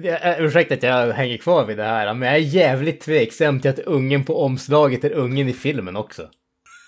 Jag- 0.02 0.40
Ursäkta 0.40 0.74
att 0.74 0.82
jag 0.82 1.12
hänger 1.12 1.36
kvar 1.36 1.64
vid 1.64 1.76
det 1.76 1.84
här, 1.84 2.14
men 2.14 2.28
jag 2.28 2.36
är 2.36 2.40
jävligt 2.42 3.00
tveksam 3.00 3.60
till 3.60 3.70
att 3.70 3.78
ungen 3.78 4.24
på 4.24 4.42
omslaget 4.44 5.04
är 5.04 5.12
ungen 5.12 5.48
i 5.48 5.52
filmen 5.52 5.96
också. 5.96 6.28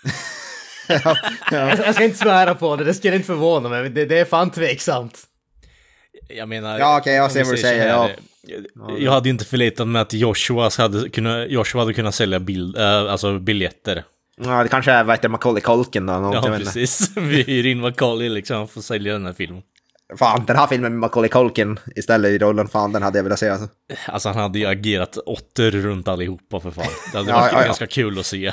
Jag, 0.88 1.78
jag 1.78 1.94
ska 1.94 2.04
inte 2.04 2.18
svära 2.18 2.54
på 2.54 2.76
det, 2.76 2.84
det 2.84 2.94
skulle 2.94 3.14
inte 3.16 3.26
förvåna 3.26 3.68
mig, 3.68 3.82
men 3.82 3.94
det, 3.94 4.04
det 4.04 4.18
är 4.18 4.24
fan 4.24 4.50
tveksamt. 4.50 5.18
Jag 6.28 6.48
menar... 6.48 6.78
Ja, 6.78 6.98
okej, 6.98 7.14
jag 7.14 7.24
om 7.24 7.30
ser 7.30 7.44
vad 7.44 7.54
du 7.54 7.58
säger, 7.58 7.98
här, 7.98 8.16
Jag 8.98 9.12
hade 9.12 9.28
inte 9.28 9.44
förlitat 9.44 9.88
mig 9.88 10.02
att 10.02 10.12
Joshua 10.12 10.70
hade 10.78 11.08
kunnat, 11.08 11.50
Joshua 11.50 11.80
hade 11.80 11.94
kunnat 11.94 12.14
sälja 12.14 12.40
bild, 12.40 12.76
äh, 12.78 13.12
alltså 13.12 13.38
biljetter. 13.38 14.04
Ja, 14.44 14.62
det 14.62 14.68
kanske 14.68 14.92
är 14.92 15.04
vad 15.04 15.16
heter 15.16 15.28
Macaulay 15.28 15.60
Culkin 15.62 16.06
då. 16.06 16.12
något, 16.12 16.34
jag 16.34 16.44
Ja, 16.54 16.58
precis. 16.58 17.10
Vi 17.16 17.42
hyr 17.42 17.66
in 17.66 17.80
Macaulay 17.80 18.28
liksom, 18.28 18.56
han 18.56 18.68
får 18.68 18.80
sälja 18.80 19.12
den 19.12 19.26
här 19.26 19.32
filmen. 19.32 19.62
Fan, 20.18 20.44
den 20.46 20.56
här 20.56 20.66
filmen 20.66 20.92
med 20.92 21.00
Macaulay 21.00 21.28
Culkin 21.28 21.78
istället 21.96 22.30
i 22.30 22.38
rollen, 22.38 22.68
fan 22.68 22.92
den 22.92 23.02
hade 23.02 23.18
jag 23.18 23.22
velat 23.24 23.38
se 23.38 23.48
alltså. 23.48 23.68
Alltså 24.06 24.28
han 24.28 24.38
hade 24.38 24.58
ju 24.58 24.66
agerat 24.66 25.16
åttor 25.16 25.70
runt 25.70 26.08
allihopa 26.08 26.60
för 26.60 26.70
fan. 26.70 26.84
Det 27.12 27.18
hade 27.18 27.30
Ja, 27.30 27.36
varit 27.36 27.52
ja, 27.52 27.60
ja. 27.60 27.66
ganska 27.66 27.86
kul 27.86 28.18
att 28.18 28.26
se. 28.26 28.52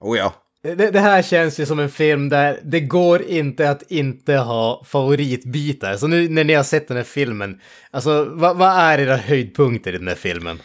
Oh 0.00 0.18
ja. 0.18 0.34
Det, 0.62 0.74
det 0.90 1.00
här 1.00 1.22
känns 1.22 1.60
ju 1.60 1.66
som 1.66 1.78
en 1.78 1.90
film 1.90 2.28
där 2.28 2.60
det 2.64 2.80
går 2.80 3.22
inte 3.22 3.70
att 3.70 3.82
inte 3.90 4.34
ha 4.36 4.84
favoritbitar. 4.86 5.96
Så 5.96 6.06
nu 6.06 6.28
när 6.28 6.44
ni 6.44 6.54
har 6.54 6.62
sett 6.62 6.88
den 6.88 6.96
här 6.96 7.04
filmen, 7.04 7.60
alltså 7.90 8.24
vad, 8.30 8.56
vad 8.56 8.68
är 8.68 8.98
era 8.98 9.16
höjdpunkter 9.16 9.94
i 9.94 9.98
den 9.98 10.08
här 10.08 10.14
filmen? 10.14 10.58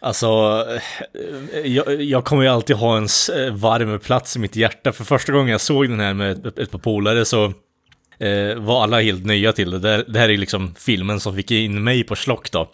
Alltså, 0.00 0.26
eh, 1.54 1.60
jag, 1.66 2.02
jag 2.02 2.24
kommer 2.24 2.42
ju 2.42 2.48
alltid 2.48 2.76
ha 2.76 2.96
en 2.96 3.02
eh, 3.36 3.54
varm 3.54 3.98
plats 3.98 4.36
i 4.36 4.38
mitt 4.38 4.56
hjärta. 4.56 4.92
För 4.92 5.04
första 5.04 5.32
gången 5.32 5.48
jag 5.48 5.60
såg 5.60 5.88
den 5.88 6.00
här 6.00 6.14
med 6.14 6.46
ett, 6.46 6.58
ett 6.58 6.70
par 6.70 6.78
polare 6.78 7.24
så 7.24 7.44
eh, 8.18 8.54
var 8.56 8.82
alla 8.82 9.00
helt 9.00 9.26
nya 9.26 9.52
till 9.52 9.70
det. 9.70 9.78
Det, 9.78 9.88
här- 9.90 10.04
det 10.08 10.18
här 10.18 10.28
är 10.28 10.36
liksom 10.36 10.74
filmen 10.78 11.20
som 11.20 11.36
fick 11.36 11.50
in 11.50 11.84
mig 11.84 12.04
på 12.04 12.16
slock 12.16 12.50
då. 12.50 12.70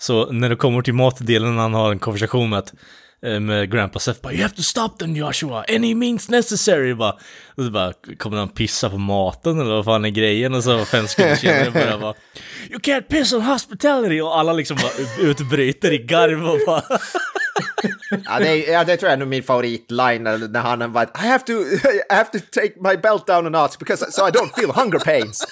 Så 0.00 0.32
när 0.32 0.48
det 0.48 0.56
kommer 0.56 0.82
till 0.82 0.94
matdelen, 0.94 1.58
han 1.58 1.74
har 1.74 1.90
en 1.92 1.98
konversation 1.98 2.50
med, 2.50 2.58
att, 2.58 2.74
med 3.22 3.72
Grandpa 3.72 3.98
Seth, 3.98 4.20
bara 4.22 4.32
“You 4.32 4.42
have 4.42 4.54
to 4.54 4.62
stop 4.62 4.88
them 4.98 5.16
Joshua, 5.16 5.64
any 5.68 5.94
means 5.94 6.28
necessary” 6.28 6.94
bara. 6.94 7.12
Och 7.56 7.64
så 7.64 7.70
bara, 7.70 7.92
kommer 8.18 8.36
han 8.36 8.48
pissa 8.48 8.90
på 8.90 8.98
maten 8.98 9.60
eller 9.60 9.70
vad 9.74 9.84
fan 9.84 10.04
är 10.04 10.08
grejen? 10.10 10.54
Och 10.54 10.64
så 10.64 10.84
fem 10.84 11.06
sekunder 11.08 11.36
senare 11.36 11.70
bara, 11.86 11.98
bara 11.98 12.14
“You 12.70 12.78
can't 12.80 13.00
piss 13.08 13.32
on 13.32 13.42
hospitality” 13.42 14.20
och 14.20 14.38
alla 14.38 14.52
liksom 14.52 14.76
bara 14.76 15.26
utbryter 15.28 15.92
i 15.92 15.98
garv 15.98 16.46
och 16.50 16.58
bara 16.66 16.82
Ja, 18.24 18.38
det, 18.38 18.56
ja, 18.56 18.84
det 18.84 18.96
tror 18.96 19.08
jag 19.08 19.12
är 19.12 19.16
nog 19.18 19.28
min 19.28 19.42
favoritline 19.42 20.22
när, 20.24 20.58
han 20.60 20.92
var 20.92 21.02
I 21.04 21.08
have 21.26 21.44
to, 21.44 21.52
I 21.52 22.14
have 22.14 22.24
to 22.32 22.38
take 22.52 22.72
my 22.80 22.96
belt 22.96 23.26
down 23.26 23.46
a 23.46 23.62
notch 23.62 23.78
because 23.78 24.12
so 24.12 24.28
I 24.28 24.30
don't 24.30 24.54
feel 24.60 24.70
hunger 24.70 24.98
pains. 24.98 25.44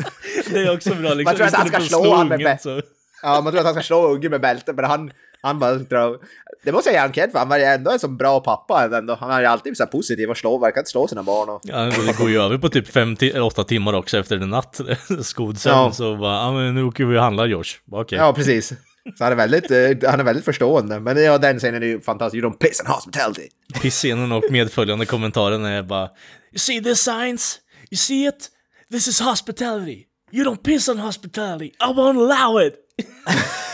Det 0.50 0.58
är 0.60 0.74
också 0.74 0.94
bra 0.94 1.14
liksom. 1.14 1.24
Man 1.24 1.36
tror 1.36 1.46
att 1.46 1.54
han 1.54 1.68
ska 1.68 1.80
slå 1.80 2.14
han 2.14 2.28
med 2.28 2.40
ungen, 2.40 2.48
bä- 2.56 2.62
så- 2.62 2.82
Ja, 3.22 3.40
man 3.40 3.52
tror 3.52 3.58
att 3.60 3.66
han 3.66 3.74
ska 3.74 3.82
slå 3.82 4.06
ungen 4.14 4.30
med 4.30 4.40
bältet, 4.40 4.76
men 4.76 4.84
han, 4.84 5.10
han 5.42 5.58
bara 5.58 5.74
drar... 5.74 6.18
Det 6.64 6.72
måste 6.72 6.90
jag 6.90 6.94
ge 6.94 7.00
honom 7.00 7.12
cred 7.12 7.32
för, 7.32 7.38
han 7.38 7.48
var 7.48 7.58
ju 7.58 7.64
ändå 7.64 7.90
en 7.90 7.98
så 7.98 8.08
bra 8.08 8.40
pappa 8.40 8.96
ändå. 8.98 9.16
Han 9.20 9.30
är 9.30 9.40
ju 9.40 9.46
alltid 9.46 9.76
så 9.76 9.86
positiv 9.86 10.30
och 10.30 10.36
slå, 10.36 10.58
verkar 10.58 10.80
inte 10.80 10.90
slå 10.90 11.08
sina 11.08 11.22
barn 11.22 11.48
och... 11.48 11.60
Ja, 11.62 11.78
det 12.06 12.18
går 12.18 12.30
ju 12.30 12.42
över 12.42 12.58
på 12.58 12.68
typ 12.68 12.88
fem 12.88 13.16
eller 13.20 13.42
åtta 13.42 13.64
timmar 13.64 13.92
också 13.92 14.18
efter 14.18 14.36
en 14.36 14.50
natt 14.50 14.80
skodsömn. 15.22 15.76
Ja. 15.76 15.92
Så 15.92 16.16
bara, 16.16 16.34
ja 16.34 16.52
men 16.52 16.74
nu 16.74 16.84
åker 16.84 17.04
vi 17.04 17.18
och 17.18 17.22
handlar 17.22 17.46
Josh. 17.46 17.76
Okej. 17.90 18.18
Ja, 18.18 18.32
precis. 18.32 18.72
Så 19.18 19.24
han 19.24 19.32
är 19.32 19.36
väldigt, 19.36 19.70
eh, 19.70 20.10
han 20.10 20.20
är 20.20 20.24
väldigt 20.24 20.44
förstående. 20.44 21.00
Men 21.00 21.24
ja, 21.24 21.38
den 21.38 21.58
scenen 21.58 21.82
är 21.82 21.86
ju 21.86 22.00
fantastisk. 22.00 22.42
You 22.42 22.50
don't 22.50 22.58
piss 22.58 22.80
in 22.80 22.86
hospitality. 22.86 23.48
Pissscenen 23.82 24.32
och 24.32 24.44
medföljande 24.50 25.06
kommentaren 25.06 25.64
är 25.64 25.82
bara 25.82 26.08
You 26.52 26.58
see 26.58 26.82
this 26.82 27.00
signs? 27.00 27.58
You 27.90 27.96
see 27.96 28.26
it? 28.26 28.48
This 28.90 29.08
is 29.08 29.20
hospitality. 29.20 30.04
You 30.32 30.44
don't 30.44 30.62
piss 30.62 30.88
on 30.88 30.98
hospitality. 30.98 31.66
I 31.66 31.92
won't 31.92 32.18
allow 32.18 32.66
it. 32.66 32.74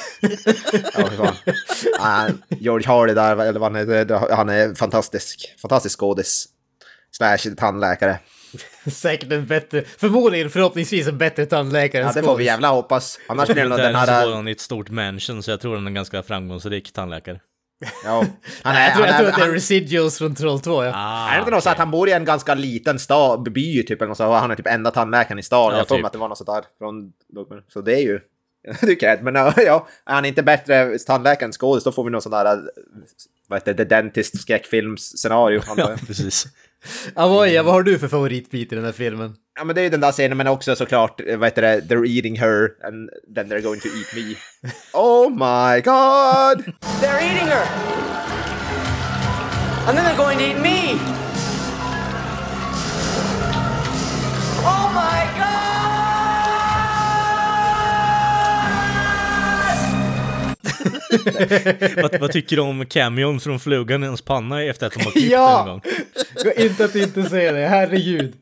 Ja, 0.95 1.11
fan. 1.17 1.35
Ah, 1.99 2.29
George 2.49 2.89
Hardy 2.89 3.15
där, 3.15 3.37
eller 3.37 3.61
vad 3.61 3.73
han 3.73 3.89
heter, 3.89 4.35
han 4.35 4.49
är 4.49 4.75
fantastisk. 4.75 5.55
Fantastisk 5.63 6.01
skådis. 6.01 6.49
Slash 7.17 7.55
tandläkare. 7.57 8.19
Säkert 8.93 9.33
en 9.33 9.47
bättre, 9.47 9.85
förmodligen 9.99 10.51
förhoppningsvis 10.51 11.09
en 11.09 11.19
bättre 11.19 11.47
tandläkare 11.47 12.03
Ja, 12.03 12.09
än 12.09 12.15
det 12.15 12.23
får 12.23 12.37
vi 12.37 12.45
jävla 12.45 12.69
hoppas. 12.69 13.19
Annars 13.29 13.47
blir 13.49 13.63
det 13.63 13.69
nog 13.69 13.79
den 13.79 13.95
här... 13.95 14.33
han 14.35 14.49
i 14.49 14.51
ett 14.51 14.61
stort 14.61 14.91
mansion 14.91 15.43
så 15.43 15.51
jag 15.51 15.61
tror 15.61 15.75
han 15.75 15.85
är 15.85 15.87
en 15.87 15.95
ganska 15.95 16.23
framgångsrik 16.23 16.93
tandläkare. 16.93 17.41
Ja, 18.05 18.25
han 18.63 18.77
är, 18.77 18.85
Jag 18.85 18.95
tror, 18.95 19.07
han 19.07 19.15
jag 19.15 19.19
tror 19.19 19.27
är, 19.27 19.31
att 19.31 19.37
det 19.37 19.43
är 19.43 19.47
han, 19.47 19.55
residuals 19.55 20.19
från 20.19 20.35
Troll 20.35 20.61
2, 20.61 20.85
ja. 20.85 20.93
Ah, 20.95 21.29
är 21.29 21.33
det 21.33 21.39
inte 21.39 21.51
något 21.51 21.65
så 21.65 21.71
att 21.71 21.79
han 21.79 21.91
bor 21.91 22.09
i 22.09 22.13
en 22.13 22.25
ganska 22.25 22.55
liten 22.55 22.99
stad, 22.99 23.53
by 23.53 23.83
typ, 23.83 24.01
eller 24.01 24.09
något 24.09 24.17
så, 24.17 24.27
och 24.27 24.35
han 24.35 24.51
är 24.51 24.55
typ 24.57 24.67
enda 24.67 24.91
tandläkaren 24.91 25.39
i 25.39 25.43
stan. 25.43 25.73
Ja, 25.73 25.79
jag 25.79 25.89
får 25.89 25.97
typ. 25.97 26.07
att 26.07 26.13
det 26.13 26.19
var 26.19 26.29
något 26.29 26.39
sånt 26.39 26.51
där. 26.51 26.65
Från, 26.79 27.13
så 27.69 27.81
det 27.81 27.95
är 27.95 28.03
ju... 28.03 28.21
Det 28.81 28.93
är 28.93 28.95
cred, 28.95 29.23
men 29.23 29.35
ja, 29.35 29.87
är 30.07 30.15
han 30.15 30.25
inte 30.25 30.43
bättre 30.43 30.99
tandläkare 30.99 31.47
än 31.47 31.53
skådis, 31.53 31.85
då 31.85 31.93
får 31.93 32.05
vi 32.05 32.11
någon 32.11 32.23
sån 32.23 32.33
där... 32.33 32.61
Vad 33.49 33.59
heter 33.59 33.75
det? 33.75 33.85
The 33.85 33.89
Dentist 33.95 34.41
skräckfilmsscenario. 34.41 35.63
antar 35.69 35.91
Ja, 35.91 35.97
precis. 36.07 36.47
Avoya, 37.15 37.63
vad 37.63 37.75
har 37.75 37.83
du 37.83 37.99
för 37.99 38.09
favoritbit 38.09 38.73
i 38.73 38.75
den 38.75 38.85
här 38.85 38.93
filmen? 38.93 39.35
Ja 39.59 39.65
men 39.65 39.75
det 39.75 39.81
är 39.81 39.83
ju 39.83 39.91
den 39.91 40.01
där 40.01 40.13
scenen 40.13 40.39
men 40.39 40.47
också 40.47 40.77
såklart, 40.77 41.21
vad 41.37 41.45
heter 41.45 41.63
det, 41.63 41.81
they're 41.81 42.07
eating 42.07 42.39
her 42.39 42.71
and 42.85 43.11
then 43.35 43.49
they're 43.49 43.63
going 43.63 43.81
to 43.81 43.89
eat 43.89 44.15
me. 44.15 44.37
Oh 44.93 45.31
my 45.31 45.81
god! 45.81 46.75
They're 47.01 47.23
eating 47.23 47.49
her! 47.49 47.67
And 49.89 49.99
then 49.99 50.05
they're 50.05 50.17
going 50.17 50.39
to 50.39 50.45
eat 50.45 50.61
me! 50.61 51.26
vad, 62.03 62.21
vad 62.21 62.33
tycker 62.33 62.57
du 62.57 62.63
om 62.63 62.87
cameon 62.87 63.41
från 63.41 63.61
flugan 63.61 64.05
i 64.05 64.07
hans 64.07 64.23
panna 64.23 64.63
efter 64.63 64.87
att 64.87 64.93
de 64.93 65.05
har 65.05 65.11
klippt 65.11 65.31
Ja! 65.31 65.61
en 65.61 65.69
gång? 65.69 65.81
Gå 66.45 66.63
inte 66.63 66.85
att 66.85 66.95
inte 66.95 67.23
säga 67.23 67.53
det, 67.53 67.67
herregud. 67.67 68.35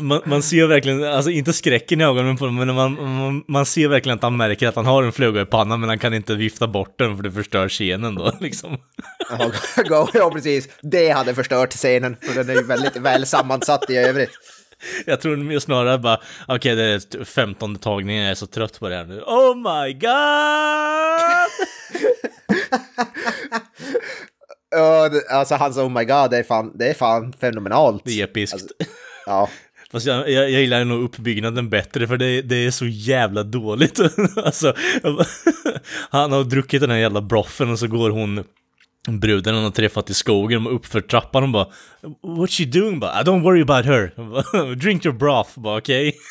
Man, 0.00 0.20
man 0.24 0.42
ser 0.42 0.66
verkligen, 0.66 1.04
alltså 1.04 1.30
inte 1.30 1.52
skräcken 1.52 2.00
i 2.00 2.04
ögonen 2.04 2.36
på 2.36 2.44
honom, 2.44 2.66
men 2.66 2.74
man, 2.74 2.92
man, 3.18 3.44
man 3.48 3.66
ser 3.66 3.88
verkligen 3.88 4.18
att 4.18 4.22
han 4.22 4.36
märker 4.36 4.68
att 4.68 4.76
han 4.76 4.86
har 4.86 5.02
en 5.02 5.12
fluga 5.12 5.40
i 5.40 5.44
pannan, 5.44 5.80
men 5.80 5.88
han 5.88 5.98
kan 5.98 6.14
inte 6.14 6.34
vifta 6.34 6.66
bort 6.66 6.98
den 6.98 7.16
för 7.16 7.22
det 7.22 7.32
förstör 7.32 7.68
scenen 7.68 8.14
då 8.14 8.32
liksom. 8.40 8.76
Ja, 10.14 10.30
precis, 10.32 10.68
det 10.82 11.10
hade 11.10 11.34
förstört 11.34 11.72
scenen 11.72 12.16
för 12.22 12.34
den 12.34 12.50
är 12.50 12.54
ju 12.60 12.66
väldigt 12.66 12.96
väl 12.96 13.26
sammansatt 13.26 13.90
i 13.90 13.96
övrigt. 13.96 14.30
Jag 15.06 15.20
tror 15.20 15.58
snarare 15.58 15.98
bara, 15.98 16.20
okej 16.48 16.76
det 16.76 16.84
är 16.84 17.24
15 17.24 17.76
tagningen, 17.76 18.22
jag 18.22 18.30
är 18.30 18.34
så 18.34 18.46
trött 18.46 18.80
på 18.80 18.88
det 18.88 18.96
här 18.96 19.04
nu. 19.04 19.20
Oh 19.20 19.56
my 19.56 19.92
god! 19.92 20.08
Alltså 25.30 25.54
hans 25.54 25.76
oh 25.76 25.88
my 25.88 26.04
god, 26.04 26.30
det 26.30 26.38
är 26.38 26.42
fan, 26.42 26.72
det 26.74 26.88
är 26.90 26.94
fan 26.94 27.32
fenomenalt. 27.32 28.02
Det 28.04 28.20
är 28.20 28.24
episkt. 28.24 28.54
Alltså, 28.54 28.68
ja. 29.26 29.48
Fast 29.92 30.06
jag, 30.06 30.30
jag, 30.30 30.50
jag 30.50 30.60
gillar 30.60 30.84
nog 30.84 31.04
uppbyggnaden 31.04 31.68
bättre 31.68 32.06
för 32.06 32.16
det, 32.16 32.42
det 32.42 32.56
är 32.56 32.70
så 32.70 32.86
jävla 32.86 33.42
dåligt. 33.42 34.00
alltså, 34.36 34.74
han 36.10 36.32
har 36.32 36.44
druckit 36.44 36.80
den 36.80 36.90
här 36.90 36.98
jävla 36.98 37.20
broffen 37.20 37.70
och 37.70 37.78
så 37.78 37.86
går 37.86 38.10
hon 38.10 38.44
bruden 39.08 39.54
han 39.54 39.64
har 39.64 39.70
träffat 39.70 40.10
i 40.10 40.14
skogen 40.14 40.66
och 40.66 40.74
uppför 40.74 41.00
trappan 41.00 41.42
och 41.42 41.48
bara 41.48 41.66
What 42.38 42.50
she 42.50 42.64
doing? 42.64 43.00
Bara, 43.00 43.22
Don't 43.22 43.42
worry 43.42 43.62
about 43.62 43.84
her. 43.84 44.74
Drink 44.74 45.06
your 45.06 45.16
broth. 45.18 45.50
Bara 45.60 45.78
okej. 45.78 46.14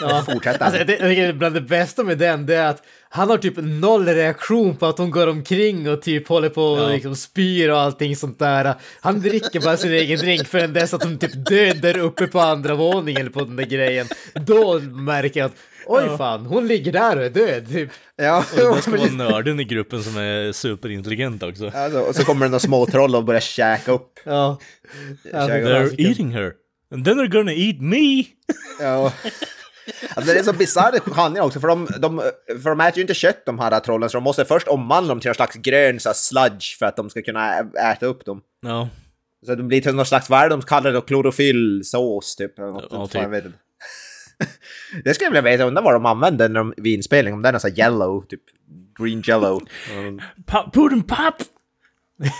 Ja. 0.00 0.22
Fortsätt. 0.32 0.62
Alltså, 0.62 0.84
det, 0.84 0.92
jag 0.92 1.08
tycker 1.10 1.32
bland 1.32 1.54
det 1.54 1.60
bästa 1.60 2.04
med 2.04 2.18
den, 2.18 2.46
det 2.46 2.54
är 2.54 2.66
att 2.68 2.82
han 3.10 3.30
har 3.30 3.38
typ 3.38 3.54
noll 3.56 4.06
reaktion 4.06 4.76
på 4.76 4.86
att 4.86 4.98
hon 4.98 5.10
går 5.10 5.26
omkring 5.26 5.90
och 5.90 6.02
typ 6.02 6.28
håller 6.28 6.48
på 6.48 6.62
och 6.62 6.78
Ja. 6.82 6.88
liksom 6.88 7.16
spyr 7.16 7.68
och 7.68 7.80
allting 7.80 8.16
sånt 8.16 8.38
där. 8.38 8.74
Han 9.00 9.20
dricker 9.20 9.60
bara 9.60 9.76
sin 9.76 9.92
egen 9.92 10.18
drink 10.18 10.48
förrän 10.48 10.72
dess 10.72 10.94
att 10.94 11.04
hon 11.04 11.18
typ 11.18 11.32
dör 11.48 11.74
där 11.74 11.98
uppe 11.98 12.26
på 12.26 12.40
andra 12.40 12.74
våningen 12.74 13.20
eller 13.20 13.30
på 13.30 13.40
den 13.40 13.56
där 13.56 13.64
grejen. 13.64 14.06
Då 14.34 14.78
märker 14.80 15.40
jag 15.40 15.46
att 15.46 15.56
oj 15.88 16.16
fan, 16.18 16.46
hon 16.46 16.66
ligger 16.66 16.92
där 16.92 17.16
och 17.16 17.24
är 17.24 17.30
död 17.30 17.68
typ. 17.68 17.90
Ja, 18.16 18.44
Och 18.68 18.76
det 18.76 18.82
ska 18.82 18.90
vara 18.96 19.10
nörden 19.10 19.60
i 19.60 19.64
gruppen 19.64 20.02
som 20.02 20.16
är 20.16 20.52
superintelligent 20.52 21.42
också. 21.42 21.70
alltså, 21.74 22.00
och 22.00 22.14
så 22.16 22.24
kommer 22.24 22.46
det 22.46 22.50
några 22.50 22.60
små 22.60 22.86
troll 22.86 23.14
och 23.16 23.24
börjar 23.24 23.40
käka 23.40 23.92
upp. 23.92 24.18
Ja. 24.24 24.58
Käka- 25.24 25.48
They're 25.48 25.94
eating 26.08 26.30
her. 26.30 26.52
And 26.94 27.04
then 27.04 27.18
they're 27.18 27.28
gonna 27.32 27.52
eat 27.52 27.80
me! 27.80 28.24
Ja. 28.80 29.12
Alltså 30.14 30.32
det 30.32 30.38
är 30.38 30.42
så 30.44 30.52
bisarr 30.52 31.14
handling 31.14 31.42
också, 31.42 31.60
för 31.60 31.68
de, 31.68 31.88
de, 31.98 32.22
för 32.62 32.68
de 32.70 32.80
äter 32.80 32.96
ju 32.96 33.02
inte 33.02 33.14
kött 33.14 33.42
de 33.46 33.58
här 33.58 33.80
trollen, 33.80 34.10
så 34.10 34.16
de 34.16 34.24
måste 34.24 34.44
först 34.44 34.68
omvandla 34.68 35.08
dem 35.14 35.20
till 35.20 35.28
någon 35.28 35.34
slags 35.34 35.56
grön 35.56 36.00
så 36.00 36.08
här, 36.08 36.14
sludge 36.14 36.78
för 36.78 36.86
att 36.86 36.96
de 36.96 37.10
ska 37.10 37.22
kunna 37.22 37.58
äta 37.92 38.06
upp 38.06 38.24
dem. 38.24 38.40
Ja, 38.66 38.88
Så 39.46 39.54
det 39.54 39.62
blir 39.62 39.80
till 39.80 39.94
någon 39.94 40.06
slags, 40.06 40.30
vad 40.30 40.50
de 40.50 40.62
kallar 40.62 40.92
det 40.92 41.00
klorofyllsås 41.00 42.36
typ? 42.36 42.58
eller 42.58 42.68
något, 42.68 42.86
Ja, 42.90 43.06
typ. 43.06 43.52
det 45.04 45.14
skulle 45.14 45.26
jag 45.26 45.30
vilja 45.30 45.42
veta, 45.42 45.64
undrar 45.64 45.82
vad 45.82 45.94
de 45.94 46.06
använder 46.06 46.48
när 46.48 46.60
de, 46.60 46.74
vid 46.76 46.94
inspelning, 46.94 47.34
om 47.34 47.42
den 47.42 47.54
är 47.54 47.58
så 47.58 47.68
här 47.68 47.78
yellow, 47.78 48.24
typ 48.28 48.42
green 48.98 49.22
jello. 49.26 49.60
Mm. 49.92 50.20
pop, 50.46 50.74
pudding 50.74 51.02
pop! 51.02 51.34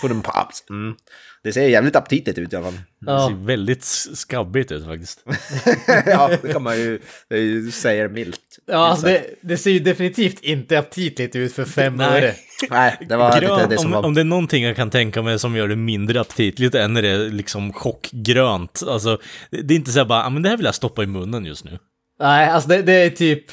Pudding 0.02 0.22
pops. 0.22 0.64
Mm. 0.70 0.94
Det 1.42 1.52
ser 1.52 1.68
jävligt 1.68 1.96
aptitligt 1.96 2.38
ut 2.38 2.52
i 2.52 2.56
alla 2.56 2.64
fall. 2.64 2.80
Det 3.00 3.06
ser 3.06 3.46
väldigt 3.46 3.84
skabbigt 4.14 4.72
ut 4.72 4.84
faktiskt. 4.84 5.24
ja, 6.06 6.30
det 6.42 6.52
kan 6.52 6.62
man 6.62 6.78
ju, 6.78 7.00
det 7.28 7.36
är 7.36 7.40
ju 7.40 7.70
säga 7.70 8.08
milt. 8.08 8.40
Ja, 8.66 8.76
alltså 8.76 9.06
det, 9.06 9.24
det 9.40 9.56
ser 9.56 9.70
ju 9.70 9.78
definitivt 9.78 10.40
inte 10.40 10.78
aptitligt 10.78 11.36
ut 11.36 11.52
för 11.52 11.64
fem 11.64 12.00
öre. 12.00 12.34
Nej, 12.70 12.96
det 13.08 13.16
var 13.16 13.34
lite 13.34 13.46
Grön, 13.46 13.68
det 13.68 13.78
som 13.78 13.86
om, 13.86 13.92
var... 13.92 14.08
om 14.08 14.14
det 14.14 14.20
är 14.20 14.24
någonting 14.24 14.64
jag 14.64 14.76
kan 14.76 14.90
tänka 14.90 15.22
mig 15.22 15.38
som 15.38 15.56
gör 15.56 15.68
det 15.68 15.76
mindre 15.76 16.20
aptitligt 16.20 16.74
än 16.74 16.92
när 16.92 17.02
det 17.02 17.08
är 17.08 17.30
liksom 17.30 17.72
chockgrönt. 17.72 18.82
Alltså, 18.88 19.18
det 19.50 19.62
det 19.62 19.74
är 19.74 19.76
inte 19.76 19.92
så 19.92 19.98
här 19.98 20.06
bara, 20.06 20.24
"Ah, 20.24 20.30
men 20.30 20.42
det 20.42 20.48
här 20.48 20.56
vill 20.56 20.66
jag 20.66 20.74
stoppa 20.74 21.02
i 21.02 21.06
munnen 21.06 21.44
just 21.44 21.64
nu. 21.64 21.78
Nej, 22.20 22.48
alltså 22.48 22.68
det, 22.68 22.82
det 22.82 22.92
är 22.92 23.10
typ... 23.10 23.44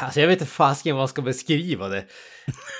Alltså 0.00 0.20
jag 0.20 0.28
vet 0.28 0.40
inte 0.40 0.52
fasken 0.52 0.96
vad 0.96 1.02
jag 1.02 1.10
ska 1.10 1.22
beskriva 1.22 1.88
det. 1.88 2.04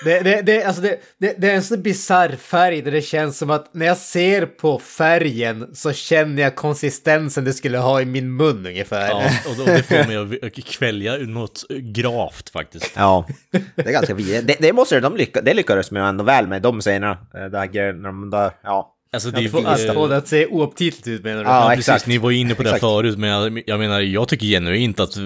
Det, 0.04 0.20
det, 0.20 0.42
det, 0.42 0.64
alltså 0.64 0.82
det, 0.82 1.00
det, 1.18 1.34
det 1.38 1.50
är 1.50 1.54
en 1.54 1.62
så 1.62 1.76
bisarr 1.76 2.36
färg 2.36 2.82
där 2.82 2.90
det 2.92 3.02
känns 3.02 3.38
som 3.38 3.50
att 3.50 3.74
när 3.74 3.86
jag 3.86 3.96
ser 3.96 4.46
på 4.46 4.78
färgen 4.78 5.74
så 5.74 5.92
känner 5.92 6.42
jag 6.42 6.54
konsistensen 6.56 7.44
det 7.44 7.52
skulle 7.52 7.78
ha 7.78 8.00
i 8.00 8.04
min 8.04 8.36
mun 8.36 8.66
ungefär. 8.66 9.08
Ja, 9.08 9.30
och, 9.46 9.60
och 9.60 9.66
det 9.66 9.82
får 9.82 10.26
mig 10.26 10.38
att 10.42 10.64
kvälja 10.64 11.16
ur 11.16 11.26
något 11.26 11.64
gravt 11.68 12.50
faktiskt. 12.50 12.92
Ja, 12.96 13.26
det 13.74 13.86
är 13.86 13.92
ganska 13.92 14.14
vidrigt. 14.14 14.46
Det, 14.46 14.56
det 14.58 14.72
måste 14.72 15.00
de 15.00 15.16
lycka, 15.16 15.40
det 15.40 15.54
lyckades 15.54 15.90
man 15.90 16.02
ändå 16.02 16.24
väl 16.24 16.46
med 16.46 16.62
de 16.62 16.80
scenerna. 16.80 17.18
Eh, 17.34 17.44
Det 17.44 17.58
här, 17.58 17.92
när 17.92 18.08
de 18.08 18.30
där, 18.30 18.50
ja. 18.62 18.96
Alltså 19.12 19.30
det 19.30 19.40
är 19.40 19.44
Att 19.44 19.50
få, 19.50 19.66
att 19.66 19.94
få 19.94 20.06
det 20.06 20.16
att 20.16 20.28
se 20.28 20.46
oaptitligt 20.46 21.08
ut 21.08 21.24
menar 21.24 21.44
du? 21.44 21.50
Ja, 21.50 21.64
Ja, 21.64 21.72
exakt. 21.72 21.86
precis. 21.94 22.06
Ni 22.08 22.18
var 22.18 22.30
ju 22.30 22.36
inne 22.36 22.54
på 22.54 22.62
det 22.62 22.78
förut, 22.78 23.18
men 23.18 23.30
jag, 23.30 23.62
jag 23.66 23.78
menar, 23.78 24.00
jag 24.00 24.28
tycker 24.28 24.46
genuint 24.46 25.00
att 25.00 25.16
eh, 25.16 25.22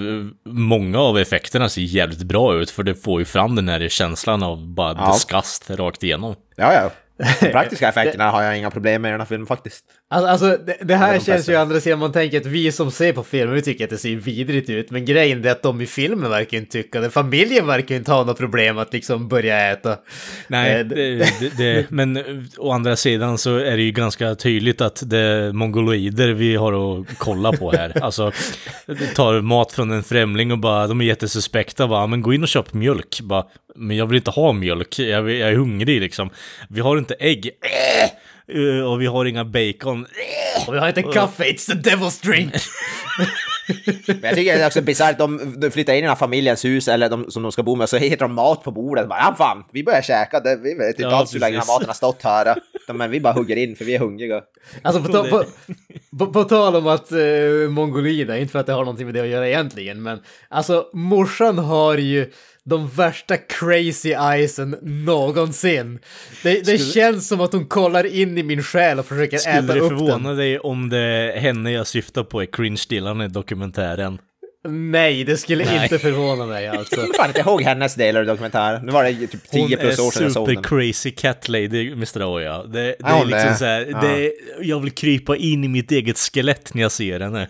många 0.47 0.99
av 0.99 1.18
effekterna 1.18 1.68
ser 1.68 1.82
jävligt 1.82 2.22
bra 2.22 2.55
ut, 2.55 2.70
för 2.70 2.82
det 2.82 2.95
får 2.95 3.20
ju 3.20 3.24
fram 3.24 3.55
den 3.57 3.68
här 3.68 3.89
känslan 3.89 4.43
av 4.43 4.66
bara 4.68 4.95
Ja. 4.99 5.12
disgust 5.12 5.70
rakt 5.70 6.03
igenom. 6.03 6.35
Ja, 6.57 6.72
ja. 6.74 6.91
De 7.41 7.49
praktiska 7.51 7.89
effekterna 7.89 8.30
har 8.30 8.43
jag 8.43 8.59
inga 8.59 8.70
problem 8.70 9.03
med 9.03 9.09
i 9.09 9.12
den 9.12 9.20
här 9.20 9.26
filmen 9.26 9.47
faktiskt. 9.47 9.85
Alltså, 10.15 10.29
alltså 10.29 10.65
det, 10.65 10.77
det 10.81 10.97
här 10.97 11.12
de 11.12 11.15
känns 11.15 11.25
flesta. 11.25 11.53
ju 11.53 11.59
andra 11.59 11.81
sidan, 11.81 11.99
man 11.99 12.12
tänker 12.12 12.41
att 12.41 12.47
vi 12.47 12.73
som 12.73 12.91
ser 12.91 13.12
på 13.12 13.25
filmen, 13.25 13.55
vi 13.55 13.62
tycker 13.62 13.85
att 13.85 13.91
det 13.91 13.99
ser 13.99 14.17
vidrigt 14.17 14.71
ut. 14.71 14.91
Men 14.91 15.05
grejen 15.05 15.45
är 15.45 15.51
att 15.51 15.62
de 15.62 15.81
i 15.81 15.87
filmen 15.87 16.31
verkar 16.31 16.59
inte 16.59 16.73
tycka 16.73 17.01
det. 17.01 17.11
Familjen 17.11 17.67
verkar 17.67 17.95
inte 17.97 18.12
ha 18.12 18.25
något 18.25 18.39
problem 18.39 18.79
att 18.79 18.93
liksom 18.93 19.29
börja 19.29 19.73
äta. 19.73 19.97
Nej, 20.49 20.75
Eh, 20.75 20.87
det, 20.87 21.17
det, 21.41 21.57
det, 21.57 21.87
men 21.91 22.25
å 22.59 22.73
andra 22.73 22.97
sidan 22.97 23.39
så 23.39 23.57
är 23.57 23.77
det 23.77 23.83
ju 23.83 23.91
ganska 23.91 24.35
tydligt 24.35 24.81
att 24.81 25.03
det 25.07 25.19
är 25.19 25.53
mongoloider 25.53 26.29
vi 26.29 26.57
har 26.57 27.01
att 27.01 27.07
kolla 27.19 27.53
på 27.53 27.73
här. 27.73 27.93
Alltså, 28.05 28.33
tar 29.15 29.41
mat 29.41 29.73
från 29.73 29.91
en 29.91 30.03
främling 30.03 30.53
och 30.53 30.59
bara, 30.59 30.87
de 30.87 31.01
är 31.01 31.05
jättesuspekta 31.05 31.89
bara, 31.89 32.07
men 32.07 32.23
gå 32.23 32.35
in 32.35 32.43
och 32.43 32.49
köp 32.49 32.75
mjölk. 32.75 33.21
Bara, 33.23 33.45
men 33.77 33.97
jag 33.97 34.07
vill 34.07 34.17
inte 34.17 34.31
ha 34.31 34.53
mjölk, 34.53 34.99
jag, 34.99 35.31
jag 35.31 35.51
är 35.51 35.57
hungrig 35.57 36.01
liksom. 36.01 36.31
Vi 36.69 36.81
har 36.81 36.99
inte 36.99 37.15
ägg. 37.15 37.51
Eh, 38.49 38.84
Och 38.92 39.01
vi 39.01 39.07
har 39.07 39.24
inga 39.24 39.45
bacon. 39.45 40.07
Och 40.66 40.74
vi 40.74 40.78
har 40.78 40.88
inte 40.88 41.03
kaffe, 41.03 41.45
it's 41.45 41.66
the 41.66 41.90
devil's 41.90 42.26
drink! 42.26 42.53
Men 44.07 44.20
jag 44.22 44.34
tycker 44.34 44.57
det 44.57 44.62
är 44.62 44.66
också 44.66 44.82
bisarrt, 44.82 45.18
de, 45.18 45.55
de 45.61 45.70
flyttar 45.70 45.92
in 45.92 45.99
i 45.99 46.01
den 46.01 46.09
här 46.09 46.16
familjens 46.16 46.64
hus, 46.64 46.88
eller 46.88 47.09
de, 47.09 47.30
som 47.30 47.42
de 47.42 47.53
ska 47.53 47.62
bo 47.62 47.76
med, 47.76 47.88
så 47.88 47.97
hittar 47.97 48.28
de 48.28 48.34
mat 48.34 48.62
på 48.62 48.70
bordet. 48.70 49.09
Bara, 49.09 49.18
ja 49.18 49.34
fan, 49.38 49.64
vi 49.72 49.84
börjar 49.84 50.03
käka, 50.03 50.40
det, 50.40 50.57
vi 50.57 50.74
vet 50.74 50.88
inte 50.88 51.03
Ja, 51.03 51.16
alls 51.16 51.34
hur 51.34 51.40
länge 51.40 51.53
den 51.53 51.61
här 51.61 51.66
precis. 51.66 51.74
maten 51.74 51.86
har 51.88 51.95
stått 51.95 52.22
här. 52.22 52.55
De, 52.86 52.97
men 52.97 53.11
vi 53.11 53.20
bara 53.20 53.32
hugger 53.34 53.57
in 53.57 53.76
för 53.76 53.84
vi 53.84 53.95
är 53.95 53.99
hungriga. 53.99 54.40
Alltså 54.82 55.03
på, 55.03 55.12
ta, 55.12 55.24
på, 55.24 55.45
på, 56.18 56.26
på 56.32 56.45
tal 56.45 56.76
om 56.76 56.86
att 56.86 57.12
uh, 57.12 57.68
mongolider, 57.70 58.36
inte 58.36 58.53
för 58.53 58.59
att 58.59 58.66
det 58.66 58.72
har 58.72 58.80
någonting 58.84 59.07
med 59.07 59.14
det 59.14 59.20
att 59.20 59.28
göra 59.28 59.49
egentligen, 59.49 60.03
men 60.03 60.18
alltså 60.49 60.86
morsan 60.92 61.59
har 61.59 61.97
ju 61.99 62.30
de 62.71 62.89
värsta 62.89 63.37
crazy 63.37 64.11
eyesen 64.12 64.77
någonsin. 64.83 65.99
Det, 66.43 66.67
det 66.67 66.79
känns 66.79 67.29
som 67.29 67.41
att 67.41 67.53
hon 67.53 67.67
kollar 67.67 68.07
in 68.07 68.39
i 68.39 68.43
min 68.43 68.62
själ 68.62 68.99
och 68.99 69.07
försöker 69.07 69.39
Skulle 69.39 69.55
äta 69.59 69.75
det 69.75 69.81
upp 69.81 69.89
förvåna 69.89 70.29
den. 70.29 70.37
dig 70.39 70.59
om 70.59 70.89
det 70.89 70.99
är 70.99 71.41
henne 71.41 71.73
jag 71.73 71.87
syftar 71.87 72.23
på 72.25 72.43
är 72.43 72.47
cringe-dillande 72.47 73.25
i 73.25 73.29
dokumentären? 73.29 74.19
Nej, 74.69 75.25
det 75.25 75.37
skulle 75.37 75.65
Nej. 75.65 75.83
inte 75.83 75.99
förvåna 75.99 76.47
mig 76.47 76.69
alltså. 76.69 76.97
Jag 77.01 77.09
kommer 77.15 77.29
inte 77.29 77.41
ihåg 77.41 77.62
hennes 77.62 77.95
delar 77.95 78.23
i 78.23 78.27
dokumentären. 78.27 78.87
Nu 78.87 78.93
var 78.93 79.05
det 79.05 79.27
typ 79.27 79.51
10 79.51 79.77
plus 79.77 79.99
år 79.99 80.11
sedan 80.11 80.23
jag 80.23 80.33
såg 80.33 80.49
super 80.49 80.55
den. 80.55 80.62
crazy 80.62 81.11
cat 81.11 81.49
lady, 81.49 81.93
Mr. 81.93 82.25
Oya. 82.35 82.62
Det, 82.62 82.81
det 82.83 82.97
Ja, 82.99 83.07
är 83.09 83.19
hon 83.19 83.27
liksom 83.29 83.49
är. 83.51 83.55
så 83.55 83.65
här, 83.65 83.87
Ja. 83.91 84.01
det, 84.01 84.33
jag 84.61 84.81
vill 84.81 84.91
krypa 84.91 85.37
in 85.37 85.65
i 85.65 85.69
mitt 85.69 85.91
eget 85.91 86.19
skelett 86.19 86.75
när 86.75 86.83
jag 86.83 86.93
ser 86.93 87.21
henne. 87.21 87.49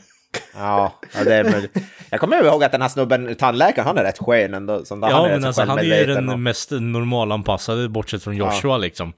Ja, 0.55 0.93
ja 1.15 1.25
det 1.25 1.35
är 1.35 1.45
möjligt. 1.51 1.77
Jag 2.11 2.21
kommer 2.21 2.45
ihåg 2.45 2.65
att 2.65 2.73
den 2.73 2.83
här 2.83 2.89
snubben, 2.89 3.35
tandläkaren, 3.35 3.87
han 3.87 3.99
är 3.99 4.03
rätt 4.05 4.19
skön 4.19 4.55
ändå. 4.55 4.85
Som 4.85 5.03
Ja, 5.03 5.09
är 5.09 5.23
rätt 5.23 5.33
men 5.33 5.41
så 5.43 5.47
alltså 5.47 5.63
han 5.63 5.79
är 5.79 5.83
ju 6.01 6.07
den 6.07 6.29
och- 6.29 6.39
mest 6.39 6.71
normalanpassade, 6.71 7.89
bortsett 7.89 8.23
från 8.23 8.37
Joshua 8.37 8.77
liksom. 8.79 9.13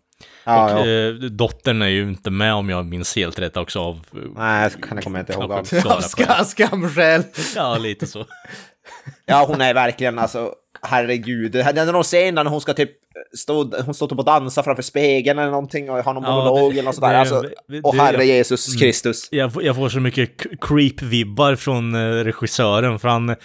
Ja, 0.45 0.75
och 0.81 0.87
ja. 0.87 1.09
eh, 1.09 1.13
dottern 1.15 1.83
är 1.83 1.87
ju 1.87 2.03
inte 2.03 2.31
med 2.31 2.55
om 2.55 2.69
jag 2.71 2.87
minns 2.87 3.17
helt 3.17 3.39
rätt 3.39 3.57
också 3.57 3.81
av... 3.81 3.95
eh, 3.95 4.21
Nej, 4.37 4.71
kan 4.71 4.97
jag 4.97 5.05
kommer 5.05 5.21
inte 5.21 5.33
ihåg 5.33 5.53
av. 5.53 5.65
skamskäl! 6.45 7.23
Ja, 7.57 7.79
lite 7.79 8.07
så. 8.07 8.25
Ja, 9.27 9.45
hon 9.49 9.61
är 9.61 9.75
verkligen 9.75 10.19
alltså, 10.19 10.53
herregud. 10.83 11.53
Det 11.53 11.61
är 11.63 11.93
någon 11.93 12.03
scen 12.03 12.35
där 12.35 12.45
hon 12.45 12.61
ska 12.61 12.73
typ 12.75 12.91
stå, 13.37 13.83
hon 13.85 13.95
står 13.95 14.09
typ 14.09 14.19
och 14.19 14.25
dansa 14.25 14.63
framför 14.63 14.83
spegeln 14.83 15.39
eller 15.39 15.51
någonting 15.51 15.91
och 15.91 15.97
har 16.05 16.15
någon 16.15 16.23
Ja, 16.25 16.31
monolog 16.45 16.73
eller 16.73 16.83
något 16.83 16.95
sådär. 16.95 17.09
det- 17.13 17.19
Alltså, 17.19 17.45
och 17.83 17.95
herre 17.95 18.17
jag- 18.17 18.27
Jesus 18.27 18.69
Mm. 18.69 18.79
Kristus. 18.81 19.29
Jag, 19.31 19.53
får- 19.53 19.63
jag 19.63 19.77
får 19.77 19.89
så 19.89 20.01
mycket 20.01 20.31
creep-vibbar 20.61 21.57
från 21.57 21.95
eh, 21.95 21.99
regissören, 22.25 22.99
för 22.99 23.09
han... 23.09 23.29
Eh, 23.29 23.37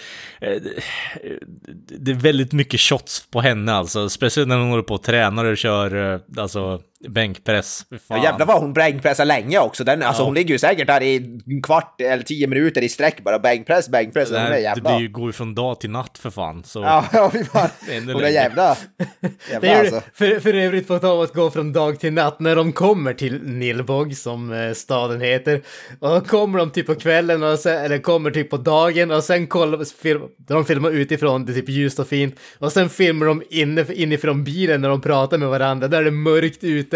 det 2.00 2.12
är 2.12 2.16
väldigt 2.16 2.54
mycket 2.54 2.80
shots 2.80 3.28
på 3.32 3.42
henne 3.42 3.74
alltså, 3.74 4.10
speciellt 4.10 4.48
när 4.50 4.58
hon 4.58 4.70
håller 4.70 4.84
på 4.84 4.94
och 4.94 5.04
tränar 5.04 5.46
och 5.46 5.58
kör 5.58 6.14
eh, 6.14 6.20
alltså 6.38 6.82
bänkpress. 7.10 7.86
Fan. 7.90 8.18
Ja, 8.18 8.24
jävlar 8.24 8.46
vad 8.46 8.60
hon 8.60 8.74
bänkpressar 8.74 9.26
länge 9.26 9.60
också. 9.60 9.84
Den, 9.84 10.04
alltså, 10.04 10.22
Ja. 10.22 10.26
Hon 10.26 10.34
ligger 10.34 10.54
ju 10.54 10.60
säkert 10.60 10.88
där 10.88 11.04
i 11.04 11.16
en 11.48 11.62
kvart 11.62 12.02
eller 12.02 12.24
tio 12.24 12.48
minuter 12.48 12.82
i 12.82 12.90
sträck 12.90 13.24
bara. 13.24 13.40
Bänkpress, 13.40 13.90
bänkpress. 13.90 14.30
det, 14.30 14.40
här, 14.40 14.50
det 14.50 14.60
jävla... 14.60 14.98
blir 14.98 15.08
ju, 15.08 15.14
går 15.14 15.26
ju 15.28 15.34
från 15.34 15.56
dag 15.56 15.80
till 15.80 15.90
natt 15.90 16.18
för 16.18 16.30
fan. 16.30 16.64
Så. 16.64 16.80
Ja, 16.80 17.06
ja, 17.14 17.32
vi 17.34 17.44
bara... 17.54 17.70
Hon 18.14 18.24
är 18.24 18.28
jävla... 18.30 18.78
Det 19.20 19.30
Jävla 19.52 19.70
är 19.70 19.84
ju, 19.84 19.96
alltså. 19.96 20.10
för, 20.14 20.40
för 20.40 20.54
övrigt 20.54 20.88
på 20.88 21.00
tal 21.00 21.18
om 21.18 21.24
att 21.24 21.34
gå 21.34 21.52
från 21.52 21.74
dag 21.74 22.00
till 22.00 22.14
natt, 22.14 22.40
när 22.40 22.56
de 22.56 22.72
kommer 22.72 23.14
till 23.14 23.44
Nilbog, 23.44 24.16
som 24.16 24.54
eh, 24.54 24.74
staden 24.74 25.22
heter, 25.22 25.62
och 26.00 26.10
då 26.10 26.22
kommer 26.22 26.60
de 26.60 26.70
typ 26.72 26.86
på 26.86 26.96
kvällen, 26.96 27.44
och 27.44 27.60
sen, 27.60 27.86
eller 27.86 27.98
kommer 27.98 28.32
typ 28.32 28.50
på 28.50 28.58
dagen, 28.58 29.12
och 29.12 29.24
sen 29.24 29.48
kollar, 29.48 30.02
film, 30.02 30.22
de 30.38 30.66
filmar 30.66 30.92
utifrån, 30.92 31.46
det 31.46 31.52
är 31.52 31.54
typ 31.54 31.70
ljust 31.70 32.00
och 32.00 32.08
fint, 32.08 32.36
och 32.58 32.72
sen 32.72 32.90
filmar 32.90 33.26
de 33.26 33.44
inne, 33.50 33.86
inifrån 33.94 34.44
bilen 34.44 34.82
när 34.82 34.90
de 34.90 35.02
pratar 35.02 35.38
med 35.38 35.50
varandra, 35.50 35.88
där 35.88 36.00
är 36.00 36.06
det 36.06 36.12
mörkt 36.12 36.64
ute, 36.64 36.91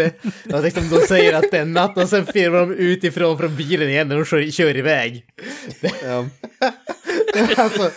och 0.52 0.62
liksom 0.62 0.88
de 0.90 1.00
säger 1.00 1.32
att 1.34 1.50
det 1.50 1.58
är 1.58 1.64
natt, 1.64 1.98
och 1.98 2.08
sen 2.08 2.26
filmar 2.26 2.58
de 2.58 2.72
utifrån 2.74 3.38
från 3.38 3.56
bilen 3.56 3.88
igen 3.88 4.08
när 4.08 4.16
de 4.16 4.24
kör, 4.24 4.50
kör 4.50 4.76
iväg. 4.76 5.24
Ja. 6.04 6.26
alltså, 7.56 7.90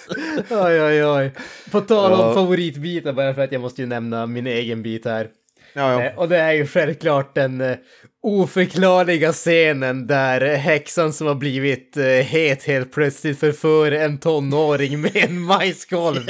oj, 0.49 0.81
oj, 0.81 1.05
oj. 1.05 1.31
På 1.71 1.81
tal 1.81 2.11
om 2.13 2.19
Ja. 2.19 2.33
favoritbitar, 2.33 3.13
bara 3.13 3.33
för 3.33 3.41
att 3.41 3.51
jag 3.51 3.61
måste 3.61 3.81
ju 3.81 3.87
nämna 3.87 4.25
min 4.25 4.47
egen 4.47 4.83
bit 4.83 5.05
här. 5.05 5.27
Ja, 5.73 5.93
ja. 5.93 6.03
Eh, 6.03 6.17
Och 6.19 6.29
det 6.29 6.37
är 6.37 6.53
ju 6.53 6.67
självklart 6.67 7.35
den 7.35 7.61
eh, 7.61 7.75
oförklarliga 8.23 9.31
scenen 9.33 10.07
där 10.07 10.41
eh, 10.41 10.55
häxan 10.57 11.13
som 11.13 11.27
har 11.27 11.35
blivit 11.35 11.97
het 12.23 12.63
helt 12.63 12.91
plötsligt 12.93 13.39
förför 13.39 13.91
en 13.91 14.17
tonåring 14.17 15.01
med 15.01 15.15
en 15.15 15.39
majskolv. 15.41 16.21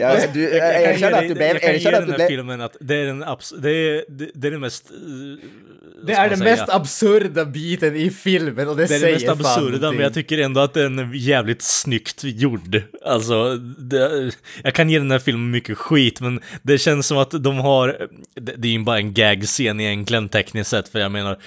Ja, 0.00 0.16
du, 0.34 0.42
Jag, 0.42 0.52
jag, 0.74 0.82
erkänn 0.82 1.10
kan 1.10 1.14
att 1.18 1.28
du 1.28 1.34
blev... 1.34 1.48
jag 1.48 1.60
kan 1.62 1.78
ge 1.78 1.90
den 1.90 1.94
att 2.00 2.06
du 2.06 2.10
här 2.12 2.16
blev... 2.18 2.28
filmen 2.28 2.60
att 2.60 2.76
det 2.80 2.94
är 2.96 3.06
den, 3.06 3.24
abs- 3.24 3.56
det 3.60 3.70
är, 3.70 4.04
det, 4.08 4.46
är 4.48 4.50
den 4.50 4.60
mest... 4.60 4.90
eh, 4.90 4.96
Det 6.06 6.12
är 6.12 6.28
den 6.28 6.38
säga? 6.38 6.50
mest 6.50 6.68
absurda 6.68 7.44
biten 7.44 7.96
i 7.96 8.10
filmen 8.10 8.68
och 8.68 8.76
det, 8.76 8.86
Det 8.86 8.94
är 8.94 8.98
säger 8.98 9.18
det 9.18 9.26
mest 9.34 9.42
fan 9.42 9.54
absurda, 9.64 9.92
men 9.92 10.00
jag 10.00 10.14
tycker 10.14 10.38
ändå 10.38 10.60
att 10.60 10.74
den 10.74 10.98
är 10.98 11.10
jävligt 11.14 11.62
snyggt 11.62 12.20
gjord. 12.24 12.82
Alltså, 13.04 13.56
det, 13.56 14.30
jag 14.62 14.74
kan 14.74 14.90
ge 14.90 14.98
den 14.98 15.10
här 15.10 15.18
filmen 15.18 15.50
mycket 15.50 15.78
skit, 15.78 16.20
men 16.20 16.40
det 16.62 16.78
känns 16.78 17.06
som 17.06 17.18
att 17.18 17.30
de 17.30 17.56
har... 17.58 18.08
Det, 18.34 18.54
det 18.56 18.68
är 18.68 18.72
ju 18.72 18.78
bara 18.78 18.98
en 18.98 19.14
gag-scen 19.14 19.80
egentligen 19.80 20.28
tekniskt 20.28 20.70
sett, 20.70 20.88
för 20.88 20.98
jag 20.98 21.12
menar, 21.12 21.38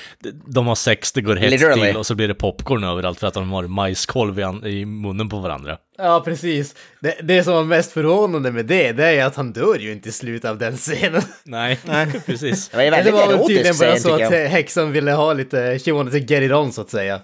de 0.47 0.67
har 0.67 0.75
sex, 0.75 1.11
det 1.11 1.21
går 1.21 1.35
hett 1.35 1.51
Literally. 1.51 1.85
till 1.87 1.97
och 1.97 2.05
så 2.05 2.15
blir 2.15 2.27
det 2.27 2.33
popcorn 2.35 2.83
överallt 2.83 3.19
för 3.19 3.27
att 3.27 3.33
de 3.33 3.51
har 3.51 3.63
majskolv 3.67 4.39
i, 4.39 4.43
an- 4.43 4.65
i 4.65 4.85
munnen 4.85 5.29
på 5.29 5.39
varandra. 5.39 5.77
Ja, 5.97 6.21
precis. 6.25 6.75
Det, 6.99 7.15
det 7.23 7.43
som 7.43 7.69
var 7.69 7.74
mest 7.75 7.91
förvånande 7.91 8.51
med 8.51 8.65
det, 8.65 8.91
det 8.91 9.05
är 9.05 9.25
att 9.25 9.35
han 9.35 9.53
dör 9.53 9.75
ju 9.79 9.91
inte 9.91 10.09
i 10.09 10.11
slutet 10.11 10.49
av 10.51 10.57
den 10.57 10.77
scenen. 10.77 11.21
Nej, 11.43 11.79
precis. 12.25 12.69
Det 12.69 12.77
var 12.77 12.83
ju 12.83 12.89
Det 13.03 13.11
var 13.11 13.27
väl 13.27 13.47
tydligen 13.47 13.75
bara 13.79 13.97
så 13.97 14.13
att 14.15 14.21
eh, 14.21 14.29
häxan 14.29 14.91
ville 14.91 15.11
ha 15.11 15.33
lite, 15.33 15.79
she 15.79 15.91
wanted 15.91 16.27
to 16.27 16.33
get 16.33 16.43
it 16.43 16.51
on 16.51 16.71
så 16.73 16.81
att 16.81 16.89
säga. 16.89 17.21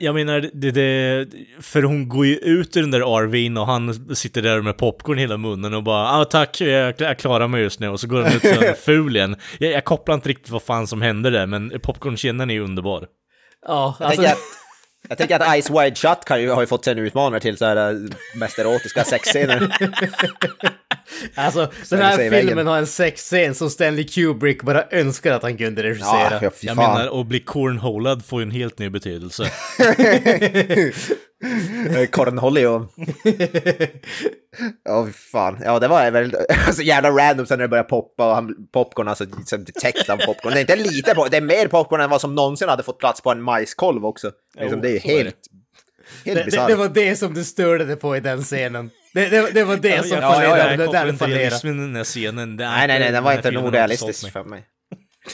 Jag- 0.00 0.14
menar, 0.14 0.50
det, 0.52 0.70
det, 0.70 1.26
för 1.60 1.82
hon 1.82 2.08
går 2.08 2.26
ju 2.26 2.36
ut 2.36 2.76
ur 2.76 2.80
den 2.80 2.90
där 2.90 3.00
RVn 3.22 3.56
och 3.56 3.66
han 3.66 4.16
sitter 4.16 4.42
där 4.42 4.60
med 4.60 4.76
popcorn 4.76 5.18
i 5.18 5.20
hela 5.20 5.36
munnen 5.36 5.74
och 5.74 5.82
bara 5.82 6.20
ah, 6.20 6.24
tack, 6.24 6.60
jag, 6.60 6.94
jag 6.98 7.18
klarar 7.18 7.48
mig 7.48 7.62
just 7.62 7.80
nu 7.80 7.88
och 7.88 8.00
så 8.00 8.06
går 8.06 8.22
han 8.22 8.32
ut 8.32 8.42
som 8.42 8.64
en 8.64 8.74
ful 8.84 9.16
igen. 9.16 9.36
Jag, 9.58 9.72
jag 9.72 9.84
kopplar 9.84 10.14
inte 10.14 10.28
riktigt 10.28 10.50
vad 10.50 10.62
fan 10.62 10.86
som 10.86 11.02
hände 11.02 11.30
där, 11.30 11.46
men 11.46 11.72
popcornscenen 11.82 12.50
är 12.50 12.54
ju 12.54 12.64
underbar. 12.64 13.06
Ja, 13.66 13.96
Jag 14.00 14.06
alltså, 14.06 14.22
tänker 14.22 14.36
att, 14.36 14.61
jag 15.12 15.18
tänker 15.18 15.40
att 15.40 15.62
Ice 15.62 15.70
Wide 15.70 15.96
Shut 15.96 16.24
kan 16.24 16.42
ju, 16.42 16.50
har 16.50 16.60
ju 16.60 16.66
fått 16.66 16.84
sig 16.84 16.92
en 16.92 16.98
utmanare 16.98 17.40
till 17.40 17.56
så 17.56 17.64
här 17.64 17.76
eh, 17.76 17.98
mest 18.34 18.58
erotiska 18.58 19.04
sexscener. 19.04 19.76
Alltså, 21.34 21.72
den 21.90 21.98
här 21.98 22.16
filmen 22.16 22.46
väggen. 22.46 22.66
har 22.66 22.78
en 22.78 22.86
sexscen 22.86 23.54
som 23.54 23.70
Stanley 23.70 24.04
Kubrick 24.04 24.62
bara 24.62 24.84
önskar 24.90 25.32
att 25.32 25.42
han 25.42 25.56
kunde 25.56 25.82
regissera. 25.82 26.28
Ja, 26.30 26.38
ja, 26.42 26.50
Jag 26.60 26.76
menar, 26.76 27.20
att 27.20 27.26
bli 27.26 27.40
cornholad 27.40 28.24
får 28.24 28.40
ju 28.40 28.42
en 28.42 28.50
helt 28.50 28.78
ny 28.78 28.90
betydelse. 28.90 29.50
Cornholio. 32.10 32.88
Ja, 34.84 35.06
fy 35.06 35.12
fan. 35.12 35.58
Ja, 35.64 35.78
det 35.78 35.88
var 35.88 36.10
väl 36.10 36.36
så 36.72 36.82
jävla 36.82 37.10
random 37.10 37.46
sen 37.46 37.58
när 37.58 37.64
det 37.64 37.68
började 37.68 37.88
poppa 37.88 38.28
och 38.28 38.34
han, 38.34 38.54
popcorn, 38.72 39.08
alltså 39.08 39.24
som 39.46 39.64
täckt 39.64 40.10
av 40.10 40.16
popcorn. 40.16 40.52
Det 40.52 40.58
är 40.58 40.60
inte 40.60 40.76
lite 40.76 41.14
popcorn, 41.14 41.30
det 41.30 41.36
är 41.36 41.40
mer 41.40 41.68
popcorn 41.68 42.00
än 42.00 42.10
vad 42.10 42.20
som 42.20 42.34
någonsin 42.34 42.68
hade 42.68 42.82
fått 42.82 42.98
plats 42.98 43.20
på 43.20 43.30
en 43.30 43.42
majskolv 43.42 44.06
också. 44.06 44.30
Liksom, 44.60 44.80
det 44.80 44.88
är 44.88 44.92
ju 44.92 45.00
så 45.00 45.08
är 45.08 45.12
det. 45.12 45.18
helt, 45.24 45.36
helt 46.24 46.50
Det, 46.50 46.56
det, 46.56 46.66
det 46.66 46.74
var 46.74 46.88
det 46.88 47.16
som 47.16 47.34
du 47.34 47.44
störde 47.44 47.84
dig 47.84 47.96
på 47.96 48.16
i 48.16 48.20
den 48.20 48.42
scenen. 48.42 48.90
Det, 49.14 49.28
det, 49.28 49.50
det 49.50 49.64
var 49.64 49.76
det 49.76 50.06
som 50.08 50.18
ja, 50.18 50.22
ja, 50.22 50.32
fallerade, 50.32 50.70
ja, 50.70 50.76
det 50.76 50.98
där 50.98 51.12
fallerade. 51.12 51.68
den 51.68 51.96
här 51.96 52.04
scenen. 52.04 52.56
Det 52.56 52.64
är 52.64 52.70
Nej, 52.70 52.88
nej, 52.88 53.00
nej, 53.00 53.12
den 53.12 53.24
var 53.24 53.32
inte 53.32 53.50
nog 53.50 53.74
realistisk 53.74 54.32
för 54.32 54.44
mig. 54.44 54.64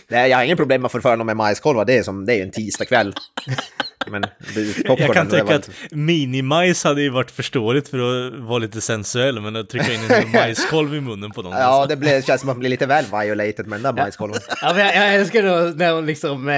Nej, 0.08 0.30
jag 0.30 0.36
har 0.36 0.44
ingen 0.44 0.56
problem 0.56 0.80
med 0.82 0.86
att 0.86 0.92
förföra 0.92 1.16
någon 1.16 1.26
med 1.26 1.36
majskolvar, 1.36 1.84
det 1.84 1.98
är 1.98 2.02
som, 2.02 2.26
det 2.26 2.32
är 2.32 2.36
ju 2.36 2.42
en 2.42 2.50
tisdagkväll. 2.50 3.14
Men 4.10 4.24
Jag 4.98 5.14
kan 5.14 5.28
tänka 5.28 5.54
att 5.56 5.68
inte- 5.68 5.96
minimajs 5.96 6.84
hade 6.84 7.02
ju 7.02 7.08
varit 7.10 7.30
förståeligt 7.30 7.88
för 7.88 7.98
att 7.98 8.34
vara 8.40 8.58
lite 8.58 8.80
sensuell, 8.80 9.40
men 9.40 9.56
att 9.56 9.70
trycka 9.70 9.92
in 9.92 10.00
en 10.00 10.16
hel 10.16 10.26
majskolv 10.32 10.94
i 10.94 11.00
munnen 11.00 11.30
på 11.30 11.42
någon. 11.42 11.52
Ja, 11.52 11.86
det 11.88 11.96
blir, 11.96 12.22
känns 12.22 12.40
som 12.40 12.50
att 12.50 12.56
man 12.56 12.58
blir 12.60 12.70
lite 12.70 12.86
väl 12.86 13.04
violated 13.04 13.66
med 13.66 13.80
den 13.82 13.94
där 13.94 14.02
majskolven. 14.02 14.40
Ja, 14.62 14.72
men 14.74 14.86
jag, 14.86 14.96
jag 14.96 15.14
älskar 15.14 15.42
då 15.42 15.72
när 15.76 15.92
hon 15.92 16.06
liksom 16.06 16.48
eh, 16.48 16.54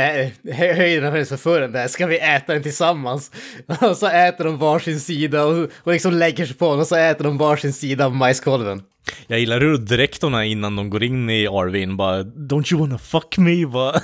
hö- 0.55 0.72
höjden 0.74 1.07
av 1.07 1.12
hennes 1.12 1.28
förförande 1.28 1.78
där, 1.78 1.88
ska 1.88 2.07
vi 2.07 2.18
äta 2.18 2.53
den 2.53 2.62
tillsammans? 2.62 3.30
Och 3.80 3.96
så 3.96 4.07
äter 4.07 4.44
de 4.44 4.59
varsin 4.59 5.01
sida 5.01 5.44
och, 5.44 5.68
och 5.76 5.92
liksom 5.92 6.12
lägger 6.12 6.46
sig 6.46 6.57
på 6.57 6.64
honom 6.64 6.80
och 6.80 6.86
så 6.86 6.96
äter 6.96 7.24
de 7.24 7.38
varsin 7.38 7.72
sida 7.72 8.05
av 8.07 8.14
majskolven. 8.14 8.82
Jag 9.26 9.40
gillar 9.40 9.61
hur 9.61 9.76
dräkterna 9.76 10.44
innan 10.44 10.76
de 10.76 10.90
går 10.90 11.03
in 11.03 11.30
i 11.30 11.46
Arvin 11.46 11.96
bara 11.96 12.22
“Don't 12.22 12.72
you 12.72 12.80
wanna 12.80 12.98
fuck 12.98 13.38
me?” 13.38 13.66
bara. 13.66 13.90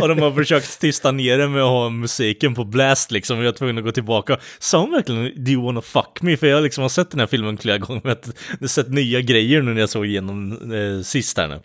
Och 0.00 0.08
de 0.08 0.18
har 0.18 0.32
försökt 0.32 0.80
tysta 0.80 1.12
ner 1.12 1.38
det 1.38 1.48
med 1.48 1.62
att 1.62 1.68
ha 1.68 1.90
musiken 1.90 2.54
på 2.54 2.64
blast 2.64 3.10
liksom. 3.10 3.38
Jag 3.38 3.44
var 3.44 3.52
tvungen 3.52 3.78
att 3.78 3.84
gå 3.84 3.92
tillbaka. 3.92 4.38
Sa 4.58 4.80
hon 4.80 4.90
verkligen 4.90 5.44
“Do 5.44 5.50
you 5.50 5.64
wanna 5.64 5.80
fuck 5.80 6.22
me?” 6.22 6.36
För 6.36 6.46
jag 6.46 6.62
liksom 6.62 6.82
har 6.82 6.88
sett 6.88 7.10
den 7.10 7.20
här 7.20 7.26
filmen 7.26 7.58
flera 7.58 7.78
gånger. 7.78 8.02
Jag 8.04 8.16
har 8.60 8.66
sett 8.66 8.88
nya 8.88 9.20
grejer 9.20 9.62
nu 9.62 9.74
när 9.74 9.80
jag 9.80 9.90
såg 9.90 10.06
igenom 10.06 10.52
eh, 10.72 11.02
sist 11.02 11.38
här 11.38 11.48
nu. 11.48 11.60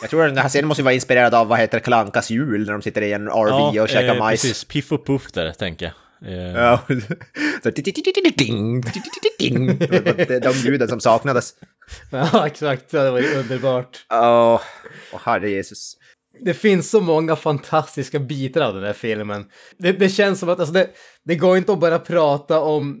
Jag 0.00 0.10
tror 0.10 0.24
den 0.24 0.38
här 0.38 0.48
scenen 0.48 0.68
måste 0.68 0.82
vara 0.82 0.94
inspirerad 0.94 1.34
av, 1.34 1.48
vad 1.48 1.58
heter 1.58 1.78
det, 1.78 1.84
Kalankas 1.84 2.30
jul, 2.30 2.66
när 2.66 2.72
de 2.72 2.82
sitter 2.82 3.02
i 3.02 3.12
en 3.12 3.28
RV 3.28 3.80
och 3.80 3.88
käkar 3.88 4.14
eh, 4.14 4.18
majs. 4.18 4.42
precis. 4.42 4.64
Piff 4.64 4.92
och 4.92 5.06
Puff 5.06 5.32
där, 5.32 5.52
tänker 5.52 5.86
jag. 5.86 5.94
Eh, 6.26 6.52
Ja. 6.54 6.80
Så, 7.62 7.70
ding, 9.38 9.78
de 10.42 10.52
ljuden 10.64 10.88
som 10.88 11.00
saknades. 11.00 11.54
Ja, 12.10 12.46
exakt. 12.46 12.90
Det 12.90 13.10
var 13.10 13.18
ju 13.18 13.34
underbart. 13.34 14.06
Åh, 14.12 14.60
åh 15.12 15.20
herre 15.24 15.50
Jesus. 15.50 15.96
Det 16.44 16.54
finns 16.54 16.90
så 16.90 17.00
många 17.00 17.36
fantastiska 17.36 18.18
bitar 18.18 18.60
av 18.60 18.74
den 18.74 18.84
här 18.84 18.92
filmen. 18.92 19.44
Det, 19.78 19.92
det 19.92 20.08
känns 20.08 20.40
som 20.40 20.48
att 20.48 20.60
alltså 20.60 20.72
det, 20.72 20.90
det 21.24 21.36
går 21.36 21.56
inte 21.56 21.72
att 21.72 21.80
bara 21.80 21.98
prata 21.98 22.60
om... 22.60 23.00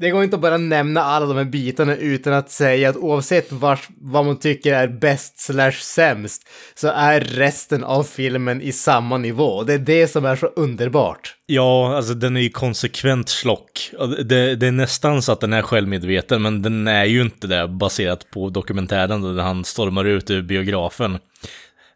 Det 0.00 0.10
går 0.10 0.24
inte 0.24 0.36
att 0.36 0.42
bara 0.42 0.56
nämna 0.56 1.00
alla 1.02 1.26
de 1.26 1.36
här 1.36 1.44
bitarna 1.44 1.96
utan 1.96 2.32
att 2.32 2.50
säga 2.50 2.88
att 2.88 2.96
oavsett 2.96 3.52
vars, 3.52 3.88
vad 4.00 4.24
man 4.24 4.38
tycker 4.38 4.74
är 4.74 4.88
bäst 4.88 5.40
slash 5.40 5.72
sämst 5.72 6.48
så 6.74 6.88
är 6.88 7.20
resten 7.20 7.84
av 7.84 8.02
filmen 8.02 8.62
i 8.62 8.72
samma 8.72 9.18
nivå. 9.18 9.62
Det 9.62 9.74
är 9.74 9.78
det 9.78 10.08
som 10.08 10.24
är 10.24 10.36
så 10.36 10.46
underbart. 10.46 11.34
Ja, 11.46 11.96
alltså 11.96 12.14
den 12.14 12.36
är 12.36 12.40
ju 12.40 12.50
konsekvent 12.50 13.28
slock. 13.28 13.90
Det, 14.24 14.56
det 14.56 14.66
är 14.66 14.72
nästan 14.72 15.22
så 15.22 15.32
att 15.32 15.40
den 15.40 15.52
är 15.52 15.62
självmedveten, 15.62 16.42
men 16.42 16.62
den 16.62 16.88
är 16.88 17.04
ju 17.04 17.20
inte 17.20 17.46
det 17.46 17.68
baserat 17.68 18.30
på 18.30 18.50
dokumentären 18.50 19.36
där 19.36 19.42
han 19.42 19.64
stormar 19.64 20.04
ut 20.04 20.30
ur 20.30 20.42
biografen. 20.42 21.18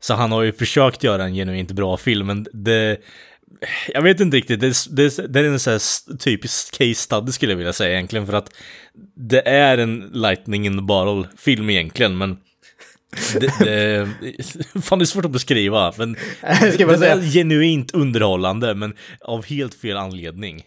Så 0.01 0.15
han 0.15 0.33
har 0.33 0.43
ju 0.43 0.53
försökt 0.53 1.05
göra 1.05 1.25
en 1.25 1.35
genuint 1.35 1.73
bra 1.73 1.97
film, 1.97 2.27
men 2.27 2.47
det... 2.53 2.99
Jag 3.89 4.03
vet 4.03 4.21
inte 4.21 4.37
riktigt, 4.37 4.61
det, 4.61 4.75
det, 4.91 5.33
det 5.33 5.41
är 5.41 5.45
en 5.45 5.59
sån 5.61 6.19
typisk 6.19 6.79
case 6.79 6.95
study 6.95 7.33
skulle 7.33 7.53
jag 7.53 7.57
vilja 7.57 7.73
säga 7.73 7.93
egentligen, 7.93 8.27
för 8.27 8.33
att 8.33 8.51
det 9.17 9.49
är 9.49 9.79
en 9.79 10.11
lightning 10.13 10.67
in 10.67 10.77
the 10.79 10.83
bottle 10.83 11.29
film 11.39 11.71
egentligen, 11.71 12.19
men 12.19 12.37
det, 13.41 13.53
det, 13.59 14.09
fan 14.83 14.99
det 14.99 15.03
är 15.03 15.07
svårt 15.07 15.25
att 15.25 15.31
beskriva, 15.31 15.93
men 15.97 16.17
ska 16.75 16.87
bara 16.87 16.97
den 16.97 17.03
är 17.11 17.21
säga- 17.21 17.33
genuint 17.33 17.95
underhållande, 17.95 18.75
men 18.75 18.95
av 19.21 19.45
helt 19.47 19.75
fel 19.75 19.97
anledning. 19.97 20.63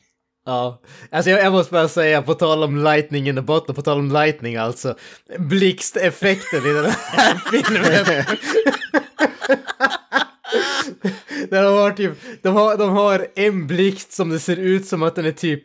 Ja, 0.45 0.81
alltså 1.11 1.29
jag, 1.31 1.39
jag 1.43 1.51
måste 1.51 1.71
bara 1.73 1.87
säga 1.87 2.21
på 2.21 2.33
tal 2.33 2.63
om 2.63 2.83
lightning 2.83 3.29
in 3.29 3.35
the 3.35 3.41
bottle, 3.41 3.73
på 3.73 3.81
tal 3.81 3.99
om 3.99 4.11
lightning 4.11 4.55
alltså, 4.55 4.95
blixteffekten 5.39 6.65
i 6.65 6.73
den 6.73 6.85
här 6.85 7.35
filmen. 7.51 8.23
De 11.49 11.55
har 11.55 11.91
typ, 11.91 12.11
de 12.41 12.55
har, 12.55 12.77
de 12.77 12.89
har 12.89 13.27
en 13.35 13.67
blixt 13.67 14.11
som 14.11 14.29
det 14.29 14.39
ser 14.39 14.57
ut 14.57 14.85
som 14.85 15.03
att 15.03 15.15
den 15.15 15.25
är 15.25 15.31
typ 15.31 15.63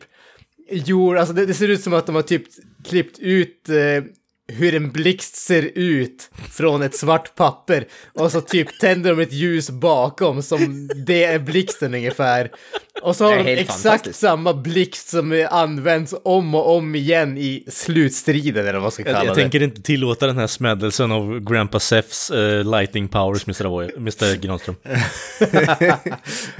gjord, 0.71 1.17
alltså 1.17 1.33
det, 1.33 1.45
det 1.45 1.53
ser 1.53 1.67
ut 1.67 1.83
som 1.83 1.93
att 1.93 2.05
de 2.05 2.15
har 2.15 2.21
typ 2.21 2.43
klippt 2.85 3.19
ut 3.19 3.69
eh, 3.69 4.03
hur 4.47 4.75
en 4.75 4.91
blixt 4.91 5.35
ser 5.35 5.71
ut 5.75 6.29
från 6.51 6.81
ett 6.81 6.95
svart 6.95 7.35
papper 7.35 7.87
och 8.13 8.31
så 8.31 8.41
typ 8.41 8.79
tänder 8.79 9.15
de 9.15 9.21
ett 9.21 9.33
ljus 9.33 9.69
bakom 9.69 10.43
som 10.43 10.89
det 11.05 11.23
är 11.23 11.39
blixten 11.39 11.93
ungefär. 11.93 12.51
Och 13.03 13.15
så 13.15 13.25
har 13.25 13.35
de 13.43 13.53
exakt 13.53 14.15
samma 14.15 14.53
blixt 14.53 15.09
som 15.09 15.31
eh, 15.31 15.53
används 15.53 16.13
om 16.23 16.55
och 16.55 16.75
om 16.75 16.95
igen 16.95 17.37
i 17.37 17.63
slutstriden 17.67 18.61
eller 18.63 18.73
vad 18.73 18.81
man 18.81 18.91
ska 18.91 19.03
kalla 19.03 19.17
Jag, 19.17 19.25
jag 19.27 19.35
det. 19.35 19.41
tänker 19.41 19.63
inte 19.63 19.81
tillåta 19.81 20.27
den 20.27 20.37
här 20.37 20.47
smädelsen 20.47 21.11
av 21.11 21.39
Grandpa 21.39 21.79
Seths 21.79 22.31
eh, 22.31 22.63
lighting 22.71 23.07
powers, 23.07 23.47
Mr. 23.47 23.65
Avoy, 23.65 23.89
Mr. 23.97 24.35
Granström. 24.35 24.75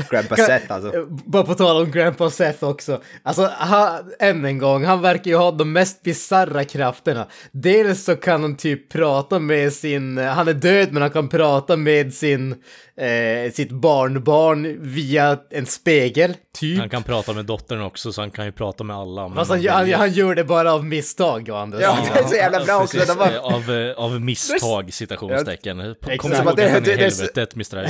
Grandpa 0.09 0.35
Kan- 0.35 0.45
Seth 0.45 0.71
alltså. 0.73 0.95
eh, 0.97 1.03
Bara 1.25 1.43
på 1.43 1.53
tal 1.55 1.81
om 1.83 1.91
Grandpa 1.91 2.29
Seth 2.29 2.63
också. 2.63 3.01
Alltså, 3.23 3.49
han, 3.57 3.99
än 4.19 4.45
en 4.45 4.57
gång, 4.57 4.83
han 4.85 5.01
verkar 5.01 5.31
ju 5.31 5.37
ha 5.37 5.51
de 5.51 5.71
mest 5.73 6.03
bisarra 6.03 6.63
krafterna. 6.63 7.27
Dels 7.51 8.03
så 8.03 8.15
kan 8.15 8.41
han 8.41 8.55
typ 8.57 8.89
prata 8.91 9.39
med 9.39 9.73
sin, 9.73 10.17
han 10.17 10.47
är 10.47 10.53
död 10.53 10.87
men 10.91 11.01
han 11.01 11.11
kan 11.11 11.29
prata 11.29 11.75
med 11.77 12.13
sin, 12.13 12.55
eh, 12.97 13.51
sitt 13.51 13.71
barnbarn 13.71 14.77
via 14.81 15.37
en 15.49 15.65
spegel, 15.65 16.33
typ. 16.59 16.79
Han 16.79 16.89
kan 16.89 17.03
prata 17.03 17.33
med 17.33 17.45
dottern 17.45 17.81
också, 17.81 18.13
så 18.13 18.21
han 18.21 18.31
kan 18.31 18.45
ju 18.45 18.51
prata 18.51 18.83
med 18.83 18.95
alla. 18.95 19.27
men 19.27 19.35
Fast 19.37 19.51
han, 19.51 19.67
han, 19.67 19.93
han 19.93 20.11
gör 20.11 20.35
det 20.35 20.43
bara 20.43 20.73
av 20.73 20.85
misstag, 20.85 21.49
å 21.51 21.55
andra 21.55 21.81
Ja, 21.81 21.97
det 22.13 22.19
är 22.19 22.23
så 22.27 22.35
jävla 22.35 22.65
bra 22.65 22.81
också. 22.83 22.97
Precis, 22.97 23.15
var, 23.15 23.31
av, 23.37 23.71
eh, 23.71 23.91
av 23.97 24.21
misstag, 24.21 24.93
citationstecken. 24.93 25.77
Kom 26.01 26.11
Exakt. 26.11 26.35
ihåg 26.45 26.55
Det- 26.55 26.79
det- 26.79 26.91
i 26.93 26.95
det- 26.95 27.03
helvetet, 27.03 27.53
Mr. 27.55 27.87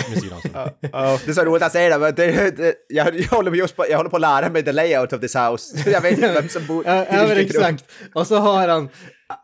Ja, 0.91 1.19
det 1.25 1.31
är 1.31 1.33
så 1.33 1.41
roligt 1.43 1.63
att 1.63 1.71
säga 1.71 1.89
det, 1.89 1.97
men 1.97 2.15
det, 2.15 2.57
det, 2.57 2.73
jag, 2.89 3.19
jag, 3.19 3.27
håller 3.27 3.51
just 3.51 3.75
på, 3.75 3.85
jag 3.89 3.97
håller 3.97 4.09
på 4.09 4.15
att 4.15 4.21
lära 4.21 4.49
mig 4.49 4.63
the 4.63 4.71
layout 4.71 5.13
of 5.13 5.21
this 5.21 5.35
house. 5.35 5.89
Jag 5.89 6.01
vet 6.01 6.11
inte 6.11 6.33
vem 6.33 6.49
som 6.49 6.67
bor 6.67 6.83
Ja, 6.87 7.03
i 7.03 7.07
ja 7.11 7.27
men 7.27 7.37
exakt. 7.37 7.85
Och 8.13 8.27
så 8.27 8.35
har 8.37 8.67
han, 8.67 8.89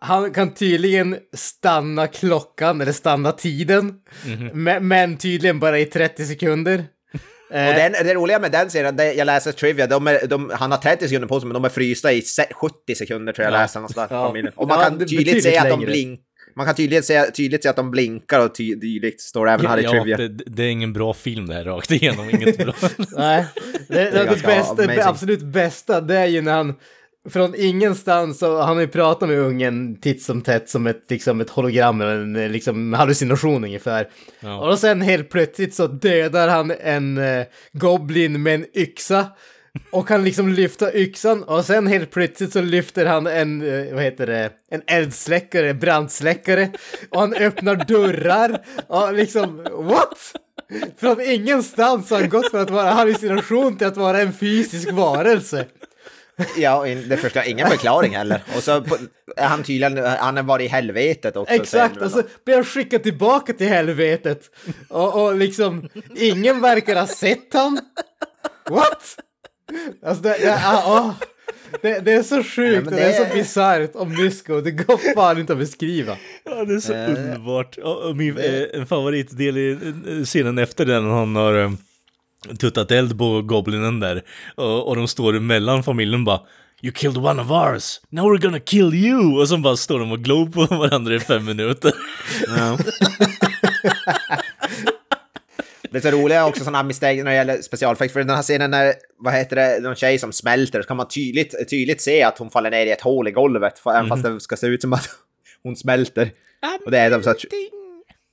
han 0.02 0.32
kan 0.34 0.54
tydligen 0.54 1.18
stanna 1.34 2.08
klockan 2.08 2.82
eller 2.82 2.92
stanna 2.92 3.32
tiden. 3.32 3.94
Men, 4.54 4.88
men 4.88 5.18
tydligen 5.18 5.60
bara 5.60 5.80
i 5.80 5.86
30 5.86 6.26
sekunder. 6.26 6.84
Eh, 7.54 7.68
Och 7.70 7.74
den, 7.76 7.92
det 7.92 8.14
roliga 8.14 8.40
med 8.40 8.52
den 8.52 8.70
serien, 8.70 8.96
det, 8.96 9.14
jag 9.14 9.26
läser 9.26 9.52
trivia, 9.52 9.88
de 9.88 10.08
är, 10.08 10.28
de, 10.28 10.52
han 10.54 10.72
har 10.72 10.78
30 10.78 11.08
sekunder 11.08 11.28
på 11.28 11.40
sig 11.40 11.48
men 11.48 11.54
de 11.54 11.66
är 11.66 11.70
frysta 11.70 12.12
i 12.14 12.22
se- 12.22 12.54
70 12.54 12.96
sekunder 12.96 13.34
tror 13.34 13.44
jag 13.46 13.54
jag 13.54 13.60
läste 13.60 13.80
någonstans. 13.80 14.08
Ja. 14.12 14.34
Och 14.56 14.68
man 14.68 14.78
Ja, 14.80 14.84
kan 14.84 14.98
det 14.98 15.06
tydligt 15.06 15.44
se 15.44 15.58
att 15.58 15.70
de 15.70 15.80
blinkar. 15.80 16.24
Man 16.56 16.66
kan 16.66 16.76
tydligt 16.76 17.06
se, 17.06 17.32
tydligt 17.32 17.64
se 17.64 17.70
att 17.70 17.76
de 17.76 17.92
blinkar 17.92 18.40
och 18.46 18.56
ty- 18.56 18.80
tydligt 18.80 19.22
står 19.22 19.50
även 19.50 19.66
här 19.66 19.78
i 19.78 19.84
Ja, 19.84 19.92
trivia. 19.92 20.18
det, 20.18 20.28
det 20.28 20.64
är 20.64 20.70
ingen 20.70 20.94
bra 20.94 21.14
film 21.14 21.48
det 21.48 21.54
här 21.54 21.64
rakt 21.64 21.92
igenom, 21.92 22.30
inget 22.30 22.58
bra. 22.58 22.74
Nej, 23.18 23.46
det, 23.88 23.96
det, 24.12 24.12
det, 24.12 24.26
bästa, 24.44 24.76
det 24.76 24.84
amazing. 24.84 25.00
absolut 25.04 25.42
bästa 25.42 26.02
det 26.02 26.18
är 26.18 26.26
ju 26.26 26.42
när 26.42 26.52
han 26.54 26.76
från 27.30 27.56
ingenstans, 27.56 28.40
så 28.40 28.62
han 28.62 28.76
har 28.76 28.82
ju 28.82 28.88
pratat 28.88 29.30
med 29.30 29.40
ungen 29.40 30.02
titt 30.02 30.24
som 30.24 30.42
tätt 30.42 30.70
som 30.70 30.88
ett, 30.88 31.04
liksom 31.10 31.42
ett 31.42 31.50
hologram 31.50 32.02
eller 32.02 32.14
en 32.14 32.52
liksom, 32.52 32.94
hallucination 32.94 33.64
ungefär. 33.64 34.10
Ja. 34.40 34.70
Och 34.70 34.80
sen 34.80 35.02
helt 35.02 35.30
plötsligt 35.30 35.76
så 35.76 35.88
dödar 35.88 36.48
han 36.48 36.72
en 36.82 37.18
eh, 37.18 37.46
goblin 37.74 38.44
med 38.44 38.56
en 38.56 38.66
yxa. 38.78 39.26
Och 39.92 40.08
kan 40.08 40.24
liksom 40.24 40.50
lyfta 40.50 40.94
yxan 40.94 41.44
och 41.44 41.66
sen 41.66 41.88
helt 41.88 42.12
plötsligt 42.12 42.54
så 42.54 42.62
lyfter 42.62 43.06
han 43.06 43.28
en, 43.28 43.62
eh, 43.62 43.94
vad 43.94 44.04
heter 44.04 44.28
det, 44.28 44.52
en 44.70 44.82
eldsläckare, 44.88 45.74
brandsläckare. 45.74 46.70
Och 47.10 47.20
han 47.20 47.34
öppnar 47.34 47.76
dörrar 47.76 48.66
och 48.88 49.14
liksom, 49.14 49.68
what? 49.78 50.18
Från 50.98 51.22
ingenstans 51.22 52.10
har 52.10 52.20
han 52.20 52.30
gått 52.30 52.52
från 52.52 52.62
att 52.62 52.70
vara 52.70 52.92
hallucination 52.92 53.78
till 53.78 53.88
att 53.88 53.98
vara 53.98 54.22
en 54.22 54.34
fysisk 54.34 54.92
varelse. 54.92 55.66
Ja, 56.58 56.86
det 56.86 57.18
förstår 57.18 57.42
jag. 57.42 57.48
Ingen 57.52 57.68
förklaring 57.70 58.16
heller. 58.16 58.44
Och 58.58 58.64
så 58.64 58.82
på, 58.82 58.98
är 59.38 59.48
han 59.48 59.64
tydligen, 59.64 59.98
han 60.06 60.36
har 60.38 60.44
varit 60.44 60.66
i 60.66 60.68
helvetet 60.68 61.36
också. 61.38 61.54
Exakt, 61.54 61.98
och 61.98 62.12
så 62.12 62.24
blir 62.46 62.56
han 62.56 62.64
skickad 62.64 63.04
tillbaka 63.04 63.54
till 63.54 63.68
helvetet. 63.68 64.42
Och, 64.90 65.24
och 65.26 65.36
liksom, 65.36 65.90
ingen 66.16 66.62
verkar 66.62 66.96
ha 66.96 67.08
sett 67.08 67.54
han. 67.54 67.80
What? 68.70 69.18
Alltså 70.06 70.24
det, 70.24 70.30
det, 70.42 70.60
åh. 70.88 71.12
det, 71.82 72.00
det 72.00 72.14
är 72.14 72.24
så 72.24 72.44
sjukt, 72.44 72.76
Ja, 72.76 72.82
men 72.82 72.94
det... 72.94 73.02
är 73.02 73.20
det- 73.24 73.30
så 73.30 73.36
bisarrt 73.36 73.96
om 73.96 74.10
Mysko, 74.24 74.62
det 74.62 74.72
går 74.72 75.14
fan 75.16 75.40
inte 75.40 75.54
att 75.54 75.60
beskriva. 75.60 76.18
Ja, 76.44 76.66
det 76.66 76.74
är 76.74 76.80
så 76.80 76.94
Eh, 76.94 77.10
underbart. 77.10 77.78
Och, 77.78 77.98
och 78.10 78.16
min 78.18 78.38
eh, 78.38 78.64
en 78.74 78.86
favoritdel 78.88 79.58
i 79.58 79.72
eh, 79.72 80.24
scenen 80.24 80.58
efter 80.58 80.86
den, 80.86 81.04
när 81.08 81.16
han 81.16 81.36
har 81.36 81.56
eh, 81.64 81.72
tuttat 82.60 82.92
eld 82.92 83.18
på 83.18 83.42
goblinen 83.42 84.00
där. 84.00 84.24
Och, 84.56 84.88
och 84.88 84.96
de 84.96 85.08
står 85.08 85.36
emellan 85.36 85.84
familjen 85.84 86.26
bara 86.26 86.40
You 86.82 86.94
killed 86.94 87.18
one 87.18 87.42
of 87.42 87.52
ours, 87.52 88.02
now 88.10 88.26
we're 88.26 88.42
gonna 88.42 88.60
kill 88.60 88.94
you! 88.94 89.42
Och 89.42 89.50
så 89.50 89.58
bara 89.58 89.76
står 89.78 90.00
de 90.00 90.12
och 90.12 90.20
glor 90.20 90.46
på 90.46 90.76
varandra 90.76 91.16
i 91.16 91.20
fem 91.20 91.46
minuter. 91.46 91.94
Det 95.92 95.98
är 95.98 96.02
så 96.02 96.12
roliga 96.12 96.46
också 96.46 96.64
sådana 96.64 96.84
misstag 96.84 97.18
när 97.18 97.26
det 97.26 97.36
gäller 97.36 97.62
specialeffekt. 97.62 98.14
För 98.14 98.20
den 98.20 98.36
här 98.36 98.42
scenen 98.44 98.72
när, 98.72 98.94
vad 99.18 99.34
heter 99.34 99.56
det, 99.56 99.80
någon 99.82 99.96
tjej 99.96 100.20
som 100.20 100.32
smälter 100.34 100.82
så 100.82 100.88
kan 100.88 100.98
man 100.98 101.08
tydligt, 101.08 101.70
tydligt 101.70 102.02
se 102.02 102.24
att 102.24 102.38
hon 102.38 102.50
faller 102.50 102.72
ner 102.72 102.86
i 102.86 102.92
ett 102.92 103.02
hål 103.02 103.28
i 103.28 103.32
golvet. 103.32 103.80
För, 103.80 103.92
Även 103.92 104.10
fast 104.10 104.24
det 104.24 104.40
ska 104.40 104.56
se 104.56 104.68
ut 104.68 104.82
som 104.82 104.94
att 104.94 105.10
hon 105.64 105.76
smälter. 105.76 106.32
Och 106.86 106.92
det 106.92 107.00
är 107.00 107.12
de 107.12 107.24
så 107.24 107.30
att, 107.30 107.38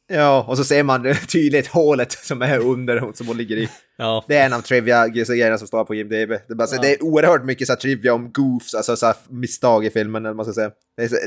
Ja, 0.08 0.44
och 0.48 0.56
så 0.56 0.64
ser 0.64 0.82
man 0.82 1.14
tydligt 1.28 1.66
hålet 1.66 2.12
som 2.12 2.42
är 2.42 2.58
under 2.58 2.98
hon 3.00 3.14
som 3.14 3.26
hon 3.26 3.36
ligger 3.36 3.56
i. 3.56 3.68
Ja, 3.96 4.24
Det 4.28 4.36
är 4.36 4.46
en 4.46 4.52
av 4.52 4.60
trivia-grejerna 4.60 5.58
som 5.58 5.66
står 5.66 5.84
på 5.84 5.94
IMDB. 5.94 6.12
Det 6.28 6.50
är, 6.50 6.54
bara, 6.54 6.66
så, 6.68 6.80
det 6.82 6.94
är 6.94 7.02
oerhört 7.02 7.44
mycket 7.44 7.66
så 7.66 7.72
här, 7.72 7.80
trivia 7.80 8.14
om 8.14 8.32
goofs, 8.32 8.74
alltså 8.74 8.96
så 8.96 9.06
här, 9.06 9.16
misstag 9.28 9.84
i 9.86 9.90
filmen, 9.90 10.26
eller 10.26 10.34
man 10.34 10.44
ska 10.44 10.54
säga. 10.54 10.70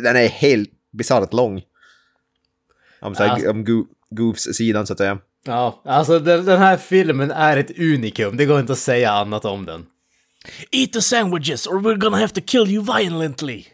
Den 0.04 0.16
är 0.16 0.28
helt 0.28 0.70
bisarrt 0.92 1.34
lång. 1.34 1.62
Om, 3.02 3.16
så 3.16 3.24
här, 3.24 3.40
Ja. 3.44 3.50
om 3.52 3.66
go 3.66 3.86
goofs-sidan 4.10 4.88
så 4.88 4.94
att 4.94 5.00
säga. 5.00 5.18
Ja, 5.46 5.82
alltså 5.86 6.20
den, 6.20 6.46
den 6.46 6.60
här 6.60 6.78
filmen 6.78 7.32
är 7.32 7.58
ett 7.58 7.80
unikum, 7.80 8.38
det 8.38 8.46
går 8.46 8.60
inte 8.60 8.74
att 8.74 8.80
säga 8.80 9.12
annat 9.12 9.46
om 9.46 9.66
den. 9.66 9.86
Eat 10.72 10.94
the 10.94 11.02
sandwiches 11.02 11.68
or 11.68 11.80
we're 11.80 11.98
gonna 11.98 12.18
have 12.18 12.34
to 12.34 12.42
kill 12.46 12.68
you 12.70 12.84
violently! 12.98 13.66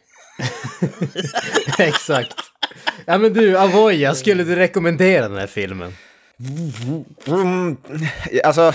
Exakt. 1.78 2.45
Ja 3.06 3.18
men 3.18 3.34
du, 3.34 3.58
Avoya, 3.58 4.16
skulle 4.16 4.44
du 4.44 4.56
rekommendera 4.56 5.28
den 5.28 5.38
här 5.38 5.48
filmen? 5.48 5.94
Mm, 7.28 7.78
alltså, 8.44 8.74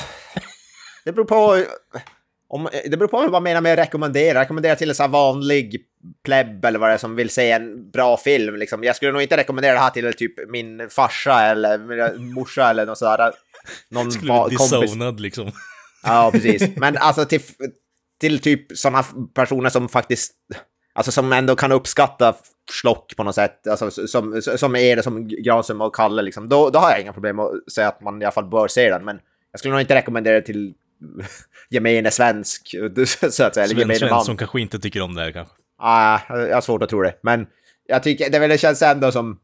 det 1.04 1.12
beror 1.12 1.24
på... 1.24 1.64
Om, 2.52 2.68
det 2.84 2.96
beror 2.96 3.08
på 3.08 3.16
vad 3.16 3.30
man 3.32 3.42
menar 3.42 3.60
med 3.60 3.78
rekommendera. 3.78 4.40
Rekommendera 4.40 4.76
till 4.76 4.88
en 4.88 4.94
sån 4.94 5.04
här 5.04 5.10
vanlig 5.10 5.76
pleb 6.24 6.64
eller 6.64 6.78
vad 6.78 6.90
det 6.90 6.94
är 6.94 6.98
som 6.98 7.16
vill 7.16 7.30
se 7.30 7.50
en 7.50 7.90
bra 7.90 8.16
film. 8.16 8.56
Liksom. 8.56 8.84
Jag 8.84 8.96
skulle 8.96 9.12
nog 9.12 9.22
inte 9.22 9.36
rekommendera 9.36 9.72
det 9.72 9.78
här 9.78 9.90
till 9.90 10.12
typ 10.12 10.32
min 10.48 10.90
farsa 10.90 11.42
eller 11.42 11.78
min 11.78 12.32
morsa 12.32 12.70
eller 12.70 12.86
något 12.86 12.98
sådär. 12.98 13.32
Någon 13.90 14.12
Skulle 14.12 14.44
bli 14.48 14.56
disownad 14.56 15.20
liksom. 15.20 15.52
Ja, 16.02 16.30
precis. 16.32 16.76
Men 16.76 16.96
alltså 16.96 17.24
till, 17.24 17.40
till 18.20 18.38
typ 18.38 18.76
sådana 18.78 19.04
personer 19.34 19.70
som 19.70 19.88
faktiskt, 19.88 20.34
alltså 21.00 21.12
som 21.12 21.32
ändå 21.32 21.56
kan 21.56 21.72
uppskatta 21.72 22.34
slock 22.70 23.16
på 23.16 23.24
något 23.24 23.34
sätt, 23.34 23.66
alltså 23.66 23.90
som, 23.90 24.42
som 24.42 24.76
är 24.76 24.96
det 24.96 25.02
som 25.02 25.28
Granström 25.28 25.80
och 25.80 25.94
Kalle 25.94 26.22
liksom, 26.22 26.48
då, 26.48 26.70
då 26.70 26.78
har 26.78 26.90
jag 26.90 27.00
inga 27.00 27.12
problem 27.12 27.38
att 27.38 27.72
säga 27.72 27.88
att 27.88 28.00
man 28.00 28.22
i 28.22 28.24
alla 28.24 28.32
fall 28.32 28.44
bör 28.44 28.68
se 28.68 28.90
den. 28.90 29.04
Men 29.04 29.20
jag 29.52 29.58
skulle 29.58 29.72
nog 29.72 29.80
inte 29.80 29.94
rekommendera 29.94 30.34
det 30.34 30.42
till 30.42 30.74
gemene 31.70 32.10
svensk, 32.10 32.74
så 33.30 33.44
att 33.44 33.54
säga, 33.54 33.64
eller 33.64 33.74
gemene 33.74 33.98
man. 34.00 34.08
Svensson 34.08 34.36
kanske 34.36 34.60
inte 34.60 34.78
tycker 34.78 35.02
om 35.02 35.14
det 35.14 35.22
här 35.22 35.32
kanske. 35.32 35.54
Ah, 35.78 36.20
jag 36.28 36.54
har 36.54 36.60
svårt 36.60 36.82
att 36.82 36.88
tro 36.88 37.02
det. 37.02 37.14
Men 37.22 37.46
jag 37.86 38.02
tycker 38.02 38.30
det, 38.30 38.38
väl, 38.38 38.50
det 38.50 38.58
känns 38.58 38.82
ändå 38.82 39.12
som, 39.12 39.38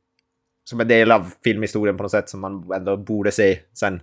som 0.64 0.80
en 0.80 0.88
del 0.88 1.12
av 1.12 1.32
filmhistorien 1.44 1.96
på 1.96 2.02
något 2.02 2.12
sätt 2.12 2.28
som 2.28 2.40
man 2.40 2.72
ändå 2.72 2.96
borde 2.96 3.32
se. 3.32 3.58
Sen 3.74 4.00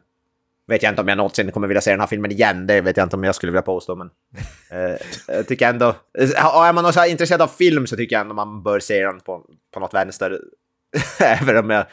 vet 0.68 0.84
jag 0.84 0.92
inte 0.92 1.02
om 1.02 1.08
jag 1.08 1.18
någonsin 1.18 1.52
kommer 1.52 1.68
vilja 1.68 1.82
se 1.82 1.92
den 1.92 2.00
här 2.00 2.08
filmen 2.08 2.32
igen. 2.32 2.68
Det 2.68 2.82
vet 2.82 2.98
jag 2.98 3.06
inte 3.06 3.16
om 3.16 3.24
jag 3.24 3.36
skulle 3.36 3.52
vilja 3.52 3.62
påstå. 3.62 3.96
Men 3.96 4.10
eh, 4.72 4.98
jag 5.28 5.48
tycker 5.48 5.70
ändå... 5.70 5.88
eh, 6.20 6.46
Är 6.46 6.74
man 6.74 6.94
så 6.94 7.00
här 7.00 7.10
intresserad 7.10 7.42
av 7.42 7.48
film 7.48 7.88
så 7.88 7.96
tycker 7.96 8.16
jag 8.16 8.22
ändå 8.22 8.36
man 8.36 8.64
bör 8.64 8.80
se 8.80 9.06
den 9.06 9.20
på, 9.20 9.46
på 9.74 9.80
något 9.80 9.94
vänster. 9.94 10.40
Även 11.20 11.58
om 11.58 11.70
jag 11.70 11.86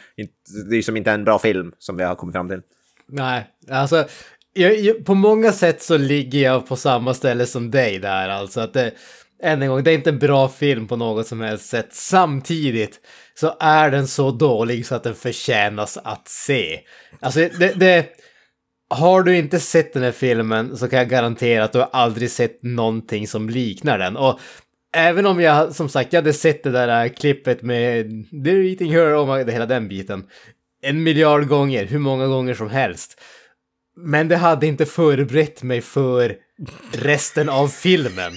det 0.71 0.77
är 0.77 0.83
som 0.83 0.97
inte 0.97 1.11
en 1.11 1.25
bra 1.25 1.39
film 1.39 1.73
som 1.79 1.97
vi 1.97 2.05
har 2.05 2.15
kommit 2.15 2.35
fram 2.35 2.49
till. 2.49 2.61
Nej, 3.09 3.47
alltså 3.71 4.05
jag, 4.53 5.05
på 5.05 5.15
många 5.15 5.53
sätt 5.53 5.83
så 5.83 5.97
ligger 5.97 6.41
jag 6.41 6.67
på 6.67 6.77
samma 6.77 7.15
ställe 7.15 7.47
som 7.47 7.71
dig 7.71 7.99
där 7.99 8.29
alltså. 8.29 8.61
Att 8.61 8.73
det, 8.73 8.93
än 9.43 9.63
en 9.63 9.69
gång, 9.69 9.85
det 9.85 9.91
är 9.91 9.95
inte 9.95 10.11
en 10.11 10.19
bra 10.19 10.49
film 10.49 10.89
på 10.89 10.97
något 10.97 11.27
som 11.27 11.41
helst 11.41 11.67
sätt. 11.67 11.89
Samtidigt 11.91 13.01
så 13.35 13.57
är 13.61 13.91
den 13.91 14.09
så 14.09 14.31
dålig 14.31 14.87
så 14.87 14.95
att 14.95 15.03
den 15.03 15.15
förtjänas 15.15 15.99
att 16.05 16.29
se. 16.29 16.81
Alltså 17.21 17.41
det, 17.41 17.73
det 17.77 18.07
har 18.91 19.23
du 19.23 19.37
inte 19.37 19.61
sett 19.61 19.93
den 19.93 20.03
här 20.03 20.13
filmen 20.13 20.77
så 20.77 20.89
kan 20.89 20.99
jag 20.99 21.09
garantera 21.09 21.65
att 21.65 21.73
du 21.73 21.79
har 21.79 21.89
aldrig 21.93 22.31
sett 22.31 22.63
någonting 22.63 23.29
som 23.29 23.51
liknar 23.51 23.99
den. 23.99 24.17
Och 24.17 24.41
även 24.93 25.27
om 25.27 25.41
jag, 25.41 25.75
som 25.75 25.89
sagt, 25.89 26.13
jag 26.13 26.21
hade 26.21 26.33
sett 26.33 26.63
det 26.63 26.71
där 26.71 27.05
äh, 27.05 27.13
klippet 27.13 27.63
med 27.63 28.07
They're 28.31 28.71
eating 28.71 28.93
her 28.93 29.15
och 29.15 29.39
hela 29.39 29.67
den 29.67 29.89
biten 29.89 30.25
en 30.83 31.03
miljard 31.03 31.49
gånger, 31.49 31.85
hur 31.85 31.99
många 31.99 32.27
gånger 32.27 32.55
som 32.55 32.71
helst. 32.71 33.21
Men 33.97 34.29
det 34.29 34.37
hade 34.37 34.67
inte 34.67 34.87
förberett 34.87 35.63
mig 35.63 35.81
för 35.81 36.37
resten 36.93 37.49
av 37.49 37.69
filmen. 37.69 38.33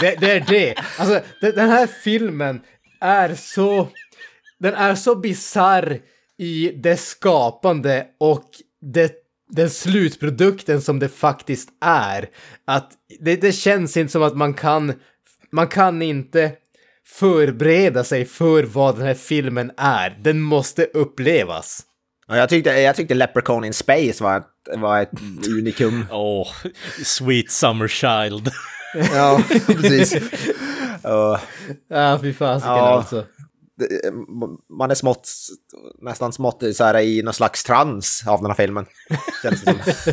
Det, 0.00 0.20
det 0.20 0.30
är 0.30 0.44
det. 0.48 0.74
Alltså, 0.98 1.20
det, 1.40 1.52
den 1.52 1.68
här 1.68 1.86
filmen 1.86 2.60
är 3.00 3.34
så... 3.34 3.88
Den 4.58 4.74
är 4.74 4.94
så 4.94 5.14
bizarr 5.14 5.98
i 6.38 6.72
det 6.76 6.96
skapande 6.96 8.06
och 8.18 8.44
det, 8.80 9.19
den 9.50 9.70
slutprodukten 9.70 10.82
som 10.82 10.98
det 10.98 11.08
faktiskt 11.08 11.68
är. 11.84 12.28
Att 12.66 12.90
det, 13.20 13.36
det 13.36 13.52
känns 13.52 13.96
inte 13.96 14.12
som 14.12 14.22
att 14.22 14.36
man 14.36 14.54
kan... 14.54 14.92
Man 15.52 15.68
kan 15.68 16.02
inte 16.02 16.52
förbereda 17.06 18.04
sig 18.04 18.24
för 18.24 18.62
vad 18.64 18.96
den 18.96 19.06
här 19.06 19.14
filmen 19.14 19.70
är. 19.76 20.18
Den 20.22 20.40
måste 20.40 20.84
upplevas. 20.84 21.82
Ja, 22.28 22.36
jag, 22.36 22.48
tyckte, 22.48 22.70
jag 22.70 22.96
tyckte 22.96 23.14
Leprechaun 23.14 23.64
in 23.64 23.74
Space 23.74 24.24
var 24.24 24.36
ett, 24.36 24.46
var 24.78 25.00
ett 25.02 25.10
unikum. 25.48 26.06
Åh, 26.10 26.48
sweet 27.04 27.50
summer 27.50 27.88
child. 27.88 28.50
ja, 29.14 29.42
precis. 29.66 30.14
Uh, 31.04 31.40
Ja, 31.88 32.18
fy 32.22 32.32
fasiken 32.32 32.72
Ja. 32.72 32.88
alltså. 32.96 33.24
Det- 33.80 34.12
man 34.78 34.90
är 34.90 34.94
smått, 34.94 35.28
nästan 36.00 36.32
smått 36.32 36.62
så 36.74 36.84
här, 36.84 36.98
i 37.00 37.22
någon 37.22 37.34
slags 37.34 37.64
trans 37.64 38.24
av 38.26 38.38
den 38.42 38.46
här 38.50 38.54
filmen. 38.56 38.86
Känns 39.42 39.62
det 39.64 39.72
som. 39.84 40.12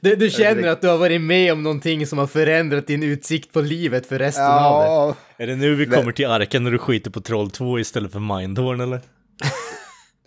Du, 0.00 0.16
du 0.16 0.30
känner 0.30 0.68
att 0.68 0.80
du 0.80 0.88
har 0.88 0.98
varit 0.98 1.20
med 1.20 1.52
om 1.52 1.62
någonting 1.62 2.06
som 2.06 2.18
har 2.18 2.26
förändrat 2.26 2.86
din 2.86 3.02
utsikt 3.02 3.52
på 3.52 3.60
livet 3.60 4.06
för 4.06 4.18
resten 4.18 4.44
av 4.46 4.80
det. 4.82 4.86
Ja, 4.86 5.14
Är 5.36 5.46
det 5.46 5.56
nu 5.56 5.74
vi 5.74 5.86
kommer 5.86 6.12
till 6.12 6.26
arken 6.26 6.64
när 6.64 6.70
du 6.70 6.78
skiter 6.78 7.10
på 7.10 7.20
Troll 7.20 7.50
2 7.50 7.78
istället 7.78 8.12
för 8.12 8.36
Mindhorn 8.38 8.80
eller? 8.80 9.00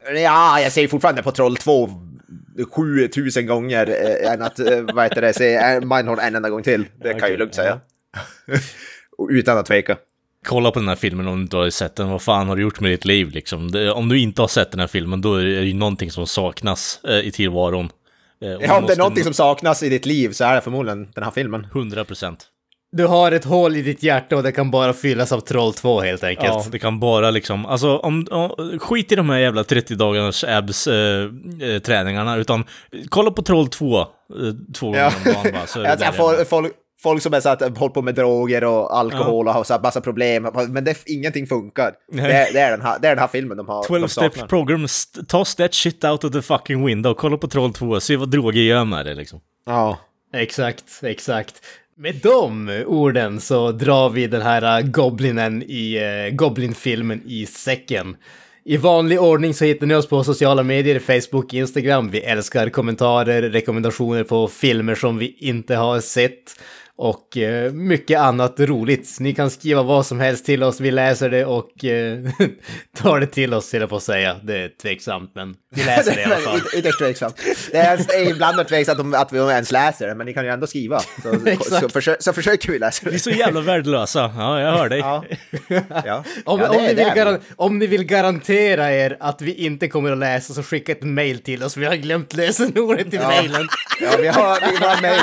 ja, 0.24 0.60
jag 0.60 0.72
säger 0.72 0.88
fortfarande 0.88 1.24
på 1.24 1.32
Troll 1.32 1.58
2 1.58 1.90
7000 2.76 3.46
gånger 3.48 3.90
eh, 3.90 4.32
än 4.34 4.42
att, 4.42 4.60
eh, 4.60 4.82
vad 4.94 5.04
heter 5.04 5.22
det, 5.22 5.34
se 5.34 5.56
eh, 5.56 5.74
Mindhorn 5.82 6.20
en 6.20 6.36
enda 6.36 6.50
gång 6.50 6.64
till. 6.64 6.86
Det 7.04 7.10
kan 7.10 7.20
jag 7.20 7.30
ju 7.32 7.38
lugnt 7.38 7.56
säga. 7.56 7.80
Och 9.18 9.30
Utan 9.32 9.58
att 9.58 9.66
tveka. 9.66 9.98
Kolla 10.44 10.72
på 10.72 10.80
den 10.80 10.88
här 10.88 10.96
filmen 10.96 11.28
om 11.28 11.36
du 11.38 11.42
inte 11.42 11.58
har 11.58 11.70
sett 11.70 11.96
den. 11.96 12.10
Vad 12.10 12.22
fan 12.22 12.48
har 12.48 12.56
du 12.56 12.62
gjort 12.62 12.80
med 12.80 12.92
ditt 12.92 13.06
liv 13.06 13.30
liksom? 13.32 13.72
Det, 13.72 13.92
om 13.92 14.10
du 14.10 14.20
inte 14.20 14.42
har 14.42 14.48
sett 14.48 14.72
den 14.72 14.80
här 14.80 14.88
filmen, 14.88 15.22
då 15.22 15.36
är 15.36 15.44
det 15.44 15.52
ju 15.66 15.74
någonting 15.74 16.12
som 16.12 16.28
saknas 16.28 17.00
eh, 17.08 17.20
i 17.20 17.32
tillvaron. 17.32 17.90
Eh, 18.44 18.50
Ja, 18.50 18.78
om 18.78 18.86
det 18.86 18.94
är 18.94 18.98
någonting 18.98 19.24
som 19.24 19.34
saknas 19.34 19.84
i 19.84 19.90
ditt 19.90 20.06
liv 20.06 20.32
så 20.32 20.44
är 20.44 20.56
det 20.56 20.62
förmodligen 20.62 21.08
den 21.16 21.24
här 21.24 21.32
filmen. 21.32 21.68
100 21.76 22.04
procent. 22.06 22.48
Du 22.96 23.06
har 23.06 23.32
ett 23.32 23.46
hål 23.46 23.76
i 23.76 23.82
ditt 23.82 24.04
hjärta 24.04 24.36
och 24.38 24.44
det 24.44 24.52
kan 24.52 24.72
bara 24.72 24.94
fyllas 24.94 25.32
av 25.32 25.40
Troll 25.40 25.74
2 25.74 26.02
helt 26.02 26.24
enkelt. 26.24 26.48
Ja, 26.48 26.66
det 26.72 26.80
kan 26.80 27.00
bara 27.00 27.32
liksom, 27.32 27.66
alltså 27.66 27.98
om, 27.98 28.28
om, 28.32 28.80
skit 28.80 29.12
i 29.12 29.16
de 29.16 29.30
här 29.30 29.38
jävla 29.38 29.64
30 29.64 29.96
dagars 29.96 30.44
abs 30.44 30.88
eh, 30.88 31.30
eh, 31.62 31.80
träningarna, 31.80 32.38
utan 32.38 32.64
kolla 33.10 33.32
på 33.32 33.42
Troll 33.42 33.68
2 33.68 34.00
eh, 34.02 34.06
två 34.76 34.86
gånger 34.86 35.00
Ja. 35.00 35.12
om 35.26 35.34
dagen 35.34 35.52
bara. 35.54 35.68
Så 35.68 35.80
är 35.80 35.84
det 35.98 36.08
Alltså, 36.08 36.46
folk, 36.46 36.72
folk 37.04 37.22
som 37.22 37.34
är 37.34 37.40
så 37.40 37.50
att 37.50 37.78
håller 37.78 37.94
på 37.94 38.02
med 38.02 38.16
droger 38.16 38.64
och 38.64 38.98
alkohol 38.98 39.48
och 39.48 39.54
har 39.54 39.64
så 39.64 39.74
här 39.74 39.82
massa 39.82 40.02
problem, 40.02 40.48
men 40.70 40.84
det, 40.84 40.98
ingenting 41.06 41.48
funkar. 41.48 41.92
Nej. 42.12 42.28
Det, 42.28 42.34
är- 42.34 42.54
det, 42.54 42.60
är 42.60 42.72
den 42.72 42.82
här, 42.82 43.00
det 43.00 43.08
är 43.08 43.12
den 43.12 43.20
här 43.20 43.28
filmen 43.28 43.58
de 43.58 43.68
har 43.68 43.84
12 43.84 44.02
de 44.02 44.08
steps 44.10 44.36
saknar. 44.36 44.48
program, 44.48 44.84
st- 44.86 45.26
toss 45.26 45.56
that 45.56 45.74
shit 45.74 46.04
out 46.04 46.24
of 46.24 46.32
the 46.32 46.42
fucking 46.42 46.86
window, 46.86 47.14
kolla 47.14 47.38
på 47.38 47.48
Troll 47.48 47.74
2, 47.74 48.00
se 48.00 48.16
vad 48.16 48.30
droger 48.32 48.62
gör 48.62 48.86
med 48.86 49.06
det 49.06 49.14
liksom. 49.14 49.40
Ja. 49.66 49.98
Exakt, 50.34 50.84
exakt. 51.04 51.54
Med 51.98 52.16
de 52.16 52.70
orden 52.88 53.40
så 53.40 53.72
drar 53.72 54.10
vi 54.10 54.28
den 54.28 54.42
här 54.42 54.80
uh, 54.84 54.88
goblinen 54.90 55.64
i 55.64 56.00
uh, 56.30 56.36
Goblin-filmen 56.36 57.22
i 57.26 57.46
säcken. 57.46 58.16
I 58.66 58.78
vanlig 58.78 59.22
ordning 59.22 59.54
så 59.54 59.66
hittar 59.66 59.88
ni 59.88 59.96
oss 59.96 60.08
på 60.08 60.24
sociala 60.24 60.64
medier, 60.64 61.00
Facebook, 61.00 61.54
Instagram. 61.54 62.10
Vi 62.10 62.20
älskar 62.20 62.70
kommentarer, 62.70 63.42
rekommendationer 63.42 64.24
på 64.24 64.48
filmer 64.48 64.96
som 64.96 65.18
vi 65.18 65.36
inte 65.40 65.76
har 65.76 66.00
sett. 66.00 66.60
Och 66.98 67.38
eh, 67.38 67.72
mycket 67.72 68.20
annat 68.20 68.56
roligt. 68.60 69.18
Ni 69.20 69.34
kan 69.36 69.50
skriva 69.50 69.84
vad 69.84 70.06
som 70.06 70.20
helst 70.20 70.46
till 70.46 70.64
oss, 70.64 70.80
vi 70.80 70.92
läser 70.92 71.30
det 71.30 71.46
och 71.46 71.86
eh, 71.86 72.20
tar 72.98 73.20
det 73.20 73.28
till 73.28 73.54
oss, 73.54 73.72
höll 73.74 73.82
jag 73.82 73.90
på 73.90 73.96
att 73.96 74.04
säga. 74.04 74.36
Det 74.44 74.58
är 74.58 74.70
tveksamt, 74.82 75.32
men 75.36 75.56
vi 75.76 75.84
läser 75.84 76.16
det 76.16 76.22
i 76.22 76.24
alla 76.24 76.36
fall. 76.36 76.58
Yt- 76.60 76.74
Ytterst 76.80 77.00
tveksamt. 77.00 77.36
Det 77.72 77.78
är 77.78 77.98
det 77.98 78.30
ibland 78.30 78.68
tveksamt 78.68 79.00
om 79.00 79.14
att 79.14 79.32
vi 79.34 79.38
ens 79.38 79.72
läser 79.72 80.08
det, 80.08 80.16
men 80.16 80.26
ni 80.26 80.34
kan 80.34 80.46
ju 80.46 80.52
ändå 80.52 80.68
skriva. 80.68 81.00
Så, 81.24 81.30
så, 81.64 81.88
försö- 81.90 82.16
så 82.20 82.34
försöker 82.34 82.72
vi 82.72 82.80
läsa 82.80 83.02
Vi 83.04 83.10
är 83.10 83.14
det. 83.14 83.20
så 83.20 83.30
jävla 83.30 83.62
värdelösa. 83.62 84.32
Ja, 84.38 84.60
jag 84.62 84.72
hör 84.78 84.90
dig. 84.90 85.00
Ja. 85.00 85.24
Ja. 86.06 86.24
Om, 86.46 86.60
Ja, 86.60 86.68
det 86.68 86.70
om, 86.70 86.76
är- 86.78 86.82
ni 86.82 86.88
det 86.88 86.94
vill 86.94 87.00
är 87.06 87.14
vi. 87.16 87.20
garan- 87.22 87.40
om 87.56 87.80
ni 87.80 87.88
vill 87.88 88.04
garantera 88.04 88.92
er 88.92 89.18
att 89.20 89.42
vi 89.42 89.54
inte 89.54 89.88
kommer 89.88 90.12
att 90.12 90.18
läsa 90.18 90.54
så 90.54 90.64
skicka 90.64 90.92
ett 90.92 91.04
mail 91.04 91.40
till 91.40 91.64
oss. 91.64 91.78
Vi 91.78 91.86
har 91.86 91.96
glömt 91.96 92.34
lösenordet 92.34 93.14
i 93.14 93.16
Ja. 93.16 93.28
mailen. 93.28 93.68
Ja, 94.02 94.10
vi 94.22 94.28
har, 94.28 94.60
vi 94.80 94.86
har 94.86 95.02
mail. 95.02 95.22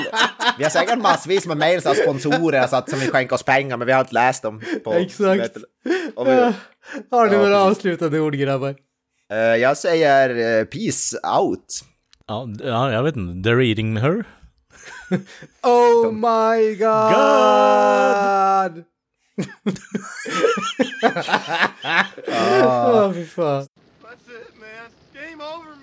Vi 0.59 0.64
har 0.64 0.71
säkert 0.71 0.99
massvis 0.99 1.47
med 1.47 1.57
mail 1.61 1.87
av 1.87 1.95
sponsorer 1.95 2.67
så 2.67 2.77
att, 2.77 2.91
som 2.91 2.99
vill 2.99 3.11
skänka 3.11 3.35
oss 3.35 3.43
pengar, 3.43 3.77
men 3.77 3.87
vi 3.87 3.93
har 3.93 4.01
inte 4.01 4.15
läst 4.15 4.43
dem. 4.43 4.63
På, 4.85 4.93
Exakt. 4.93 5.57
Vi, 5.85 6.13
Har 6.17 6.25
ni 6.25 6.31
Ja, 6.33 6.53
några 7.11 7.39
precis. 7.39 7.55
avslutande 7.55 8.21
ord 8.21 8.35
grabbar? 8.35 8.75
Eh, 9.33 9.39
jag 9.39 9.77
säger 9.77 10.59
eh, 10.61 10.65
peace 10.65 11.17
out. 11.39 11.67
Ja, 12.27 12.49
ja, 12.65 12.93
jag 12.93 13.03
vet 13.03 13.17
inte. 13.17 13.49
They're 13.49 13.63
eating 13.63 13.97
her. 13.97 14.25
Oh 15.63 16.13
my 16.13 16.75
god! 16.75 17.13
god! 17.13 18.85
Åh, 22.65 23.13
fy 23.13 23.25
fan. 23.27 23.67
That's 24.03 24.29
it, 24.29 24.55
man. 24.61 24.89
Game 25.15 25.43
over, 25.45 25.71
man. 25.71 25.80